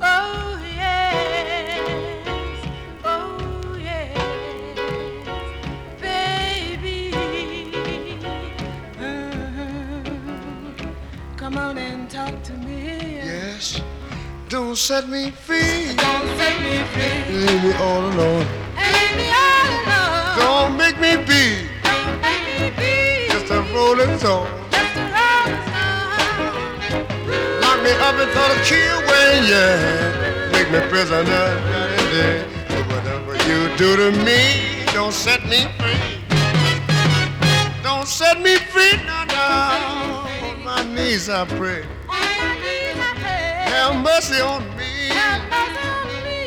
Oh 0.00 0.47
Come 11.48 11.56
on 11.56 11.78
and 11.78 12.10
talk 12.10 12.42
to 12.42 12.52
me. 12.52 13.16
yes. 13.24 13.80
Don't 14.50 14.76
set 14.76 15.08
me 15.08 15.30
free. 15.30 15.94
Don't 15.96 16.28
set 16.36 16.60
me 16.60 16.76
free. 16.92 17.36
Leave 17.38 17.64
me 17.64 17.72
all 17.80 18.04
alone. 18.04 18.44
And 18.76 18.92
leave 18.92 19.16
me 19.16 19.28
all 19.32 19.68
alone. 19.80 20.36
Don't 20.44 20.76
make 20.76 21.00
me 21.00 21.16
be 21.24 21.64
Don't 21.88 22.20
make 22.20 22.44
me 22.60 22.68
be 22.76 23.32
just 23.32 23.50
a 23.50 23.62
rolling 23.72 24.18
stone. 24.18 24.46
just 24.70 24.94
a 25.00 25.04
rolling 25.16 25.62
stone. 25.72 27.08
Lock 27.62 27.78
me 27.82 27.92
up 27.96 28.16
and 28.20 28.30
throw 28.34 28.48
the 28.52 28.60
key 28.68 28.84
away, 29.00 29.40
yeah. 29.48 30.52
Make 30.52 30.70
me 30.70 30.80
prisoner 30.90 31.24
night 31.24 31.96
and 31.96 32.10
day. 32.12 32.44
But 32.68 32.84
whatever 32.92 33.32
you 33.48 33.74
do 33.78 33.96
to 33.96 34.12
me, 34.22 34.84
don't 34.92 35.14
set 35.14 35.42
me 35.48 35.64
free. 35.80 35.96
Don't 37.82 38.06
set 38.06 38.38
me 38.42 38.56
free, 38.56 38.98
no, 39.06 39.24
no. 39.24 39.77
Knees 40.98 41.28
I 41.28 41.44
pray. 41.44 41.84
Have 42.08 44.02
mercy 44.02 44.40
on 44.40 44.64
me. 44.76 45.12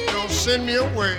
Don't 0.08 0.30
send 0.30 0.66
me 0.66 0.76
away. 0.76 1.16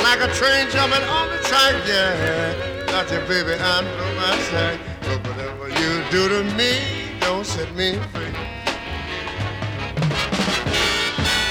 Like 0.00 0.20
a 0.24 0.28
train 0.32 0.64
jumping 0.70 1.04
on 1.04 1.28
the 1.28 1.38
track, 1.44 1.74
yeah. 1.86 2.86
Got 2.86 3.12
you, 3.12 3.20
baby, 3.28 3.58
know 3.60 4.08
my 4.16 4.38
sack. 4.48 4.80
But 5.02 5.20
whatever 5.28 5.68
you 5.68 6.02
do 6.10 6.26
to 6.30 6.42
me, 6.56 6.72
don't 7.20 7.44
set 7.44 7.70
me 7.74 7.98
free. 8.12 8.32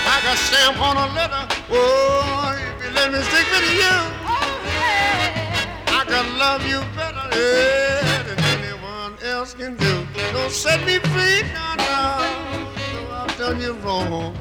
Like 0.10 0.26
a 0.34 0.36
stamp 0.36 0.82
on 0.82 0.98
a 0.98 1.14
letter, 1.14 1.48
oh, 1.70 2.58
if 2.58 2.84
you 2.84 2.92
let 2.96 3.12
me 3.12 3.20
stick 3.22 3.46
with 3.52 3.70
you, 3.82 3.98
I 5.94 6.04
can 6.08 6.40
love 6.40 6.66
you 6.66 6.82
better 6.96 7.28
yeah, 7.38 8.17
else 9.48 9.54
can 9.54 9.76
do. 9.78 10.08
Don't 10.34 10.52
set 10.52 10.86
me 10.86 11.00
free, 11.00 11.42
no, 11.54 11.76
no. 11.78 11.94
No, 12.94 13.16
I've 13.16 13.38
done 13.38 13.62
you 13.62 13.74
wrong. 13.84 14.36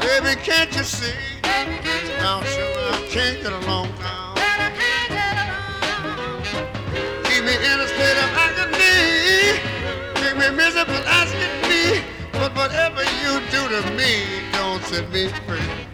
Baby, 0.00 0.40
can't 0.42 0.74
you 0.76 0.82
see? 0.82 1.14
Now, 2.18 2.42
sure, 2.42 2.76
I 2.92 3.06
can't 3.08 3.42
get 3.42 3.52
along 3.52 3.88
now. 4.00 4.34
Keep 7.24 7.44
me 7.44 7.54
in 7.54 7.80
a 7.80 7.88
state 7.94 8.18
of 8.24 8.30
agony. 8.46 8.96
Make 10.20 10.36
me 10.36 10.56
miserable 10.56 11.02
asking 11.06 11.54
me. 11.70 12.02
But 12.32 12.56
whatever 12.56 13.04
you 13.22 13.40
do 13.54 13.62
to 13.74 13.90
me, 13.92 14.12
don't 14.52 14.82
set 14.84 15.10
me 15.10 15.28
free. 15.46 15.89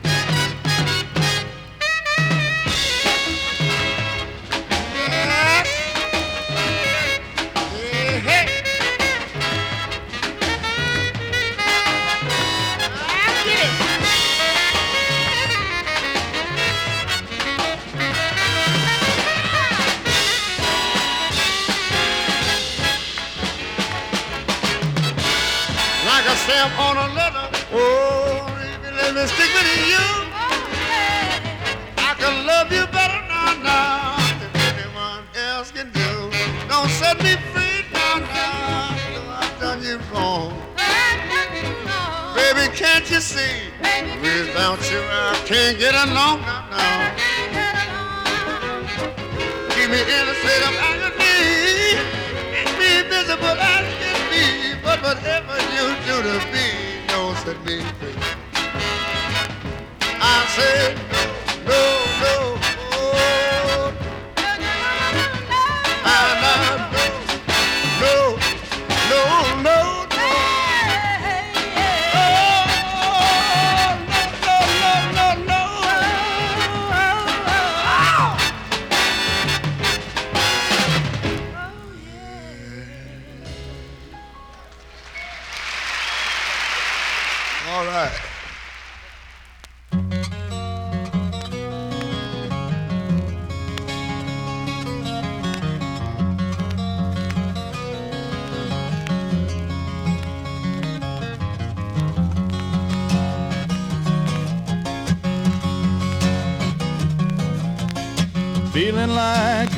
Can't 43.07 43.15
you 43.15 43.21
see? 43.21 43.71
Without 44.21 44.91
you, 44.91 44.99
I 44.99 45.41
can't 45.47 45.79
get 45.79 45.95
along 45.95 46.41
now, 46.41 46.67
now. 46.71 47.15
Keep 49.71 49.91
me 49.91 50.01
in 50.03 50.29
a 50.29 50.35
state 50.35 50.65
of 50.67 50.75
agony. 50.91 52.03
Me 52.79 53.09
miserable 53.09 53.59
as 53.61 53.87
can 54.01 54.19
be. 54.31 54.45
But 54.83 54.99
whatever 55.03 55.57
you 55.77 55.87
do 56.07 56.17
to 56.23 56.37
me, 56.53 56.67
don't 57.07 57.37
set 57.39 57.59
me 57.65 57.81
free. 58.01 58.17
I 60.21 60.45
no, 60.57 61.71
no, 61.71 61.71
no. 61.71 62.06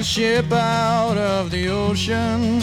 Ship 0.08 0.50
out 0.52 1.18
of 1.18 1.50
the 1.50 1.68
ocean. 1.68 2.62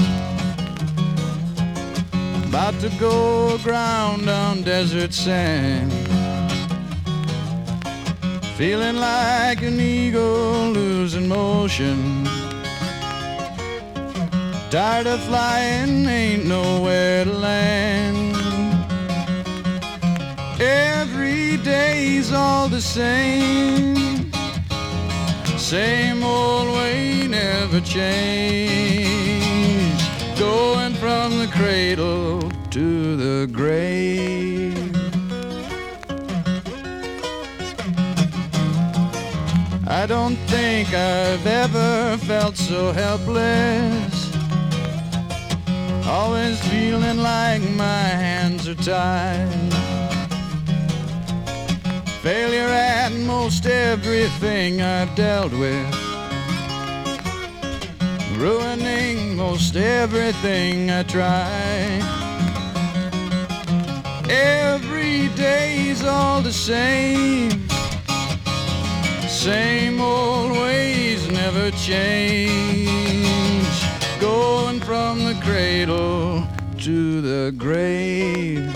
About 2.47 2.73
to 2.79 2.89
go 2.99 3.53
aground 3.53 4.27
on 4.27 4.63
desert 4.63 5.13
sand. 5.13 5.91
Feeling 8.57 8.95
like 8.95 9.61
an 9.61 9.79
eagle 9.79 10.71
losing 10.71 11.27
motion. 11.27 12.25
Tired 14.71 15.05
of 15.05 15.19
flying, 15.25 16.07
ain't 16.07 16.47
nowhere 16.47 17.25
to 17.25 17.31
land. 17.31 18.35
Every 20.59 21.57
day's 21.57 22.33
all 22.33 22.67
the 22.67 22.81
same 22.81 23.94
same 25.65 26.23
old 26.23 26.67
way 26.67 27.25
never 27.27 27.81
changed. 27.81 28.05
Going 30.37 30.93
from 30.93 31.39
the 31.39 31.47
cradle 31.47 32.51
to 32.69 33.15
the 33.17 33.47
grave. 33.51 34.95
I 39.87 40.05
don't 40.05 40.35
think 40.53 40.93
I've 40.93 41.47
ever 41.47 42.17
felt 42.17 42.57
so 42.57 42.91
helpless. 42.91 44.13
Always 46.05 46.59
feeling 46.69 47.17
like 47.17 47.63
my 47.71 48.03
hands 48.23 48.67
are 48.67 48.75
tied. 48.75 49.74
Failure 52.25 52.69
at 52.69 53.11
most 53.11 53.67
everything 53.67 54.81
I've 54.81 55.13
dealt 55.13 55.51
with. 55.51 55.93
Ruining 58.35 59.35
most 59.35 59.75
everything 59.75 60.89
I 60.89 61.03
try. 61.03 61.47
Every 64.27 65.27
day's 65.35 66.03
all 66.03 66.41
the 66.41 66.51
same. 66.51 67.51
Same 69.29 70.01
old 70.01 70.53
ways 70.53 71.29
never 71.29 71.69
change. 71.77 72.87
Going 74.19 74.79
from 74.79 75.25
the 75.25 75.39
cradle 75.43 76.47
to 76.79 77.21
the 77.21 77.51
grave. 77.55 78.74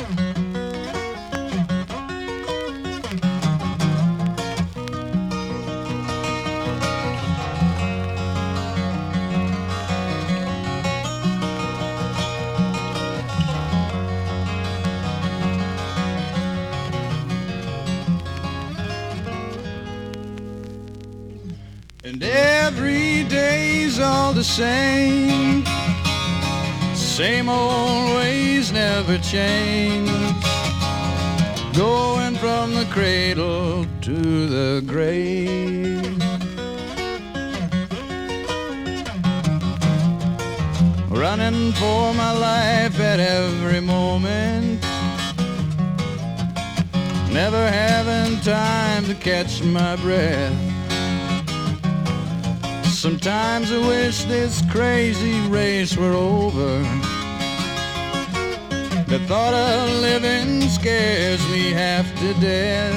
The 24.39 24.45
same. 24.45 25.65
Same 26.95 27.49
old 27.49 28.15
ways 28.15 28.71
never 28.71 29.17
change. 29.17 30.09
Going 31.75 32.35
from 32.35 32.73
the 32.73 32.87
cradle 32.89 33.85
to 33.99 34.47
the 34.47 34.81
grave. 34.87 36.17
Running 41.09 41.73
for 41.73 42.13
my 42.13 42.31
life 42.31 42.97
at 42.97 43.19
every 43.19 43.81
moment. 43.81 44.81
Never 47.33 47.69
having 47.69 48.39
time 48.39 49.03
to 49.03 49.15
catch 49.15 49.61
my 49.61 49.97
breath. 49.97 50.68
Sometimes 52.99 53.71
I 53.71 53.77
wish 53.77 54.25
this 54.25 54.61
crazy 54.69 55.39
race 55.47 55.95
were 55.95 56.11
over. 56.11 56.79
The 59.07 59.19
thought 59.25 59.53
of 59.53 60.01
living 60.01 60.63
scares 60.63 61.39
me 61.49 61.71
half 61.71 62.05
to 62.19 62.33
death. 62.41 62.93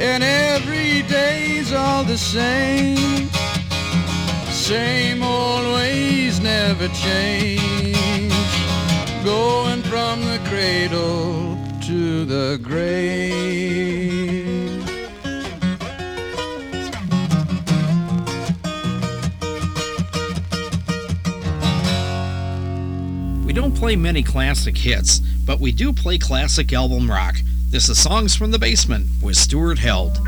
And 0.00 0.24
every 0.24 1.02
day's 1.02 1.72
all 1.72 2.02
the 2.02 2.18
same. 2.18 3.30
Same 4.50 5.22
old 5.22 5.74
ways 5.76 6.40
never 6.40 6.88
change. 6.88 8.34
Going 9.24 9.82
from 9.82 10.20
the 10.22 10.40
cradle 10.48 11.56
to 11.82 12.24
the 12.24 12.58
grave. 12.60 14.01
Play 23.82 23.96
many 23.96 24.22
classic 24.22 24.78
hits, 24.78 25.18
but 25.44 25.58
we 25.58 25.72
do 25.72 25.92
play 25.92 26.16
classic 26.16 26.72
album 26.72 27.10
rock. 27.10 27.34
This 27.68 27.88
is 27.88 27.98
Songs 28.00 28.32
from 28.32 28.52
the 28.52 28.58
Basement 28.60 29.08
with 29.20 29.34
Stuart 29.34 29.80
Held. 29.80 30.20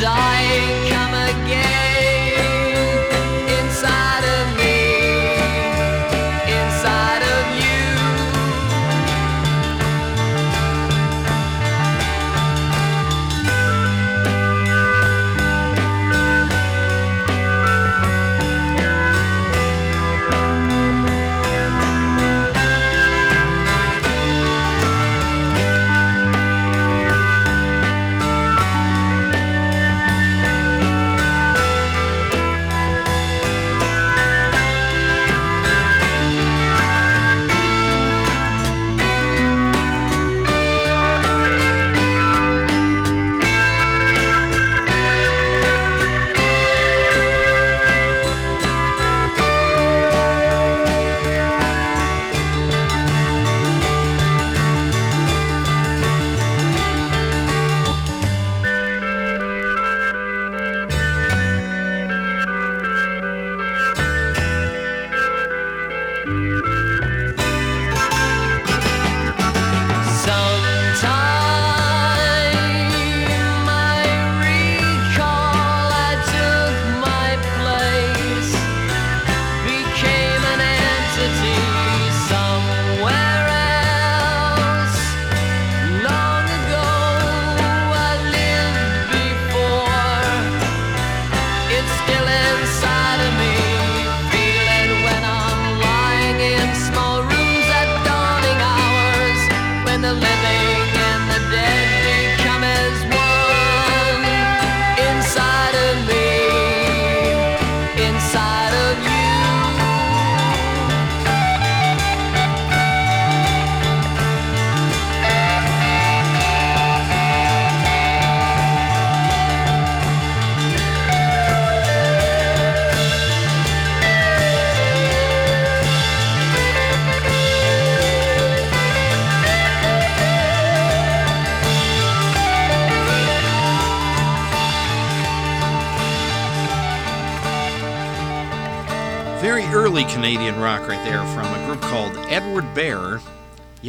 Dying 0.00 0.73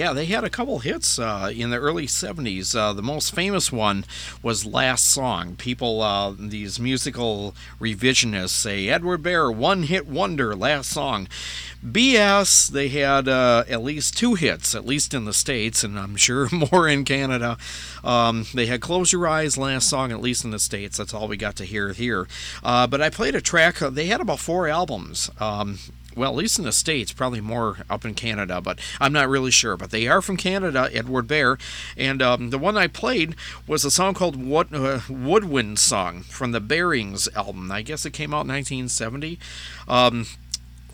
Yeah, 0.05 0.13
they 0.13 0.27
had 0.27 0.43
a 0.43 0.51
couple 0.51 0.77
hits 0.77 1.17
uh, 1.17 1.51
in 1.51 1.71
the 1.71 1.79
early 1.79 2.05
70s. 2.05 2.75
Uh, 2.75 2.93
the 2.93 3.01
most 3.01 3.33
famous 3.33 3.71
one 3.71 4.05
was 4.43 4.63
Last 4.63 5.09
Song. 5.09 5.55
People, 5.55 6.03
uh, 6.03 6.31
these 6.37 6.79
musical 6.79 7.55
revisionists 7.79 8.49
say, 8.49 8.87
Edward 8.87 9.23
Bear, 9.23 9.51
one 9.51 9.81
hit 9.81 10.05
wonder, 10.05 10.55
last 10.55 10.91
song. 10.91 11.27
BS, 11.83 12.69
they 12.69 12.89
had 12.89 13.27
uh, 13.27 13.63
at 13.67 13.81
least 13.81 14.15
two 14.15 14.35
hits, 14.35 14.75
at 14.75 14.85
least 14.85 15.15
in 15.15 15.25
the 15.25 15.33
States, 15.33 15.83
and 15.83 15.97
I'm 15.97 16.17
sure 16.17 16.49
more 16.71 16.87
in 16.87 17.03
Canada. 17.03 17.57
Um, 18.03 18.45
they 18.53 18.67
had 18.67 18.81
Close 18.81 19.11
Your 19.11 19.27
Eyes, 19.27 19.57
last 19.57 19.89
song, 19.89 20.11
at 20.11 20.21
least 20.21 20.45
in 20.45 20.51
the 20.51 20.59
States. 20.59 20.97
That's 20.97 21.15
all 21.15 21.27
we 21.27 21.35
got 21.35 21.55
to 21.55 21.65
hear 21.65 21.93
here. 21.93 22.27
Uh, 22.63 22.85
but 22.85 23.01
I 23.01 23.09
played 23.09 23.33
a 23.33 23.41
track, 23.41 23.81
uh, 23.81 23.89
they 23.89 24.05
had 24.05 24.21
about 24.21 24.37
four 24.37 24.67
albums. 24.67 25.31
Um, 25.39 25.79
well, 26.15 26.31
at 26.31 26.37
least 26.37 26.59
in 26.59 26.65
the 26.65 26.71
States, 26.71 27.11
probably 27.11 27.41
more 27.41 27.77
up 27.89 28.05
in 28.05 28.13
Canada, 28.13 28.61
but 28.61 28.79
I'm 28.99 29.13
not 29.13 29.29
really 29.29 29.51
sure. 29.51 29.77
But 29.77 29.91
they 29.91 30.07
are 30.07 30.21
from 30.21 30.37
Canada, 30.37 30.89
Edward 30.93 31.27
Bear. 31.27 31.57
And 31.97 32.21
um, 32.21 32.49
the 32.49 32.57
one 32.57 32.77
I 32.77 32.87
played 32.87 33.35
was 33.67 33.83
a 33.83 33.91
song 33.91 34.13
called 34.13 34.35
Wood, 34.35 34.73
uh, 34.73 35.01
Woodwind 35.09 35.79
Song 35.79 36.21
from 36.23 36.51
the 36.51 36.61
Bearings 36.61 37.27
album. 37.35 37.71
I 37.71 37.81
guess 37.81 38.05
it 38.05 38.13
came 38.13 38.33
out 38.33 38.45
in 38.45 38.49
1970. 38.49 39.39
Um, 39.87 40.25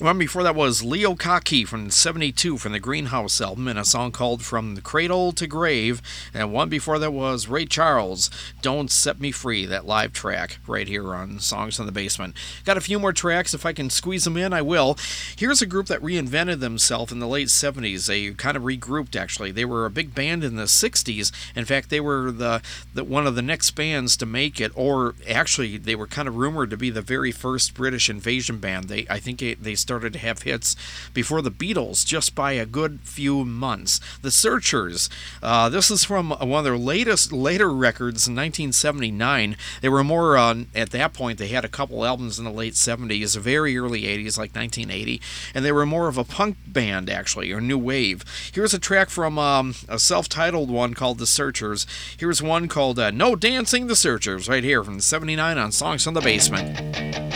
one 0.01 0.17
before 0.17 0.41
that 0.41 0.55
was 0.55 0.83
Leo 0.83 1.13
Kottke 1.13 1.67
from 1.67 1.91
72 1.91 2.57
from 2.57 2.71
the 2.71 2.79
Greenhouse 2.79 3.39
album 3.39 3.67
and 3.67 3.77
a 3.77 3.85
song 3.85 4.11
called 4.11 4.43
From 4.43 4.73
the 4.73 4.81
Cradle 4.81 5.31
to 5.33 5.45
Grave. 5.45 6.01
And 6.33 6.51
one 6.51 6.69
before 6.69 6.97
that 6.97 7.13
was 7.13 7.47
Ray 7.47 7.67
Charles, 7.67 8.31
Don't 8.63 8.89
Set 8.89 9.19
Me 9.19 9.29
Free, 9.29 9.67
that 9.67 9.85
live 9.85 10.11
track 10.11 10.57
right 10.65 10.87
here 10.87 11.13
on 11.13 11.39
Songs 11.39 11.79
in 11.79 11.85
the 11.85 11.91
Basement. 11.91 12.35
Got 12.65 12.77
a 12.77 12.81
few 12.81 12.97
more 12.97 13.13
tracks. 13.13 13.53
If 13.53 13.63
I 13.63 13.73
can 13.73 13.91
squeeze 13.91 14.23
them 14.23 14.37
in, 14.37 14.53
I 14.53 14.63
will. 14.63 14.97
Here's 15.35 15.61
a 15.61 15.67
group 15.67 15.85
that 15.85 16.01
reinvented 16.01 16.61
themselves 16.61 17.11
in 17.11 17.19
the 17.19 17.27
late 17.27 17.49
70s. 17.49 18.07
They 18.07 18.31
kind 18.31 18.57
of 18.57 18.63
regrouped, 18.63 19.15
actually. 19.15 19.51
They 19.51 19.65
were 19.65 19.85
a 19.85 19.91
big 19.91 20.15
band 20.15 20.43
in 20.43 20.55
the 20.55 20.63
60s. 20.63 21.31
In 21.55 21.65
fact, 21.65 21.91
they 21.91 21.99
were 21.99 22.31
the, 22.31 22.63
the 22.95 23.03
one 23.03 23.27
of 23.27 23.35
the 23.35 23.43
next 23.43 23.71
bands 23.71 24.17
to 24.17 24.25
make 24.25 24.59
it, 24.59 24.71
or 24.73 25.13
actually, 25.29 25.77
they 25.77 25.95
were 25.95 26.07
kind 26.07 26.27
of 26.27 26.37
rumored 26.37 26.71
to 26.71 26.77
be 26.77 26.89
the 26.89 27.03
very 27.03 27.31
first 27.31 27.75
British 27.75 28.09
invasion 28.09 28.57
band. 28.57 28.85
They, 28.85 29.05
I 29.07 29.19
think 29.19 29.39
they 29.39 29.75
started 29.75 29.90
to 29.99 30.17
have 30.17 30.43
hits 30.43 30.75
before 31.13 31.41
the 31.41 31.51
Beatles 31.51 32.05
just 32.05 32.35
by 32.35 32.53
a 32.53 32.65
good 32.65 33.01
few 33.03 33.43
months. 33.43 33.99
The 34.21 34.31
Searchers. 34.31 35.09
Uh, 35.41 35.69
this 35.69 35.91
is 35.91 36.03
from 36.03 36.31
one 36.31 36.59
of 36.59 36.63
their 36.63 36.77
latest 36.77 37.31
later 37.31 37.71
records 37.71 38.27
in 38.27 38.35
1979. 38.35 39.57
They 39.81 39.89
were 39.89 40.03
more 40.03 40.37
uh, 40.37 40.63
at 40.73 40.91
that 40.91 41.13
point. 41.13 41.37
They 41.37 41.47
had 41.47 41.65
a 41.65 41.69
couple 41.69 42.05
albums 42.05 42.39
in 42.39 42.45
the 42.45 42.51
late 42.51 42.73
70s, 42.73 43.37
very 43.37 43.77
early 43.77 44.03
80s, 44.03 44.37
like 44.37 44.55
1980, 44.55 45.21
and 45.53 45.65
they 45.65 45.71
were 45.71 45.85
more 45.85 46.07
of 46.07 46.17
a 46.17 46.23
punk 46.23 46.57
band 46.67 47.09
actually, 47.09 47.51
or 47.51 47.61
new 47.61 47.77
wave. 47.77 48.23
Here's 48.53 48.73
a 48.73 48.79
track 48.79 49.09
from 49.09 49.37
um, 49.37 49.75
a 49.87 49.99
self-titled 49.99 50.69
one 50.69 50.93
called 50.93 51.17
The 51.17 51.27
Searchers. 51.27 51.85
Here's 52.17 52.41
one 52.41 52.67
called 52.67 52.99
uh, 52.99 53.11
No 53.11 53.35
Dancing 53.35 53.87
the 53.87 53.95
Searchers, 53.95 54.47
right 54.47 54.63
here 54.63 54.83
from 54.83 54.99
79 54.99 55.57
on 55.57 55.71
Songs 55.71 56.03
from 56.03 56.13
the 56.13 56.21
Basement. 56.21 57.30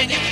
Then 0.00 0.10
you 0.10 0.29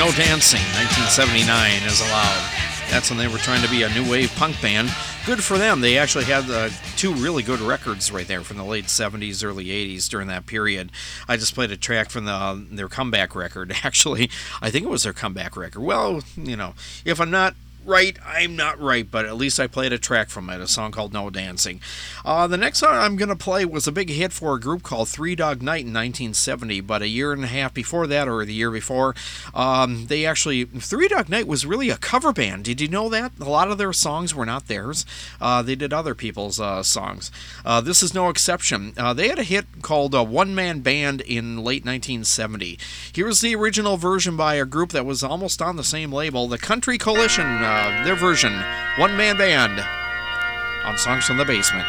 No 0.00 0.10
Dancing, 0.12 0.62
1979 0.80 1.82
is 1.82 2.00
allowed. 2.00 2.50
That's 2.88 3.10
when 3.10 3.18
they 3.18 3.28
were 3.28 3.36
trying 3.36 3.62
to 3.62 3.68
be 3.68 3.82
a 3.82 3.88
new 3.90 4.10
wave 4.10 4.34
punk 4.34 4.58
band. 4.62 4.88
Good 5.26 5.44
for 5.44 5.58
them. 5.58 5.82
They 5.82 5.98
actually 5.98 6.24
had 6.24 6.50
uh, 6.50 6.70
two 6.96 7.12
really 7.12 7.42
good 7.42 7.60
records 7.60 8.10
right 8.10 8.26
there 8.26 8.40
from 8.40 8.56
the 8.56 8.64
late 8.64 8.86
70s, 8.86 9.44
early 9.44 9.66
80s 9.66 10.08
during 10.08 10.28
that 10.28 10.46
period. 10.46 10.90
I 11.28 11.36
just 11.36 11.54
played 11.54 11.70
a 11.70 11.76
track 11.76 12.08
from 12.08 12.24
the, 12.24 12.66
their 12.70 12.88
comeback 12.88 13.34
record. 13.34 13.74
Actually, 13.82 14.30
I 14.62 14.70
think 14.70 14.86
it 14.86 14.88
was 14.88 15.02
their 15.02 15.12
comeback 15.12 15.54
record. 15.54 15.82
Well, 15.82 16.22
you 16.34 16.56
know, 16.56 16.72
if 17.04 17.20
I'm 17.20 17.30
not 17.30 17.54
right. 17.84 18.16
I'm 18.24 18.56
not 18.56 18.80
right, 18.80 19.08
but 19.08 19.24
at 19.24 19.36
least 19.36 19.60
I 19.60 19.66
played 19.66 19.92
a 19.92 19.98
track 19.98 20.30
from 20.30 20.48
it, 20.50 20.60
a 20.60 20.68
song 20.68 20.90
called 20.92 21.12
No 21.12 21.30
Dancing. 21.30 21.80
Uh, 22.24 22.46
the 22.46 22.56
next 22.56 22.78
song 22.78 22.94
I'm 22.94 23.16
going 23.16 23.28
to 23.28 23.36
play 23.36 23.64
was 23.64 23.86
a 23.86 23.92
big 23.92 24.10
hit 24.10 24.32
for 24.32 24.54
a 24.54 24.60
group 24.60 24.82
called 24.82 25.08
Three 25.08 25.34
Dog 25.34 25.62
Night 25.62 25.84
in 25.86 25.92
1970, 25.92 26.80
but 26.82 27.02
a 27.02 27.08
year 27.08 27.32
and 27.32 27.44
a 27.44 27.48
half 27.48 27.74
before 27.74 28.06
that, 28.06 28.28
or 28.28 28.44
the 28.44 28.52
year 28.52 28.70
before, 28.70 29.14
um, 29.54 30.06
they 30.06 30.24
actually. 30.26 30.64
Three 30.64 31.08
Dog 31.08 31.28
Night 31.28 31.46
was 31.46 31.66
really 31.66 31.90
a 31.90 31.96
cover 31.96 32.32
band. 32.32 32.64
Did 32.64 32.80
you 32.80 32.88
know 32.88 33.08
that? 33.08 33.32
A 33.40 33.44
lot 33.44 33.70
of 33.70 33.78
their 33.78 33.92
songs 33.92 34.34
were 34.34 34.46
not 34.46 34.68
theirs, 34.68 35.04
uh, 35.40 35.62
they 35.62 35.74
did 35.74 35.92
other 35.92 36.14
people's 36.14 36.60
uh, 36.60 36.82
songs. 36.82 37.30
Uh, 37.64 37.80
this 37.80 38.02
is 38.02 38.14
no 38.14 38.28
exception. 38.28 38.92
Uh, 38.96 39.12
they 39.12 39.28
had 39.28 39.38
a 39.38 39.44
hit 39.44 39.66
called 39.82 40.14
uh, 40.14 40.24
One 40.24 40.54
Man 40.54 40.80
Band 40.80 41.20
in 41.22 41.58
late 41.58 41.84
1970. 41.84 42.78
Here's 43.12 43.40
the 43.40 43.54
original 43.54 43.96
version 43.96 44.36
by 44.36 44.54
a 44.54 44.64
group 44.64 44.90
that 44.90 45.06
was 45.06 45.22
almost 45.22 45.62
on 45.62 45.76
the 45.76 45.84
same 45.84 46.12
label, 46.12 46.48
the 46.48 46.58
Country 46.58 46.98
Coalition, 46.98 47.44
their 48.04 48.16
version, 48.16 48.52
One 48.96 49.16
Man 49.16 49.36
Band, 49.36 49.80
on 50.84 50.96
Songs 50.98 51.26
from 51.26 51.36
the 51.36 51.44
Basement. 51.44 51.86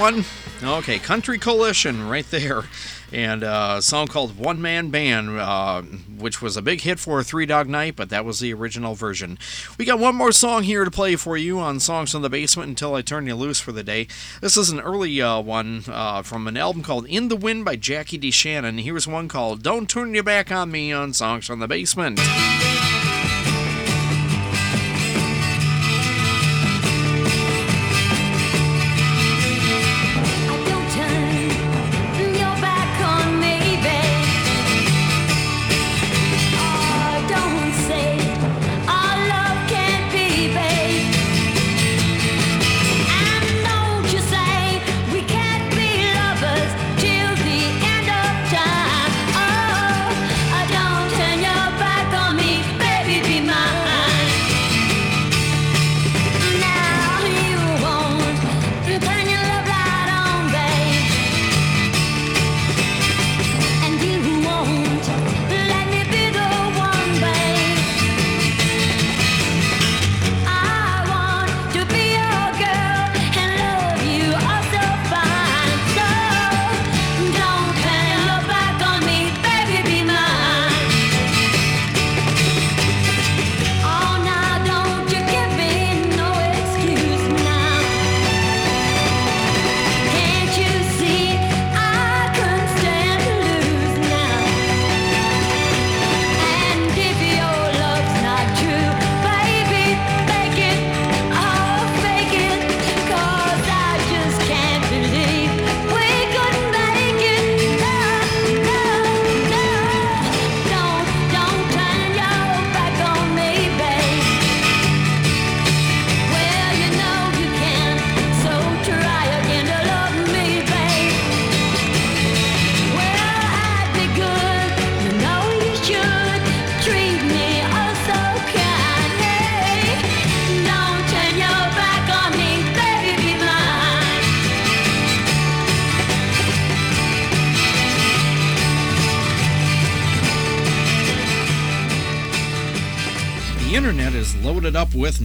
One? 0.00 0.24
Okay, 0.62 0.98
Country 0.98 1.38
Coalition 1.38 2.08
right 2.08 2.28
there. 2.30 2.64
And 3.12 3.44
uh, 3.44 3.74
a 3.78 3.82
song 3.82 4.06
called 4.06 4.38
One 4.38 4.62
Man 4.62 4.88
Band, 4.88 5.38
uh, 5.38 5.82
which 5.82 6.40
was 6.40 6.56
a 6.56 6.62
big 6.62 6.80
hit 6.80 6.98
for 6.98 7.22
Three 7.22 7.44
Dog 7.44 7.68
Night, 7.68 7.96
but 7.96 8.08
that 8.08 8.24
was 8.24 8.40
the 8.40 8.54
original 8.54 8.94
version. 8.94 9.38
We 9.78 9.84
got 9.84 9.98
one 9.98 10.14
more 10.14 10.32
song 10.32 10.62
here 10.62 10.84
to 10.84 10.90
play 10.90 11.16
for 11.16 11.36
you 11.36 11.58
on 11.58 11.80
Songs 11.80 12.12
from 12.12 12.22
the 12.22 12.30
Basement 12.30 12.70
until 12.70 12.94
I 12.94 13.02
turn 13.02 13.26
you 13.26 13.34
loose 13.34 13.60
for 13.60 13.72
the 13.72 13.82
day. 13.82 14.06
This 14.40 14.56
is 14.56 14.70
an 14.70 14.80
early 14.80 15.20
uh, 15.20 15.40
one 15.40 15.84
uh, 15.86 16.22
from 16.22 16.46
an 16.46 16.56
album 16.56 16.82
called 16.82 17.06
In 17.06 17.28
the 17.28 17.36
Wind 17.36 17.66
by 17.66 17.76
Jackie 17.76 18.18
DeShannon. 18.18 18.80
Here's 18.80 19.06
one 19.06 19.28
called 19.28 19.62
Don't 19.62 19.88
Turn 19.88 20.14
Your 20.14 20.22
Back 20.22 20.50
on 20.50 20.70
Me 20.70 20.92
on 20.92 21.12
Songs 21.12 21.46
from 21.46 21.58
the 21.58 21.68
Basement. 21.68 22.20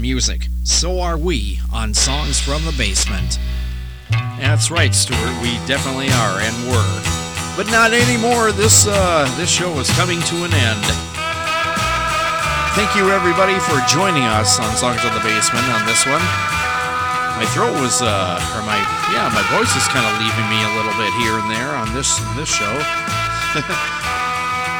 Music. 0.05 0.45
So 0.63 1.01
are 1.01 1.17
we 1.17 1.57
on 1.73 1.91
Songs 1.91 2.39
from 2.39 2.61
the 2.61 2.75
Basement. 2.77 3.39
That's 4.37 4.69
right, 4.69 4.93
Stuart. 4.93 5.33
We 5.41 5.57
definitely 5.65 6.13
are 6.13 6.37
and 6.45 6.53
were. 6.69 6.93
But 7.57 7.73
not 7.73 7.89
anymore. 7.89 8.53
This 8.53 8.85
uh, 8.85 9.25
this 9.33 9.49
show 9.49 9.73
is 9.81 9.89
coming 9.97 10.21
to 10.29 10.35
an 10.45 10.53
end. 10.53 10.85
Thank 12.77 12.93
you 12.93 13.09
everybody 13.09 13.57
for 13.65 13.81
joining 13.89 14.29
us 14.29 14.61
on 14.61 14.69
Songs 14.77 15.01
of 15.01 15.09
the 15.17 15.25
Basement 15.25 15.65
on 15.73 15.89
this 15.89 16.05
one. 16.05 16.21
My 17.41 17.49
throat 17.49 17.73
was 17.81 18.05
uh 18.05 18.37
or 18.53 18.61
my 18.61 18.77
yeah, 19.09 19.33
my 19.33 19.41
voice 19.57 19.73
is 19.73 19.89
kind 19.89 20.05
of 20.05 20.13
leaving 20.21 20.47
me 20.53 20.61
a 20.69 20.71
little 20.77 20.93
bit 21.01 21.09
here 21.17 21.33
and 21.33 21.49
there 21.49 21.73
on 21.73 21.89
this 21.97 22.13
this 22.37 22.53
show. 22.53 22.77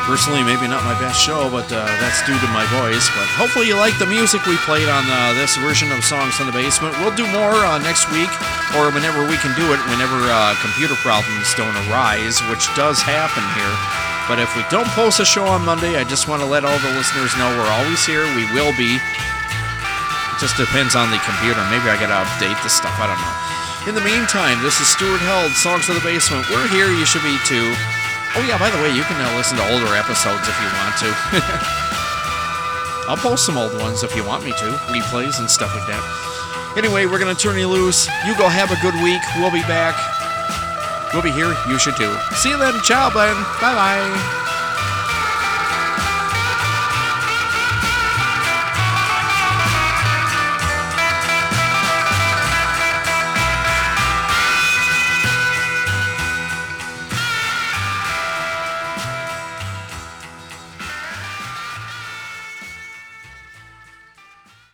Personally, 0.06 0.45
maybe 0.45 0.69
not 0.69 0.86
my 0.86 0.94
best 1.02 1.18
show, 1.18 1.49
but 1.49 1.65
uh, 1.73 1.82
that's 1.98 2.22
due 2.30 2.38
to 2.38 2.49
my 2.53 2.61
voice. 2.77 3.10
But 3.18 3.26
hopefully, 3.34 3.65
you 3.65 3.73
like 3.73 3.98
the 3.98 4.06
music 4.06 4.45
we 4.45 4.53
played 4.61 4.86
on 4.86 5.02
uh, 5.02 5.34
this 5.34 5.57
version 5.57 5.90
of 5.90 6.06
Songs 6.06 6.38
in 6.38 6.45
the 6.45 6.53
Basement. 6.53 6.94
We'll 7.02 7.18
do 7.18 7.26
more 7.34 7.57
uh, 7.65 7.82
next 7.82 8.06
week, 8.14 8.30
or 8.77 8.94
whenever 8.94 9.26
we 9.26 9.34
can 9.41 9.57
do 9.57 9.65
it, 9.73 9.82
whenever 9.90 10.14
uh, 10.30 10.53
computer 10.61 10.94
problems 11.02 11.49
don't 11.57 11.73
arise, 11.90 12.38
which 12.53 12.69
does 12.77 13.02
happen 13.02 13.41
here. 13.57 13.73
But 14.30 14.38
if 14.38 14.53
we 14.53 14.61
don't 14.69 14.86
post 14.94 15.18
a 15.18 15.26
show 15.26 15.49
on 15.49 15.65
Monday, 15.65 15.98
I 15.98 16.06
just 16.06 16.30
want 16.30 16.45
to 16.45 16.49
let 16.49 16.61
all 16.61 16.77
the 16.86 16.94
listeners 16.94 17.34
know 17.41 17.49
we're 17.57 17.73
always 17.82 18.06
here. 18.06 18.30
We 18.38 18.45
will 18.53 18.77
be. 18.77 19.02
It 19.02 20.38
just 20.38 20.53
depends 20.53 20.94
on 20.94 21.10
the 21.10 21.18
computer. 21.26 21.65
Maybe 21.73 21.90
I 21.90 21.98
gotta 21.98 22.22
update 22.22 22.61
the 22.61 22.69
stuff. 22.69 22.94
I 23.02 23.10
don't 23.10 23.18
know. 23.18 23.38
In 23.90 23.98
the 23.98 24.06
meantime, 24.06 24.61
this 24.61 24.77
is 24.77 24.86
Stuart 24.86 25.22
Held, 25.26 25.49
Songs 25.57 25.90
of 25.90 25.98
the 25.98 26.06
Basement. 26.06 26.45
We're 26.53 26.69
here. 26.69 26.94
You 26.94 27.10
should 27.10 27.26
be 27.26 27.41
too. 27.49 27.73
Oh 28.36 28.44
yeah, 28.44 28.60
by 28.60 28.70
the 28.70 28.78
way, 28.84 28.91
you 28.91 29.03
can 29.03 29.16
uh, 29.16 29.32
listen 29.38 29.56
to 29.57 29.64
older 29.72 29.95
episodes 29.95 30.44
if 30.44 30.56
you 30.60 30.68
want 30.76 30.95
to. 30.99 31.10
I'll 33.07 33.16
post 33.18 33.45
some 33.45 33.56
old 33.56 33.80
ones 33.80 34.03
if 34.03 34.16
you 34.16 34.26
want 34.26 34.44
me 34.44 34.52
to, 34.52 34.68
replays 34.91 35.40
and 35.40 35.49
stuff 35.49 35.74
like 35.74 35.88
that. 35.88 36.03
Anyway, 36.76 37.06
we're 37.06 37.20
gonna 37.20 37.34
turn 37.36 37.57
you 37.57 37.70
loose. 37.70 38.07
You 38.28 38.36
go 38.38 38.49
have 38.49 38.72
a 38.72 38.80
good 38.82 38.95
week. 38.95 39.22
We'll 39.38 39.52
be 39.52 39.62
back. 39.62 39.95
We'll 41.14 41.24
be 41.24 41.32
here. 41.32 41.56
You 41.70 41.80
should 41.80 41.95
too. 41.95 42.14
See 42.36 42.49
you 42.49 42.57
then. 42.57 42.74
Ciao, 42.82 43.10
Ben. 43.10 43.36
Bye 43.62 43.74
bye. 43.74 44.45